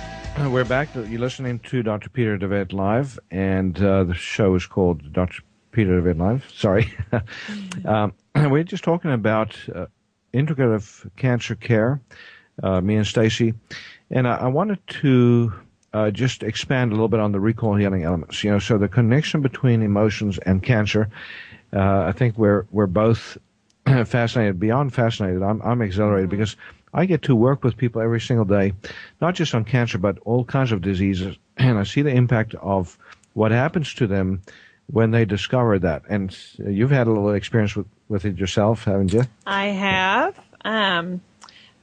we're 0.49 0.65
back. 0.65 0.89
You're 0.95 1.19
listening 1.19 1.59
to 1.59 1.83
Dr. 1.83 2.09
Peter 2.09 2.35
DeVette 2.35 2.73
Live, 2.73 3.19
and 3.29 3.79
uh, 3.79 4.05
the 4.05 4.15
show 4.15 4.55
is 4.55 4.65
called 4.65 5.13
Dr. 5.13 5.43
Peter 5.71 6.01
DeVette 6.01 6.17
Live. 6.17 6.51
Sorry. 6.51 6.91
um, 7.85 8.13
we're 8.35 8.63
just 8.63 8.83
talking 8.83 9.11
about 9.11 9.55
uh, 9.75 9.85
integrative 10.33 11.09
cancer 11.15 11.55
care, 11.55 12.01
uh, 12.63 12.81
me 12.81 12.95
and 12.95 13.05
Stacye, 13.05 13.53
and 14.11 14.27
I, 14.27 14.37
I, 14.37 14.47
wanted 14.47 14.79
to 14.87 15.53
uh, 15.93 16.11
just 16.11 16.43
expand 16.43 16.91
a 16.91 16.95
little 16.95 17.07
bit 17.07 17.19
on 17.19 17.31
the 17.31 17.39
recall 17.39 17.75
healing 17.75 18.03
elements. 18.03 18.43
You 18.43 18.51
know, 18.51 18.59
so 18.59 18.77
the 18.77 18.87
connection 18.87 19.41
between 19.41 19.81
emotions 19.81 20.37
and 20.39 20.61
cancer. 20.61 21.09
Uh, 21.71 22.01
I 22.01 22.11
think 22.13 22.37
we're 22.37 22.65
we're 22.71 22.87
both 22.87 23.37
fascinated, 23.85 24.59
beyond 24.59 24.93
fascinated. 24.93 25.43
I'm 25.43 25.61
I'm 25.61 25.81
exhilarated 25.81 26.29
mm-hmm. 26.29 26.37
because 26.37 26.55
I 26.93 27.05
get 27.05 27.21
to 27.23 27.35
work 27.35 27.63
with 27.63 27.77
people 27.77 28.01
every 28.01 28.19
single 28.19 28.45
day, 28.45 28.73
not 29.21 29.35
just 29.35 29.53
on 29.53 29.63
cancer 29.65 29.97
but 29.97 30.17
all 30.25 30.43
kinds 30.43 30.71
of 30.71 30.81
diseases, 30.81 31.37
and 31.57 31.77
I 31.77 31.83
see 31.83 32.01
the 32.01 32.13
impact 32.13 32.55
of 32.55 32.97
what 33.33 33.51
happens 33.51 33.93
to 33.95 34.07
them 34.07 34.41
when 34.87 35.11
they 35.11 35.25
discover 35.25 35.77
that. 35.79 36.03
And 36.09 36.35
you've 36.57 36.91
had 36.91 37.07
a 37.07 37.11
little 37.11 37.31
experience 37.31 37.75
with, 37.75 37.85
with 38.09 38.25
it 38.25 38.37
yourself, 38.37 38.83
haven't 38.83 39.13
you? 39.13 39.23
I 39.45 39.67
have. 39.67 40.37
Um, 40.65 41.21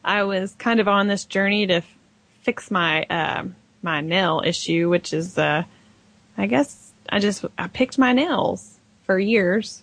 I 0.05 0.25
was 0.25 0.55
kind 0.59 0.81
of 0.81 0.89
on 0.89 1.07
this 1.07 1.25
journey 1.25 1.67
to 1.69 1.75
f- 1.75 1.99
fix 2.43 2.71
my 2.71 3.05
uh, 3.05 3.45
my 3.83 4.01
nail 4.01 4.43
issue, 4.45 4.91
which 4.91 5.13
is, 5.13 5.39
uh, 5.39 5.63
I 6.37 6.47
guess, 6.47 6.93
I 7.09 7.21
just 7.21 7.45
I 7.57 7.69
picked 7.69 7.99
my 7.99 8.13
nails 8.13 8.79
for 9.05 9.19
years, 9.19 9.83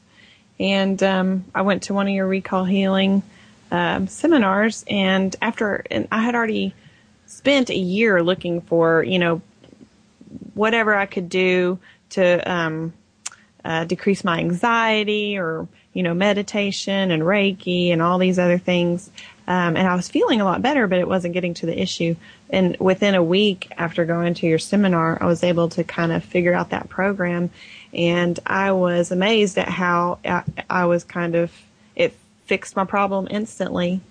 and 0.59 1.01
um, 1.01 1.45
I 1.55 1.61
went 1.61 1.83
to 1.83 1.93
one 1.93 2.07
of 2.07 2.13
your 2.13 2.27
recall 2.27 2.65
healing 2.65 3.23
um, 3.71 4.07
seminars, 4.07 4.85
and 4.87 5.35
after 5.41 5.83
and 5.89 6.07
I 6.11 6.21
had 6.21 6.35
already 6.35 6.75
spent 7.25 7.69
a 7.69 7.77
year 7.77 8.21
looking 8.21 8.61
for 8.61 9.01
you 9.03 9.17
know 9.17 9.41
whatever 10.53 10.93
I 10.93 11.05
could 11.05 11.29
do 11.29 11.79
to 12.11 12.51
um, 12.51 12.93
uh, 13.65 13.85
decrease 13.85 14.23
my 14.23 14.39
anxiety 14.39 15.37
or 15.37 15.67
you 15.93 16.03
know 16.03 16.13
meditation 16.13 17.11
and 17.11 17.23
reiki 17.23 17.91
and 17.91 18.01
all 18.01 18.17
these 18.17 18.39
other 18.39 18.57
things. 18.57 19.09
Um, 19.45 19.75
and 19.75 19.85
i 19.89 19.95
was 19.95 20.07
feeling 20.07 20.39
a 20.39 20.45
lot 20.45 20.61
better 20.61 20.87
but 20.87 20.99
it 20.99 21.07
wasn't 21.07 21.33
getting 21.33 21.53
to 21.55 21.65
the 21.65 21.79
issue. 21.79 22.15
And 22.49 22.77
within 22.79 23.15
a 23.15 23.23
week 23.23 23.71
after 23.77 24.05
going 24.05 24.33
to 24.35 24.47
your 24.47 24.59
seminar 24.59 25.17
i 25.21 25.25
was 25.25 25.43
able 25.43 25.69
to 25.69 25.83
kind 25.83 26.11
of 26.11 26.23
figure 26.23 26.53
out 26.53 26.69
that 26.69 26.89
program. 26.89 27.49
And 27.93 28.39
i 28.45 28.71
was 28.71 29.11
amazed 29.11 29.57
at 29.57 29.67
how 29.67 30.19
i, 30.25 30.43
I 30.69 30.85
was 30.85 31.03
kind 31.03 31.35
of 31.35 31.51
it 31.95 32.15
fixed 32.45 32.75
my 32.75 32.85
problem 32.85 33.27
instantly. 33.29 34.01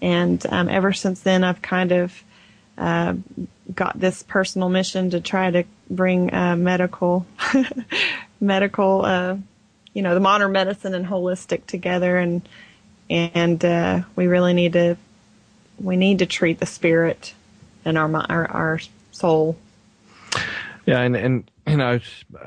And 0.00 0.44
um, 0.50 0.68
ever 0.68 0.92
since 0.92 1.20
then 1.20 1.44
i've 1.44 1.62
kind 1.62 1.92
of 1.92 2.22
uh, 2.76 3.14
got 3.74 3.98
this 3.98 4.22
personal 4.22 4.68
mission 4.68 5.10
to 5.10 5.20
try 5.20 5.50
to 5.50 5.64
bring 5.88 6.32
uh, 6.34 6.56
medical 6.56 7.26
medical, 8.44 9.04
uh, 9.04 9.36
you 9.92 10.02
know, 10.02 10.14
the 10.14 10.20
modern 10.20 10.52
medicine 10.52 10.94
and 10.94 11.06
holistic 11.06 11.66
together, 11.66 12.18
and 12.18 12.48
and 13.10 13.64
uh, 13.64 14.02
we 14.16 14.26
really 14.26 14.52
need 14.52 14.74
to 14.74 14.96
we 15.80 15.96
need 15.96 16.20
to 16.20 16.26
treat 16.26 16.60
the 16.60 16.66
spirit 16.66 17.34
and 17.84 17.98
our 17.98 18.14
our, 18.30 18.50
our 18.50 18.80
soul. 19.12 19.56
Yeah, 20.86 21.00
and 21.00 21.16
and 21.16 21.50
you 21.66 21.76
know, 21.76 21.98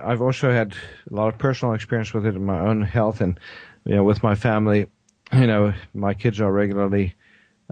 I've 0.04 0.22
also 0.22 0.52
had 0.52 0.76
a 1.10 1.16
lot 1.16 1.30
of 1.30 1.38
personal 1.38 1.74
experience 1.74 2.14
with 2.14 2.26
it 2.26 2.36
in 2.36 2.46
my 2.46 2.60
own 2.60 2.82
health, 2.82 3.22
and 3.22 3.40
you 3.86 3.96
know, 3.96 4.04
with 4.04 4.24
my 4.24 4.36
family. 4.36 4.88
You 5.34 5.48
know, 5.48 5.74
my 5.94 6.14
kids 6.14 6.40
are 6.40 6.50
regularly 6.50 7.16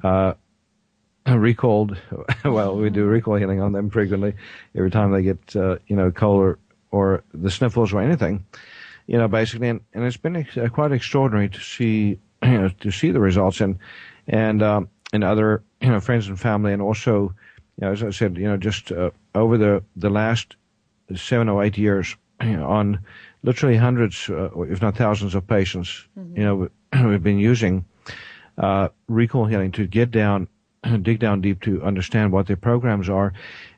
uh, 0.03 0.33
recalled. 1.27 1.97
well, 2.45 2.75
we 2.75 2.89
do 2.89 3.05
recall 3.05 3.35
healing 3.35 3.61
on 3.61 3.71
them 3.71 3.89
frequently. 3.89 4.33
Every 4.75 4.91
time 4.91 5.11
they 5.11 5.23
get 5.23 5.55
uh, 5.55 5.77
you 5.87 5.95
know 5.95 6.11
cold 6.11 6.41
or, 6.41 6.59
or 6.95 7.23
the 7.33 7.51
sniffles 7.51 7.93
or 7.93 8.01
anything, 8.01 8.45
you 9.07 9.17
know, 9.17 9.27
basically, 9.27 9.69
and, 9.69 9.81
and 9.93 10.03
it's 10.03 10.17
been 10.17 10.37
uh, 10.37 10.69
quite 10.69 10.91
extraordinary 10.91 11.49
to 11.49 11.59
see 11.59 12.19
you 12.43 12.57
know 12.57 12.69
to 12.79 12.91
see 12.91 13.11
the 13.11 13.19
results 13.19 13.61
and 13.61 13.77
and 14.27 14.63
um, 14.63 14.89
and 15.13 15.23
other 15.23 15.63
you 15.81 15.89
know 15.89 15.99
friends 15.99 16.27
and 16.27 16.39
family, 16.39 16.73
and 16.73 16.81
also 16.81 17.33
you 17.77 17.81
know 17.81 17.91
as 17.91 18.03
I 18.03 18.11
said, 18.11 18.37
you 18.37 18.47
know, 18.47 18.57
just 18.57 18.91
uh, 18.91 19.11
over 19.33 19.57
the 19.57 19.83
the 19.95 20.09
last 20.09 20.55
seven 21.15 21.49
or 21.49 21.63
eight 21.63 21.77
years 21.77 22.15
you 22.41 22.57
know, 22.57 22.67
on 22.67 22.99
literally 23.43 23.77
hundreds, 23.77 24.29
uh, 24.29 24.49
if 24.61 24.81
not 24.81 24.97
thousands, 24.97 25.35
of 25.35 25.47
patients, 25.47 26.07
mm-hmm. 26.17 26.37
you 26.37 26.43
know, 26.43 26.69
we've 27.09 27.23
been 27.23 27.39
using 27.39 27.85
uh, 28.57 28.89
recall 29.07 29.45
healing 29.45 29.71
to 29.73 29.87
get 29.87 30.11
down, 30.11 30.47
dig 31.01 31.19
down 31.19 31.41
deep 31.41 31.61
to 31.61 31.81
understand 31.83 32.31
what 32.31 32.47
their 32.47 32.57
programs 32.57 33.09
are. 33.09 33.33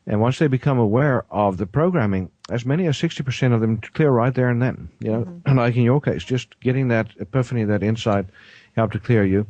And 0.05 0.22
once 0.22 0.39
they 0.39 0.47
become 0.47 0.80
aware 0.80 1.26
of 1.30 1.57
the 1.57 1.65
programming, 1.65 2.32
as 2.49 2.65
many 2.65 2.87
as 2.87 2.97
60% 2.97 3.53
of 3.53 3.61
them 3.61 3.77
clear 3.77 4.09
right 4.09 4.33
there 4.33 4.49
and 4.49 4.61
then, 4.61 4.89
you 4.99 5.11
know, 5.11 5.23
mm-hmm. 5.23 5.57
like 5.57 5.75
in 5.75 5.83
your 5.83 5.99
case, 5.99 6.23
just 6.23 6.59
getting 6.59 6.87
that 6.87 7.07
epiphany, 7.19 7.63
that 7.65 7.83
insight 7.83 8.25
helped 8.75 8.93
to 8.93 8.99
clear 8.99 9.25
you. 9.25 9.45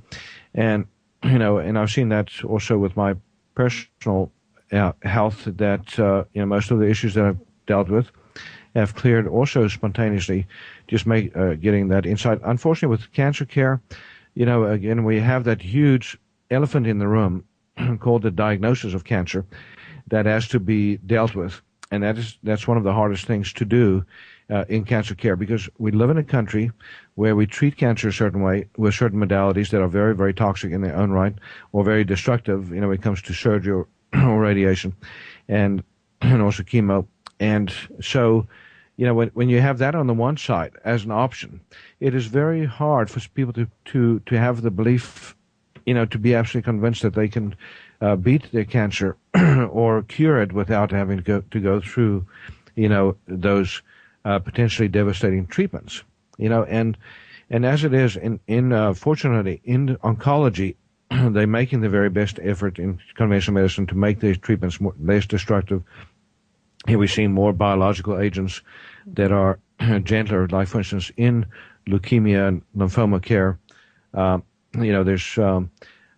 And, 0.53 0.85
you 1.23 1.37
know, 1.37 1.57
and 1.57 1.77
I've 1.77 1.91
seen 1.91 2.09
that 2.09 2.29
also 2.43 2.77
with 2.77 2.95
my 2.95 3.15
personal 3.55 4.31
uh, 4.71 4.93
health 5.03 5.43
that, 5.45 5.99
uh, 5.99 6.23
you 6.33 6.41
know, 6.41 6.47
most 6.47 6.71
of 6.71 6.79
the 6.79 6.87
issues 6.87 7.13
that 7.13 7.25
I've 7.25 7.39
dealt 7.67 7.89
with 7.89 8.11
have 8.75 8.95
cleared 8.95 9.27
also 9.27 9.67
spontaneously, 9.67 10.45
just 10.87 11.07
make, 11.07 11.35
uh, 11.35 11.55
getting 11.55 11.87
that 11.89 12.05
insight. 12.05 12.39
Unfortunately, 12.43 12.95
with 12.95 13.11
cancer 13.11 13.45
care, 13.45 13.81
you 14.33 14.45
know, 14.45 14.65
again, 14.65 15.03
we 15.03 15.19
have 15.19 15.43
that 15.45 15.61
huge 15.61 16.17
elephant 16.51 16.87
in 16.87 16.99
the 16.99 17.07
room 17.07 17.43
called 17.99 18.21
the 18.21 18.31
diagnosis 18.31 18.93
of 18.93 19.03
cancer 19.03 19.45
that 20.07 20.25
has 20.25 20.47
to 20.49 20.59
be 20.59 20.97
dealt 20.97 21.35
with. 21.35 21.61
And 21.91 22.03
that 22.03 22.17
is, 22.17 22.38
that's 22.43 22.67
one 22.67 22.77
of 22.77 22.83
the 22.83 22.93
hardest 22.93 23.25
things 23.25 23.53
to 23.53 23.65
do 23.65 24.05
uh, 24.49 24.65
in 24.69 24.83
cancer 24.83 25.15
care 25.15 25.35
because 25.35 25.69
we 25.77 25.91
live 25.91 26.09
in 26.09 26.17
a 26.17 26.23
country 26.23 26.71
where 27.15 27.35
we 27.35 27.45
treat 27.45 27.77
cancer 27.77 28.09
a 28.09 28.13
certain 28.13 28.41
way 28.41 28.65
with 28.77 28.93
certain 28.93 29.19
modalities 29.19 29.69
that 29.69 29.81
are 29.81 29.88
very, 29.88 30.15
very 30.15 30.33
toxic 30.33 30.71
in 30.71 30.81
their 30.81 30.95
own 30.95 31.11
right 31.11 31.33
or 31.71 31.83
very 31.83 32.03
destructive, 32.03 32.69
you 32.71 32.79
know, 32.79 32.88
when 32.88 32.97
it 32.97 33.01
comes 33.01 33.21
to 33.21 33.33
surgery 33.33 33.73
or, 33.73 33.88
or 34.13 34.39
radiation 34.39 34.95
and, 35.47 35.83
and 36.21 36.41
also 36.41 36.63
chemo. 36.63 37.05
And 37.39 37.73
so, 38.01 38.47
you 38.97 39.05
know, 39.05 39.13
when, 39.13 39.29
when 39.29 39.49
you 39.49 39.61
have 39.61 39.77
that 39.77 39.95
on 39.95 40.07
the 40.07 40.13
one 40.13 40.38
side 40.38 40.73
as 40.83 41.05
an 41.05 41.11
option, 41.11 41.59
it 41.99 42.15
is 42.15 42.25
very 42.25 42.65
hard 42.65 43.09
for 43.09 43.19
people 43.29 43.53
to, 43.53 43.67
to, 43.85 44.19
to 44.25 44.38
have 44.38 44.61
the 44.61 44.71
belief, 44.71 45.35
you 45.85 45.93
know, 45.93 46.05
to 46.05 46.17
be 46.17 46.33
absolutely 46.33 46.65
convinced 46.65 47.03
that 47.03 47.13
they 47.13 47.27
can 47.27 47.55
uh, 48.01 48.15
beat 48.15 48.51
their 48.51 48.65
cancer 48.65 49.17
or 49.69 50.03
cure 50.03 50.41
it 50.41 50.53
without 50.53 50.91
having 50.91 51.17
to 51.17 51.23
go, 51.23 51.41
to 51.51 51.59
go 51.59 51.79
through, 51.79 52.25
you 52.75 52.89
know, 52.89 53.15
those 53.27 53.81
uh, 54.25 54.39
potentially 54.39 54.87
devastating 54.87 55.47
treatments. 55.47 56.03
You 56.37 56.49
know, 56.49 56.63
and 56.63 56.97
and 57.49 57.65
as 57.65 57.83
it 57.83 57.93
is 57.93 58.15
in 58.15 58.39
in 58.47 58.73
uh, 58.73 58.93
fortunately 58.93 59.61
in 59.63 59.97
oncology, 60.03 60.75
they're 61.09 61.47
making 61.47 61.81
the 61.81 61.89
very 61.89 62.09
best 62.09 62.39
effort 62.43 62.77
in 62.77 62.99
conventional 63.15 63.55
medicine 63.55 63.87
to 63.87 63.95
make 63.95 64.19
these 64.19 64.37
treatments 64.37 64.79
more, 64.79 64.93
less 64.99 65.25
destructive 65.25 65.83
here 66.87 66.97
we 66.97 67.07
see 67.07 67.27
more 67.27 67.53
biological 67.53 68.19
agents 68.19 68.61
that 69.05 69.31
are 69.31 69.59
gentler, 70.03 70.47
like 70.47 70.67
for 70.67 70.79
instance 70.79 71.11
in 71.17 71.45
leukemia 71.87 72.47
and 72.47 72.61
lymphoma 72.75 73.21
care. 73.21 73.59
Uh, 74.13 74.39
you 74.79 74.91
know, 74.91 75.03
there's 75.03 75.37
um, 75.37 75.69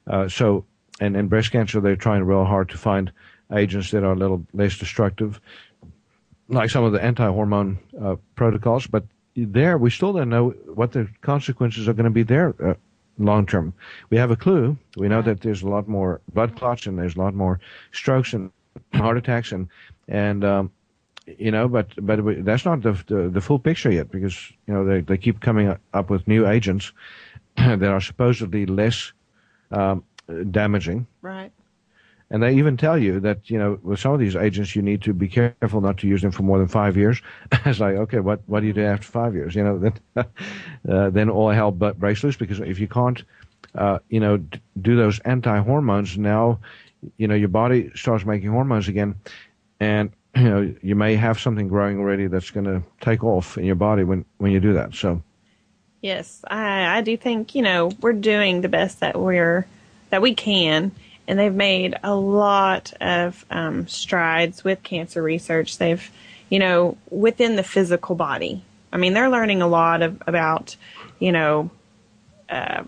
uh, 0.07 0.27
so 0.27 0.65
and 0.99 1.15
in 1.15 1.27
breast 1.27 1.51
cancer 1.51 1.79
they're 1.79 1.95
trying 1.95 2.23
real 2.23 2.45
hard 2.45 2.69
to 2.69 2.77
find 2.77 3.11
agents 3.53 3.91
that 3.91 4.03
are 4.03 4.13
a 4.13 4.15
little 4.15 4.45
less 4.53 4.77
destructive, 4.77 5.39
like 6.47 6.69
some 6.69 6.83
of 6.83 6.91
the 6.91 7.03
anti-hormone 7.03 7.79
uh, 8.01 8.15
protocols. 8.35 8.87
But 8.87 9.05
there, 9.35 9.77
we 9.77 9.89
still 9.89 10.13
don't 10.13 10.29
know 10.29 10.49
what 10.73 10.91
the 10.91 11.07
consequences 11.21 11.87
are 11.87 11.93
going 11.93 12.05
to 12.05 12.11
be 12.11 12.23
there 12.23 12.55
uh, 12.63 12.73
long 13.17 13.45
term. 13.45 13.73
We 14.09 14.17
have 14.17 14.31
a 14.31 14.35
clue. 14.35 14.77
We 14.97 15.07
know 15.07 15.21
that 15.21 15.41
there's 15.41 15.61
a 15.61 15.67
lot 15.67 15.87
more 15.87 16.21
blood 16.33 16.55
clots 16.55 16.85
and 16.85 16.97
there's 16.97 17.15
a 17.15 17.19
lot 17.19 17.33
more 17.33 17.59
strokes 17.91 18.33
and 18.33 18.51
heart 18.93 19.17
attacks 19.17 19.51
and 19.51 19.67
and 20.07 20.43
um, 20.43 20.71
you 21.37 21.51
know, 21.51 21.67
but 21.67 21.87
but 22.01 22.43
that's 22.43 22.65
not 22.65 22.81
the, 22.81 22.93
the, 23.07 23.29
the 23.29 23.41
full 23.41 23.59
picture 23.59 23.91
yet 23.91 24.09
because 24.11 24.51
you 24.67 24.73
know 24.73 24.85
they 24.85 25.01
they 25.01 25.17
keep 25.17 25.41
coming 25.41 25.75
up 25.93 26.09
with 26.09 26.27
new 26.27 26.47
agents 26.47 26.91
that 27.57 27.83
are 27.83 28.01
supposedly 28.01 28.65
less 28.65 29.13
um, 29.71 30.03
damaging. 30.51 31.07
Right. 31.21 31.51
And 32.31 32.43
they 32.43 32.55
even 32.55 32.77
tell 32.77 32.97
you 32.97 33.19
that 33.21 33.49
you 33.49 33.57
know 33.57 33.79
with 33.81 33.99
some 33.99 34.13
of 34.13 34.19
these 34.19 34.35
agents 34.35 34.75
you 34.75 34.83
need 34.83 35.01
to 35.01 35.13
be 35.13 35.27
careful 35.27 35.81
not 35.81 35.97
to 35.97 36.07
use 36.07 36.21
them 36.21 36.31
for 36.31 36.43
more 36.43 36.59
than 36.59 36.67
five 36.67 36.95
years. 36.95 37.21
it's 37.65 37.79
like 37.79 37.95
okay, 37.95 38.19
what 38.19 38.41
what 38.45 38.59
do 38.59 38.67
you 38.67 38.73
do 38.73 38.85
after 38.85 39.07
five 39.07 39.33
years? 39.33 39.55
You 39.55 39.63
know, 39.63 39.79
then 39.79 39.93
uh, 40.87 41.09
then 41.09 41.29
all 41.29 41.49
hell 41.49 41.71
but 41.71 41.99
breaks 41.99 42.23
loose 42.23 42.37
because 42.37 42.59
if 42.59 42.79
you 42.79 42.87
can't, 42.87 43.23
uh, 43.73 43.99
you 44.09 44.19
know, 44.19 44.37
d- 44.37 44.61
do 44.79 44.95
those 44.95 45.19
anti 45.21 45.57
hormones 45.59 46.17
now, 46.19 46.59
you 47.17 47.27
know 47.27 47.35
your 47.35 47.49
body 47.49 47.89
starts 47.95 48.25
making 48.25 48.49
hormones 48.51 48.87
again, 48.87 49.15
and 49.79 50.11
you 50.35 50.43
know 50.43 50.75
you 50.83 50.95
may 50.95 51.15
have 51.15 51.39
something 51.39 51.67
growing 51.67 51.97
already 51.97 52.27
that's 52.27 52.51
going 52.51 52.65
to 52.65 52.83
take 53.01 53.23
off 53.23 53.57
in 53.57 53.65
your 53.65 53.75
body 53.75 54.03
when 54.03 54.23
when 54.37 54.51
you 54.51 54.59
do 54.59 54.73
that. 54.73 54.93
So. 54.93 55.23
Yes, 56.01 56.45
I, 56.47 56.99
I 56.99 57.01
do 57.01 57.17
think 57.17 57.55
you 57.55 57.61
know 57.61 57.91
we're 57.99 58.13
doing 58.13 58.61
the 58.61 58.69
best 58.69 59.01
that 59.01 59.19
we're 59.19 59.65
that 60.09 60.21
we 60.21 60.33
can, 60.33 60.91
and 61.27 61.37
they've 61.37 61.53
made 61.53 61.95
a 62.03 62.15
lot 62.15 62.93
of 63.01 63.45
um, 63.49 63.87
strides 63.87 64.63
with 64.63 64.83
cancer 64.83 65.21
research. 65.21 65.77
They've, 65.77 66.09
you 66.49 66.59
know, 66.59 66.97
within 67.09 67.55
the 67.55 67.63
physical 67.63 68.15
body. 68.15 68.63
I 68.91 68.97
mean, 68.97 69.13
they're 69.13 69.29
learning 69.29 69.61
a 69.61 69.67
lot 69.67 70.01
of 70.01 70.21
about, 70.25 70.75
you 71.19 71.31
know, 71.31 71.69
uh, 72.49 72.83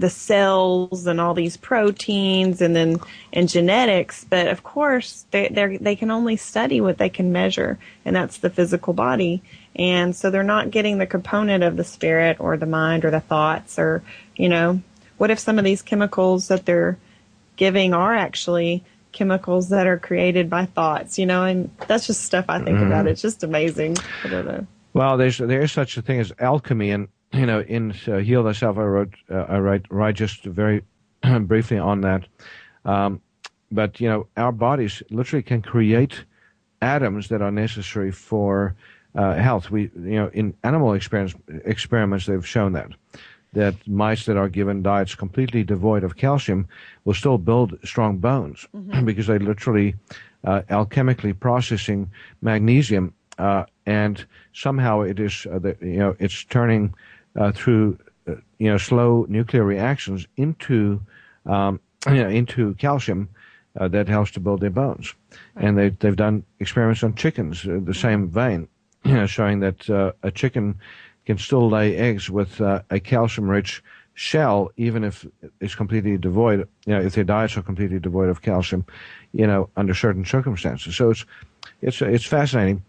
the 0.00 0.10
cells 0.10 1.06
and 1.06 1.20
all 1.20 1.34
these 1.34 1.58
proteins 1.58 2.62
and 2.62 2.74
then 2.74 2.98
and 3.34 3.48
genetics 3.48 4.24
but 4.24 4.46
of 4.48 4.62
course 4.62 5.26
they 5.30 5.48
they 5.48 5.76
they 5.76 5.94
can 5.94 6.10
only 6.10 6.36
study 6.36 6.80
what 6.80 6.96
they 6.96 7.10
can 7.10 7.32
measure 7.32 7.78
and 8.04 8.16
that's 8.16 8.38
the 8.38 8.48
physical 8.48 8.94
body 8.94 9.42
and 9.76 10.16
so 10.16 10.30
they're 10.30 10.42
not 10.42 10.70
getting 10.70 10.96
the 10.98 11.06
component 11.06 11.62
of 11.62 11.76
the 11.76 11.84
spirit 11.84 12.38
or 12.40 12.56
the 12.56 12.66
mind 12.66 13.04
or 13.04 13.10
the 13.10 13.20
thoughts 13.20 13.78
or 13.78 14.02
you 14.36 14.48
know 14.48 14.80
what 15.20 15.30
if 15.30 15.38
some 15.38 15.58
of 15.58 15.64
these 15.64 15.82
chemicals 15.82 16.48
that 16.48 16.64
they're 16.64 16.98
giving 17.56 17.92
are 17.92 18.14
actually 18.14 18.82
chemicals 19.12 19.68
that 19.68 19.86
are 19.86 19.98
created 19.98 20.48
by 20.48 20.64
thoughts 20.64 21.18
you 21.18 21.26
know 21.26 21.44
and 21.44 21.70
that's 21.86 22.06
just 22.06 22.22
stuff 22.24 22.44
i 22.48 22.58
think 22.58 22.78
mm-hmm. 22.78 22.86
about 22.86 23.06
it's 23.06 23.20
just 23.20 23.42
amazing 23.42 23.96
i 24.24 24.28
don't 24.28 24.46
know 24.46 24.66
well 24.94 25.16
there's 25.16 25.38
there's 25.38 25.72
such 25.72 25.96
a 25.96 26.02
thing 26.02 26.20
as 26.20 26.32
alchemy 26.38 26.90
and 26.90 27.08
you 27.32 27.46
know, 27.46 27.60
in 27.60 27.92
uh, 28.08 28.16
Heal 28.16 28.42
Thyself, 28.42 28.78
I 28.78 28.82
wrote, 28.82 29.14
uh, 29.30 29.46
I 29.48 29.58
write, 29.58 29.86
write 29.90 30.16
just 30.16 30.44
very 30.44 30.82
briefly 31.40 31.78
on 31.78 32.00
that. 32.00 32.26
Um, 32.84 33.20
but 33.70 34.00
you 34.00 34.08
know, 34.08 34.26
our 34.36 34.52
bodies 34.52 35.02
literally 35.10 35.42
can 35.42 35.62
create 35.62 36.24
atoms 36.82 37.28
that 37.28 37.40
are 37.40 37.52
necessary 37.52 38.10
for 38.10 38.74
uh, 39.14 39.34
health. 39.34 39.70
We, 39.70 39.90
you 39.94 40.16
know, 40.16 40.30
in 40.32 40.54
animal 40.64 40.94
experiments, 40.94 41.36
experiments, 41.64 42.26
they've 42.26 42.46
shown 42.46 42.72
that 42.72 42.90
that 43.52 43.74
mice 43.86 44.26
that 44.26 44.36
are 44.36 44.48
given 44.48 44.82
diets 44.82 45.14
completely 45.14 45.64
devoid 45.64 46.04
of 46.04 46.16
calcium 46.16 46.68
will 47.04 47.14
still 47.14 47.38
build 47.38 47.78
strong 47.84 48.18
bones 48.18 48.66
mm-hmm. 48.74 49.04
because 49.10 49.26
they 49.26 49.38
literally 49.38 49.94
uh, 50.44 50.62
alchemically 50.70 51.38
processing 51.38 52.10
magnesium, 52.42 53.12
uh, 53.38 53.64
and 53.86 54.24
somehow 54.52 55.00
it 55.00 55.18
is, 55.18 55.46
uh, 55.52 55.58
the, 55.58 55.76
you 55.80 55.98
know, 55.98 56.16
it's 56.18 56.44
turning 56.44 56.94
uh, 57.36 57.52
through 57.52 57.98
uh, 58.28 58.34
you 58.58 58.70
know 58.70 58.78
slow 58.78 59.26
nuclear 59.28 59.64
reactions 59.64 60.26
into 60.36 61.00
um, 61.46 61.80
you 62.06 62.22
know, 62.22 62.28
into 62.28 62.74
calcium 62.74 63.28
uh, 63.78 63.88
that 63.88 64.08
helps 64.08 64.30
to 64.32 64.40
build 64.40 64.60
their 64.60 64.70
bones. 64.70 65.14
Right. 65.54 65.64
And 65.66 65.78
they 65.78 65.88
they've 65.90 66.16
done 66.16 66.44
experiments 66.58 67.02
on 67.02 67.14
chickens, 67.14 67.66
uh, 67.66 67.80
the 67.82 67.94
same 67.94 68.28
vein, 68.28 68.68
you 69.04 69.14
know, 69.14 69.26
showing 69.26 69.60
that 69.60 69.88
uh, 69.88 70.12
a 70.22 70.30
chicken 70.30 70.78
can 71.30 71.38
still 71.38 71.70
lay 71.70 71.96
eggs 71.96 72.28
with 72.28 72.60
uh, 72.60 72.82
a 72.90 72.98
calcium-rich 72.98 73.84
shell, 74.14 74.72
even 74.76 75.04
if 75.04 75.24
it's 75.60 75.76
completely 75.76 76.18
devoid. 76.18 76.68
You 76.86 76.94
know, 76.94 77.00
if 77.00 77.14
their 77.14 77.22
diets 77.22 77.56
are 77.56 77.62
completely 77.62 78.00
devoid 78.00 78.28
of 78.28 78.42
calcium, 78.42 78.84
you 79.30 79.46
know, 79.46 79.70
under 79.76 79.94
certain 79.94 80.24
circumstances. 80.24 80.96
So 80.96 81.10
it's 81.10 81.24
it's 81.82 82.02
it's 82.02 82.24
fascinating. 82.24 82.82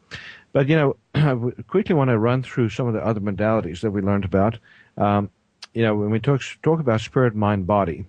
But 0.53 0.67
you 0.67 0.75
know, 0.75 0.95
I 1.15 1.61
quickly 1.67 1.93
want 1.93 2.09
to 2.09 2.17
run 2.17 2.41
through 2.41 2.69
some 2.69 2.87
of 2.87 2.95
the 2.95 3.05
other 3.05 3.21
modalities 3.21 3.81
that 3.81 3.91
we 3.91 4.01
learned 4.01 4.25
about. 4.25 4.57
Um, 4.97 5.29
you 5.75 5.83
know, 5.83 5.95
when 5.95 6.09
we 6.09 6.19
talk 6.19 6.41
talk 6.63 6.79
about 6.79 6.99
spirit, 6.99 7.35
mind, 7.35 7.67
body, 7.67 8.05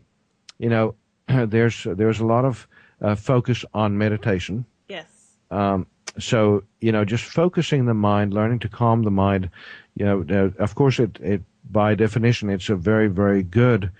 you 0.58 0.70
know, 0.70 0.94
there's 1.28 1.84
there's 1.84 2.20
a 2.20 2.26
lot 2.26 2.46
of 2.46 2.66
uh, 3.02 3.16
focus 3.16 3.66
on 3.74 3.98
meditation. 3.98 4.64
Yes. 4.88 5.06
um, 5.50 5.86
so 6.18 6.64
you 6.80 6.92
know, 6.92 7.04
just 7.04 7.24
focusing 7.24 7.86
the 7.86 7.94
mind, 7.94 8.34
learning 8.34 8.60
to 8.60 8.68
calm 8.68 9.02
the 9.02 9.10
mind. 9.10 9.50
You 9.94 10.24
know, 10.24 10.52
of 10.58 10.74
course, 10.74 10.98
it, 10.98 11.18
it 11.20 11.42
by 11.70 11.94
definition, 11.94 12.50
it's 12.50 12.68
a 12.68 12.76
very, 12.76 13.08
very 13.08 13.42
good 13.42 13.90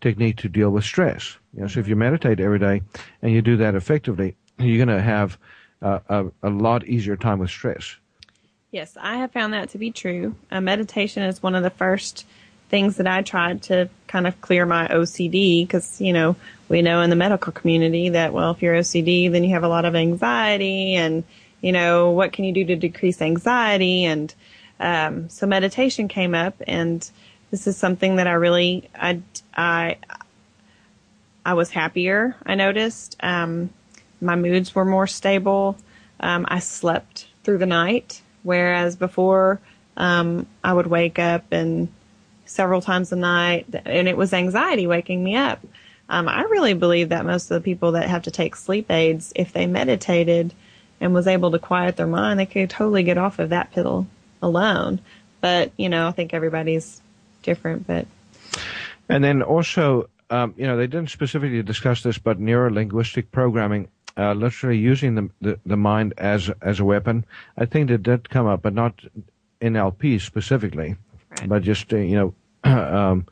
technique 0.00 0.38
to 0.38 0.48
deal 0.48 0.70
with 0.70 0.84
stress. 0.84 1.36
You 1.54 1.62
know, 1.62 1.66
so 1.68 1.80
if 1.80 1.88
you 1.88 1.96
meditate 1.96 2.40
every 2.40 2.58
day 2.58 2.82
and 3.22 3.32
you 3.32 3.42
do 3.42 3.56
that 3.58 3.74
effectively, 3.74 4.36
you're 4.58 4.84
going 4.84 4.96
to 4.96 5.02
have 5.02 5.38
uh, 5.82 6.00
a, 6.08 6.26
a 6.42 6.50
lot 6.50 6.86
easier 6.86 7.16
time 7.16 7.38
with 7.38 7.50
stress. 7.50 7.96
Yes, 8.70 8.96
I 9.00 9.16
have 9.16 9.32
found 9.32 9.52
that 9.52 9.70
to 9.70 9.78
be 9.78 9.90
true. 9.90 10.36
Uh, 10.50 10.60
meditation 10.60 11.24
is 11.24 11.42
one 11.42 11.54
of 11.54 11.62
the 11.62 11.70
first 11.70 12.24
things 12.68 12.98
that 12.98 13.06
I 13.06 13.22
tried 13.22 13.62
to 13.62 13.90
kind 14.06 14.28
of 14.28 14.40
clear 14.40 14.64
my 14.64 14.86
OCD 14.86 15.66
because, 15.66 16.00
you 16.00 16.12
know, 16.12 16.36
we 16.68 16.82
know 16.82 17.00
in 17.02 17.10
the 17.10 17.16
medical 17.16 17.52
community 17.52 18.10
that, 18.10 18.32
well, 18.32 18.52
if 18.52 18.62
you're 18.62 18.76
OCD, 18.76 19.30
then 19.30 19.42
you 19.42 19.54
have 19.54 19.64
a 19.64 19.68
lot 19.68 19.84
of 19.84 19.96
anxiety 19.96 20.94
and, 20.94 21.24
you 21.60 21.72
know, 21.72 22.10
what 22.10 22.32
can 22.32 22.44
you 22.44 22.52
do 22.54 22.64
to 22.66 22.76
decrease 22.76 23.20
anxiety? 23.20 24.04
And 24.04 24.32
um, 24.80 25.28
so 25.28 25.46
meditation 25.46 26.08
came 26.08 26.34
up 26.34 26.54
and 26.66 27.08
this 27.50 27.66
is 27.66 27.76
something 27.76 28.16
that 28.16 28.26
I 28.26 28.32
really, 28.32 28.88
I, 28.94 29.20
I, 29.54 29.98
I 31.44 31.54
was 31.54 31.70
happier. 31.70 32.36
I 32.46 32.54
noticed, 32.54 33.16
um, 33.20 33.70
my 34.20 34.36
moods 34.36 34.74
were 34.74 34.84
more 34.84 35.06
stable. 35.06 35.76
Um, 36.18 36.46
I 36.48 36.60
slept 36.60 37.26
through 37.44 37.58
the 37.58 37.66
night, 37.66 38.22
whereas 38.42 38.96
before, 38.96 39.60
um, 39.96 40.46
I 40.64 40.72
would 40.72 40.86
wake 40.86 41.18
up 41.18 41.44
and 41.50 41.88
several 42.46 42.80
times 42.80 43.12
a 43.12 43.16
night, 43.16 43.66
and 43.84 44.08
it 44.08 44.16
was 44.16 44.32
anxiety 44.32 44.86
waking 44.86 45.22
me 45.22 45.36
up. 45.36 45.60
Um, 46.08 46.28
I 46.28 46.42
really 46.42 46.74
believe 46.74 47.10
that 47.10 47.24
most 47.24 47.50
of 47.50 47.62
the 47.62 47.64
people 47.64 47.92
that 47.92 48.08
have 48.08 48.22
to 48.22 48.30
take 48.30 48.56
sleep 48.56 48.90
aids, 48.90 49.32
if 49.36 49.52
they 49.52 49.66
meditated 49.66 50.54
and 51.00 51.14
was 51.14 51.26
able 51.26 51.50
to 51.50 51.58
quiet 51.58 51.96
their 51.96 52.06
mind, 52.06 52.40
they 52.40 52.46
could 52.46 52.70
totally 52.70 53.02
get 53.02 53.18
off 53.18 53.38
of 53.38 53.50
that 53.50 53.72
pill 53.72 54.06
alone. 54.42 55.00
But 55.40 55.72
you 55.76 55.88
know, 55.88 56.08
I 56.08 56.12
think 56.12 56.34
everybody's 56.34 57.00
different. 57.42 57.86
But 57.86 58.06
and 59.08 59.24
then 59.24 59.42
also, 59.42 60.08
um, 60.30 60.54
you 60.56 60.66
know, 60.66 60.76
they 60.76 60.86
didn't 60.86 61.10
specifically 61.10 61.62
discuss 61.62 62.02
this, 62.02 62.18
but 62.18 62.38
neuro 62.38 62.70
linguistic 62.70 63.30
programming 63.30 63.88
uh, 64.16 64.34
literally 64.34 64.78
using 64.78 65.14
the, 65.14 65.30
the, 65.40 65.60
the 65.64 65.76
mind 65.76 66.14
as 66.18 66.50
as 66.62 66.80
a 66.80 66.84
weapon. 66.84 67.24
I 67.56 67.66
think 67.66 67.88
that 67.88 68.02
did 68.02 68.28
come 68.28 68.46
up, 68.46 68.62
but 68.62 68.74
not 68.74 69.00
in 69.60 69.74
NLP 69.74 70.20
specifically, 70.20 70.96
right. 71.30 71.48
but 71.48 71.62
just 71.62 71.92
uh, 71.92 71.96
you 71.96 72.16
know 72.16 72.34
um, 72.64 73.26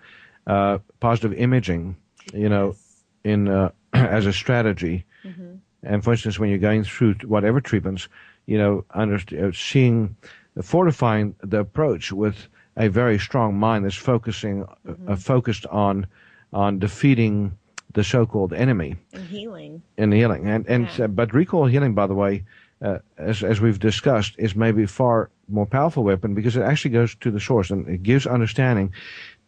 uh, 0.46 0.78
positive 1.00 1.34
imaging, 1.38 1.96
you 2.32 2.48
know, 2.48 2.68
yes. 2.68 3.02
in 3.24 3.48
uh, 3.48 3.70
as 3.92 4.26
a 4.26 4.32
strategy. 4.32 5.04
Mm-hmm. 5.24 5.56
And 5.82 6.02
for 6.02 6.12
instance, 6.12 6.38
when 6.38 6.50
you're 6.50 6.58
going 6.58 6.84
through 6.84 7.14
whatever 7.24 7.60
treatments, 7.60 8.08
you 8.46 8.58
know, 8.58 8.84
under, 8.90 9.16
uh, 9.16 9.52
seeing, 9.54 10.16
fortifying 10.62 11.34
the 11.42 11.60
approach 11.60 12.12
with 12.12 12.48
a 12.76 12.88
very 12.88 13.18
strong 13.18 13.58
mind 13.58 13.84
that's 13.84 13.96
focusing, 13.96 14.62
uh, 14.62 14.66
mm-hmm. 14.86 15.14
focused 15.14 15.66
on, 15.66 16.06
on 16.52 16.78
defeating 16.78 17.52
the 17.94 18.04
so-called 18.04 18.52
enemy 18.52 18.96
and 19.12 19.26
healing 19.28 19.82
and 19.96 20.12
healing 20.12 20.46
and 20.46 20.66
and 20.68 20.88
yeah. 20.98 21.04
uh, 21.04 21.08
but 21.08 21.32
recall 21.32 21.66
healing 21.66 21.94
by 21.94 22.06
the 22.06 22.14
way 22.14 22.44
uh, 22.82 22.98
as 23.16 23.42
as 23.42 23.60
we've 23.60 23.78
discussed 23.78 24.34
is 24.38 24.54
maybe 24.54 24.86
far 24.86 25.30
more 25.48 25.66
powerful 25.66 26.04
weapon 26.04 26.34
because 26.34 26.56
it 26.56 26.62
actually 26.62 26.90
goes 26.90 27.14
to 27.14 27.30
the 27.30 27.40
source 27.40 27.70
and 27.70 27.88
it 27.88 28.02
gives 28.02 28.26
understanding 28.26 28.92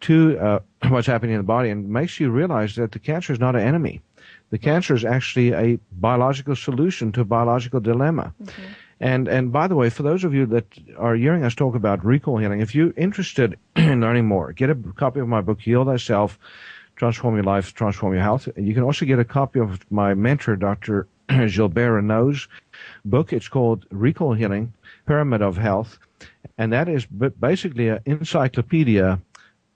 to 0.01 0.39
uh, 0.39 0.59
what's 0.89 1.07
happening 1.07 1.33
in 1.33 1.39
the 1.39 1.45
body 1.45 1.69
and 1.69 1.89
makes 1.89 2.19
you 2.19 2.31
realize 2.31 2.75
that 2.77 2.93
the 2.93 2.99
cancer 2.99 3.33
is 3.33 3.39
not 3.39 3.55
an 3.55 3.63
enemy 3.63 4.01
the 4.51 4.59
cancer 4.59 4.95
is 4.95 5.05
actually 5.05 5.53
a 5.53 5.79
biological 5.93 6.57
solution 6.57 7.13
to 7.13 7.21
a 7.21 7.25
biological 7.25 7.81
dilemma 7.81 8.33
mm-hmm. 8.43 8.63
And 9.01 9.29
and 9.29 9.51
by 9.51 9.67
the 9.67 9.77
way, 9.77 9.89
for 9.89 10.03
those 10.03 10.25
of 10.25 10.35
you 10.35 10.45
that 10.47 10.67
are 10.99 11.15
hearing 11.15 11.43
us 11.43 11.55
talk 11.55 11.75
about 11.75 12.05
recall 12.05 12.37
healing, 12.37 12.61
if 12.61 12.75
you're 12.75 12.93
interested 12.99 13.59
in 13.77 14.03
learning 14.03 14.27
more, 14.27 14.53
get 14.53 14.69
a 14.69 14.75
copy 14.75 15.21
of 15.21 15.29
my 15.29 15.41
book, 15.41 15.61
Heal 15.61 15.87
Thyself, 15.87 16.39
Transform 16.97 17.35
Your 17.35 17.45
Life, 17.45 17.73
Transform 17.75 18.13
Your 18.13 18.23
Health. 18.23 18.47
You 18.57 18.75
can 18.75 18.83
also 18.83 19.07
get 19.07 19.19
a 19.19 19.25
copy 19.25 19.59
of 19.59 19.91
my 19.91 20.13
mentor, 20.13 20.55
Dr. 20.55 21.07
Gilbert 21.29 21.93
Renaud's 21.93 22.47
book. 23.07 23.33
It's 23.33 23.49
called 23.49 23.87
Recall 23.91 24.35
Healing, 24.35 24.75
Pyramid 25.07 25.41
of 25.41 25.57
Health. 25.57 25.99
And 26.59 26.71
that 26.75 26.87
is 26.87 27.07
basically 27.07 27.89
an 27.89 28.01
encyclopedia 28.05 29.19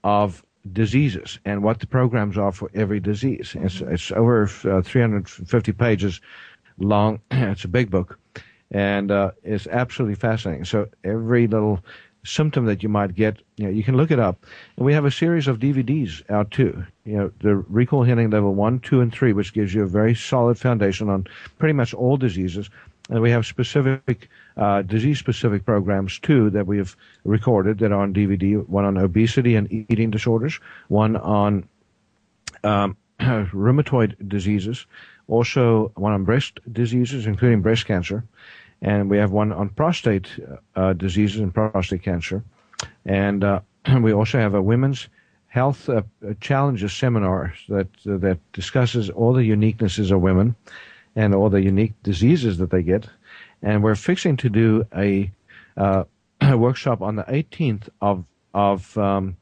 of 0.03 0.45
diseases 0.71 1.39
and 1.47 1.63
what 1.63 1.81
the 1.81 1.87
programs 1.87 2.37
are 2.37 2.53
for 2.53 2.71
every 2.75 3.01
disease. 3.01 3.57
It's, 3.59 3.81
it's 3.81 4.13
over 4.13 4.51
uh, 4.65 4.83
350 4.83 5.73
pages 5.73 6.21
long. 6.77 7.21
it's 7.31 7.65
a 7.65 7.69
big 7.69 7.91
book 7.91 8.19
and 8.75 9.13
uh, 9.13 9.31
it's 9.45 9.69
absolutely 9.69 10.17
fascinating. 10.17 10.65
So 10.65 10.89
every 11.05 11.47
little 11.47 11.79
symptom 12.25 12.67
that 12.67 12.83
you 12.83 12.89
might 12.89 13.15
get, 13.15 13.37
you 13.57 13.67
know, 13.67 13.71
you 13.71 13.85
can 13.85 13.97
look 13.97 14.11
it 14.11 14.19
up. 14.19 14.45
And 14.77 14.85
we 14.85 14.93
have 14.93 15.05
a 15.05 15.13
series 15.13 15.47
of 15.47 15.61
DVDs 15.61 16.29
out 16.29 16.51
too. 16.51 16.85
You 17.05 17.17
know, 17.17 17.33
the 17.41 17.55
recall 17.55 18.03
healing 18.03 18.31
level 18.31 18.53
one, 18.53 18.81
two, 18.81 19.01
and 19.01 19.13
three, 19.13 19.33
which 19.33 19.55
gives 19.55 19.73
you 19.73 19.85
a 19.85 19.87
very 19.87 20.15
solid 20.15 20.59
foundation 20.59 21.09
on 21.09 21.27
pretty 21.59 21.73
much 21.73 21.95
all 21.95 22.17
diseases. 22.17 22.69
And 23.11 23.21
we 23.21 23.31
have 23.31 23.47
specific, 23.47 24.29
uh, 24.57 24.83
disease-specific 24.83 25.65
programs 25.65 26.19
too 26.19 26.51
that 26.51 26.67
we 26.67 26.79
have 26.79 26.97
recorded 27.25 27.79
that 27.79 27.93
are 27.93 28.01
on 28.01 28.13
DVD. 28.13 28.67
One 28.67 28.85
on 28.85 28.97
obesity 28.97 29.55
and 29.55 29.71
eating 29.71 30.11
disorders. 30.11 30.59
One 30.89 31.17
on 31.17 31.69
um, 32.65 32.97
rheumatoid 33.21 34.29
diseases. 34.29 34.87
Also, 35.29 35.93
one 35.95 36.13
on 36.13 36.25
breast 36.25 36.59
diseases, 36.73 37.27
including 37.27 37.63
breast 37.63 37.87
cancer 37.87 38.25
and 38.85 39.09
we 39.09 39.17
have 39.17 39.33
one 39.33 39.51
on 39.51 39.71
prostate 39.71 40.29
uh, 40.77 40.93
diseases 40.93 41.41
and 41.41 41.55
prostate 41.55 42.03
cancer. 42.03 42.45
And 43.07 43.43
uh, 43.43 43.61
we 44.01 44.13
also 44.13 44.39
have 44.39 44.55
a 44.55 44.63
women's 44.63 45.09
health 45.47 45.89
uh, 45.89 46.03
challenges 46.41 46.93
seminar 46.93 47.55
that 47.69 47.89
uh, 48.07 48.19
that 48.19 48.39
discusses 48.53 49.09
all 49.09 49.33
the 49.33 49.49
uniquenesses 49.49 50.11
of 50.13 50.21
women 50.21 50.55
and 51.17 51.35
all 51.35 51.49
the 51.49 51.63
unique 51.63 51.95
diseases 52.03 52.59
that 52.59 52.71
they 52.71 52.83
get. 52.83 53.09
And 53.63 53.83
we're 53.83 53.95
fixing 53.95 54.37
to 54.39 54.51
do 54.51 54.87
a, 54.95 55.31
uh, 55.79 56.05
a 56.43 56.59
workshop 56.59 57.01
on 57.01 57.17
the 57.17 57.25
18th 57.25 57.89
of 58.01 58.25
of 58.53 58.97
um, 58.99 59.37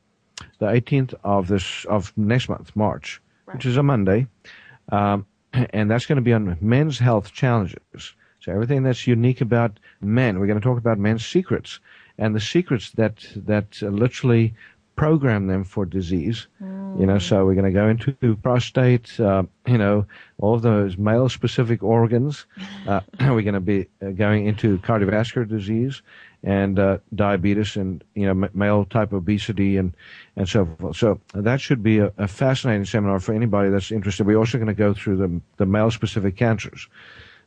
the 0.58 0.66
18th 0.66 1.14
of 1.24 1.48
this 1.48 1.84
of 1.86 2.12
next 2.16 2.48
month, 2.48 2.70
March, 2.76 3.20
right. 3.46 3.56
which 3.56 3.66
is 3.66 3.76
a 3.76 3.82
Monday, 3.82 4.28
um, 4.92 5.26
and 5.52 5.90
that's 5.90 6.06
going 6.06 6.16
to 6.16 6.22
be 6.22 6.32
on 6.32 6.56
men's 6.60 7.00
health 7.00 7.32
challenges. 7.32 8.14
So 8.42 8.52
everything 8.52 8.82
that's 8.82 9.06
unique 9.06 9.40
about 9.40 9.78
men, 10.00 10.40
we're 10.40 10.48
going 10.48 10.60
to 10.60 10.64
talk 10.64 10.78
about 10.78 10.98
men's 10.98 11.24
secrets 11.24 11.78
and 12.18 12.34
the 12.34 12.40
secrets 12.40 12.90
that 12.92 13.24
that 13.36 13.80
literally 13.80 14.54
program 14.96 15.46
them 15.46 15.64
for 15.64 15.86
disease. 15.86 16.48
Mm. 16.62 17.00
You 17.00 17.06
know, 17.06 17.18
so 17.18 17.46
we're 17.46 17.54
going 17.54 17.72
to 17.72 17.80
go 17.80 17.88
into 17.88 18.36
prostate, 18.42 19.18
uh, 19.18 19.44
you 19.66 19.78
know, 19.78 20.04
all 20.38 20.54
of 20.54 20.62
those 20.62 20.98
male-specific 20.98 21.82
organs. 21.82 22.44
Uh, 22.86 23.00
we're 23.20 23.42
going 23.42 23.54
to 23.54 23.60
be 23.60 23.86
uh, 24.04 24.10
going 24.10 24.46
into 24.46 24.78
cardiovascular 24.78 25.48
disease 25.48 26.02
and 26.44 26.78
uh, 26.78 26.98
diabetes 27.14 27.76
and 27.76 28.02
you 28.14 28.26
know 28.26 28.48
male 28.52 28.84
type 28.84 29.12
obesity 29.12 29.76
and 29.76 29.94
and 30.36 30.48
so 30.48 30.66
forth. 30.80 30.96
So 30.96 31.20
that 31.34 31.60
should 31.60 31.82
be 31.82 31.98
a, 31.98 32.12
a 32.18 32.26
fascinating 32.26 32.84
seminar 32.84 33.20
for 33.20 33.32
anybody 33.34 33.70
that's 33.70 33.92
interested. 33.92 34.26
We're 34.26 34.38
also 34.38 34.58
going 34.58 34.66
to 34.66 34.74
go 34.74 34.92
through 34.92 35.16
the 35.16 35.40
the 35.58 35.66
male-specific 35.66 36.36
cancers. 36.36 36.88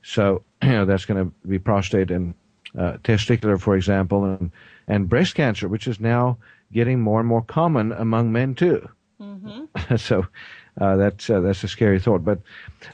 So 0.06 0.44
you 0.64 0.70
know 0.70 0.86
that's 0.86 1.06
going 1.06 1.26
to 1.26 1.48
be 1.48 1.60
prostate 1.60 2.12
and 2.12 2.34
uh, 2.78 2.98
testicular, 3.04 3.60
for 3.60 3.76
example, 3.76 4.24
and 4.24 4.52
and 4.88 5.10
breast 5.10 5.36
cancer, 5.36 5.68
which 5.68 5.88
is 5.88 6.00
now 6.00 6.38
getting 6.72 7.00
more 7.00 7.20
and 7.20 7.28
more 7.28 7.42
common 7.42 7.92
among 7.92 8.32
men 8.32 8.56
too. 8.56 8.88
Mm-hmm. 9.20 9.96
so 9.98 10.28
uh, 10.80 10.96
that's 10.96 11.30
uh, 11.30 11.42
that's 11.42 11.64
a 11.64 11.68
scary 11.68 12.00
thought. 12.00 12.24
But 12.24 12.40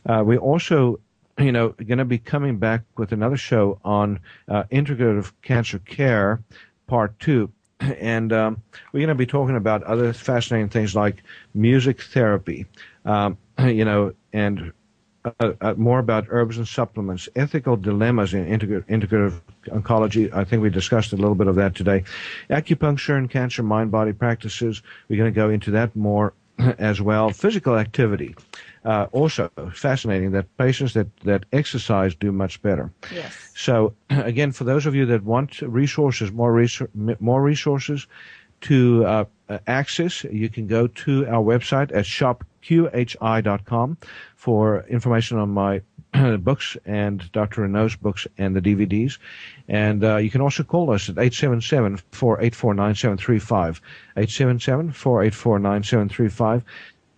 uh, 0.05 0.23
we 0.25 0.37
also, 0.37 0.99
you 1.37 1.51
know, 1.51 1.69
going 1.69 1.97
to 1.97 2.05
be 2.05 2.17
coming 2.17 2.57
back 2.57 2.83
with 2.97 3.11
another 3.11 3.37
show 3.37 3.79
on 3.83 4.19
uh, 4.47 4.63
integrative 4.71 5.31
cancer 5.41 5.79
care, 5.79 6.41
part 6.87 7.19
two. 7.19 7.51
And 7.81 8.31
um, 8.31 8.61
we're 8.93 8.99
going 8.99 9.09
to 9.09 9.15
be 9.15 9.25
talking 9.25 9.55
about 9.55 9.81
other 9.83 10.13
fascinating 10.13 10.69
things 10.69 10.95
like 10.95 11.23
music 11.55 12.03
therapy, 12.03 12.67
um, 13.05 13.39
you 13.59 13.83
know, 13.83 14.13
and 14.33 14.71
uh, 15.23 15.53
uh, 15.61 15.73
more 15.77 15.99
about 15.99 16.25
herbs 16.29 16.57
and 16.57 16.67
supplements, 16.67 17.29
ethical 17.35 17.77
dilemmas 17.77 18.33
in 18.33 18.45
integra- 18.45 18.83
integrative 18.87 19.39
oncology. 19.67 20.33
I 20.33 20.43
think 20.43 20.63
we 20.63 20.69
discussed 20.69 21.13
a 21.13 21.15
little 21.15 21.35
bit 21.35 21.47
of 21.47 21.55
that 21.55 21.75
today. 21.75 22.03
Acupuncture 22.49 23.17
and 23.17 23.29
cancer 23.29 23.61
mind 23.61 23.91
body 23.91 24.13
practices. 24.13 24.81
We're 25.09 25.17
going 25.17 25.31
to 25.31 25.35
go 25.35 25.49
into 25.49 25.71
that 25.71 25.95
more 25.95 26.33
as 26.79 27.01
well. 27.01 27.29
Physical 27.29 27.77
activity. 27.77 28.35
Uh, 28.83 29.05
also 29.11 29.51
fascinating 29.73 30.31
that 30.31 30.57
patients 30.57 30.93
that, 30.93 31.07
that 31.19 31.45
exercise 31.53 32.15
do 32.15 32.31
much 32.31 32.59
better. 32.63 32.91
Yes. 33.13 33.51
So 33.55 33.93
again, 34.09 34.51
for 34.51 34.63
those 34.63 34.85
of 34.87 34.95
you 34.95 35.05
that 35.05 35.23
want 35.23 35.61
resources, 35.61 36.31
more, 36.31 36.51
res- 36.51 36.81
more 37.19 37.43
resources 37.43 38.07
to 38.61 39.05
uh, 39.05 39.25
access, 39.67 40.23
you 40.25 40.49
can 40.49 40.67
go 40.67 40.87
to 40.87 41.25
our 41.27 41.43
website 41.43 41.95
at 41.95 42.05
shopqhi.com 42.05 43.97
for 44.35 44.85
information 44.87 45.37
on 45.37 45.49
my 45.49 45.81
books 46.39 46.77
and 46.85 47.31
Dr. 47.31 47.61
Renaud's 47.61 47.95
books 47.95 48.27
and 48.37 48.53
the 48.55 48.61
DVDs. 48.61 49.17
And 49.67 50.03
uh, 50.03 50.17
you 50.17 50.29
can 50.29 50.41
also 50.41 50.61
call 50.63 50.91
us 50.91 51.09
at 51.09 51.15
877-484-9735. 51.15 53.79
877-484-9735. 54.17 56.61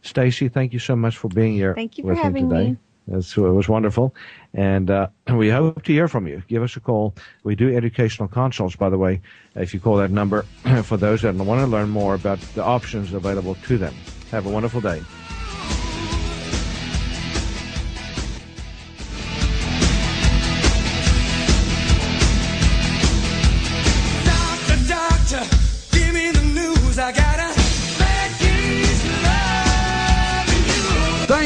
Stacye, 0.04 0.52
thank 0.52 0.74
you 0.74 0.80
so 0.80 0.96
much 0.96 1.18
for 1.18 1.28
being 1.30 1.54
here 1.54 1.74
Thank 1.74 1.98
you 1.98 2.04
for 2.04 2.14
with 2.14 2.34
me 2.34 2.42
today. 2.42 2.72
me. 2.72 2.78
That's, 3.08 3.36
it 3.36 3.42
was 3.42 3.68
wonderful. 3.68 4.16
And 4.54 4.90
uh, 4.90 5.10
we 5.34 5.50
hope 5.50 5.84
to 5.84 5.92
hear 5.92 6.08
from 6.08 6.28
you. 6.28 6.44
Give 6.48 6.64
us 6.64 6.76
a 6.76 6.80
call. 6.80 7.14
We 7.44 7.56
do 7.56 7.76
educational 7.76 8.28
consults, 8.28 8.76
by 8.76 8.90
the 8.90 8.98
way, 8.98 9.22
if 9.56 9.74
you 9.74 9.80
call 9.80 9.98
that 9.98 10.12
number 10.12 10.46
for 10.84 10.98
those 10.98 11.22
that 11.24 11.36
want 11.36 11.62
to 11.62 11.68
learn 11.68 11.90
more 11.90 12.14
about 12.14 12.40
the 12.54 12.64
options 12.64 13.14
available 13.14 13.56
to 13.56 13.78
them. 13.78 13.94
Have 14.32 14.46
a 14.46 14.50
wonderful 14.50 14.82
day. 14.82 15.02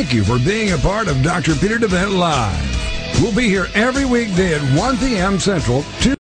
Thank 0.08 0.26
you 0.26 0.38
for 0.38 0.42
being 0.42 0.72
a 0.72 0.78
part 0.78 1.10
of 1.10 1.22
Dr. 1.22 1.54
Peter 1.56 1.78
DeVette 1.78 2.18
Live. 2.18 3.22
We'll 3.22 3.36
be 3.36 3.50
here 3.50 3.68
every 3.74 4.06
weekday 4.06 4.54
at 4.54 4.62
1 4.80 4.98
p.m. 5.00 5.38
Central, 5.38 5.84
2 6.00 6.18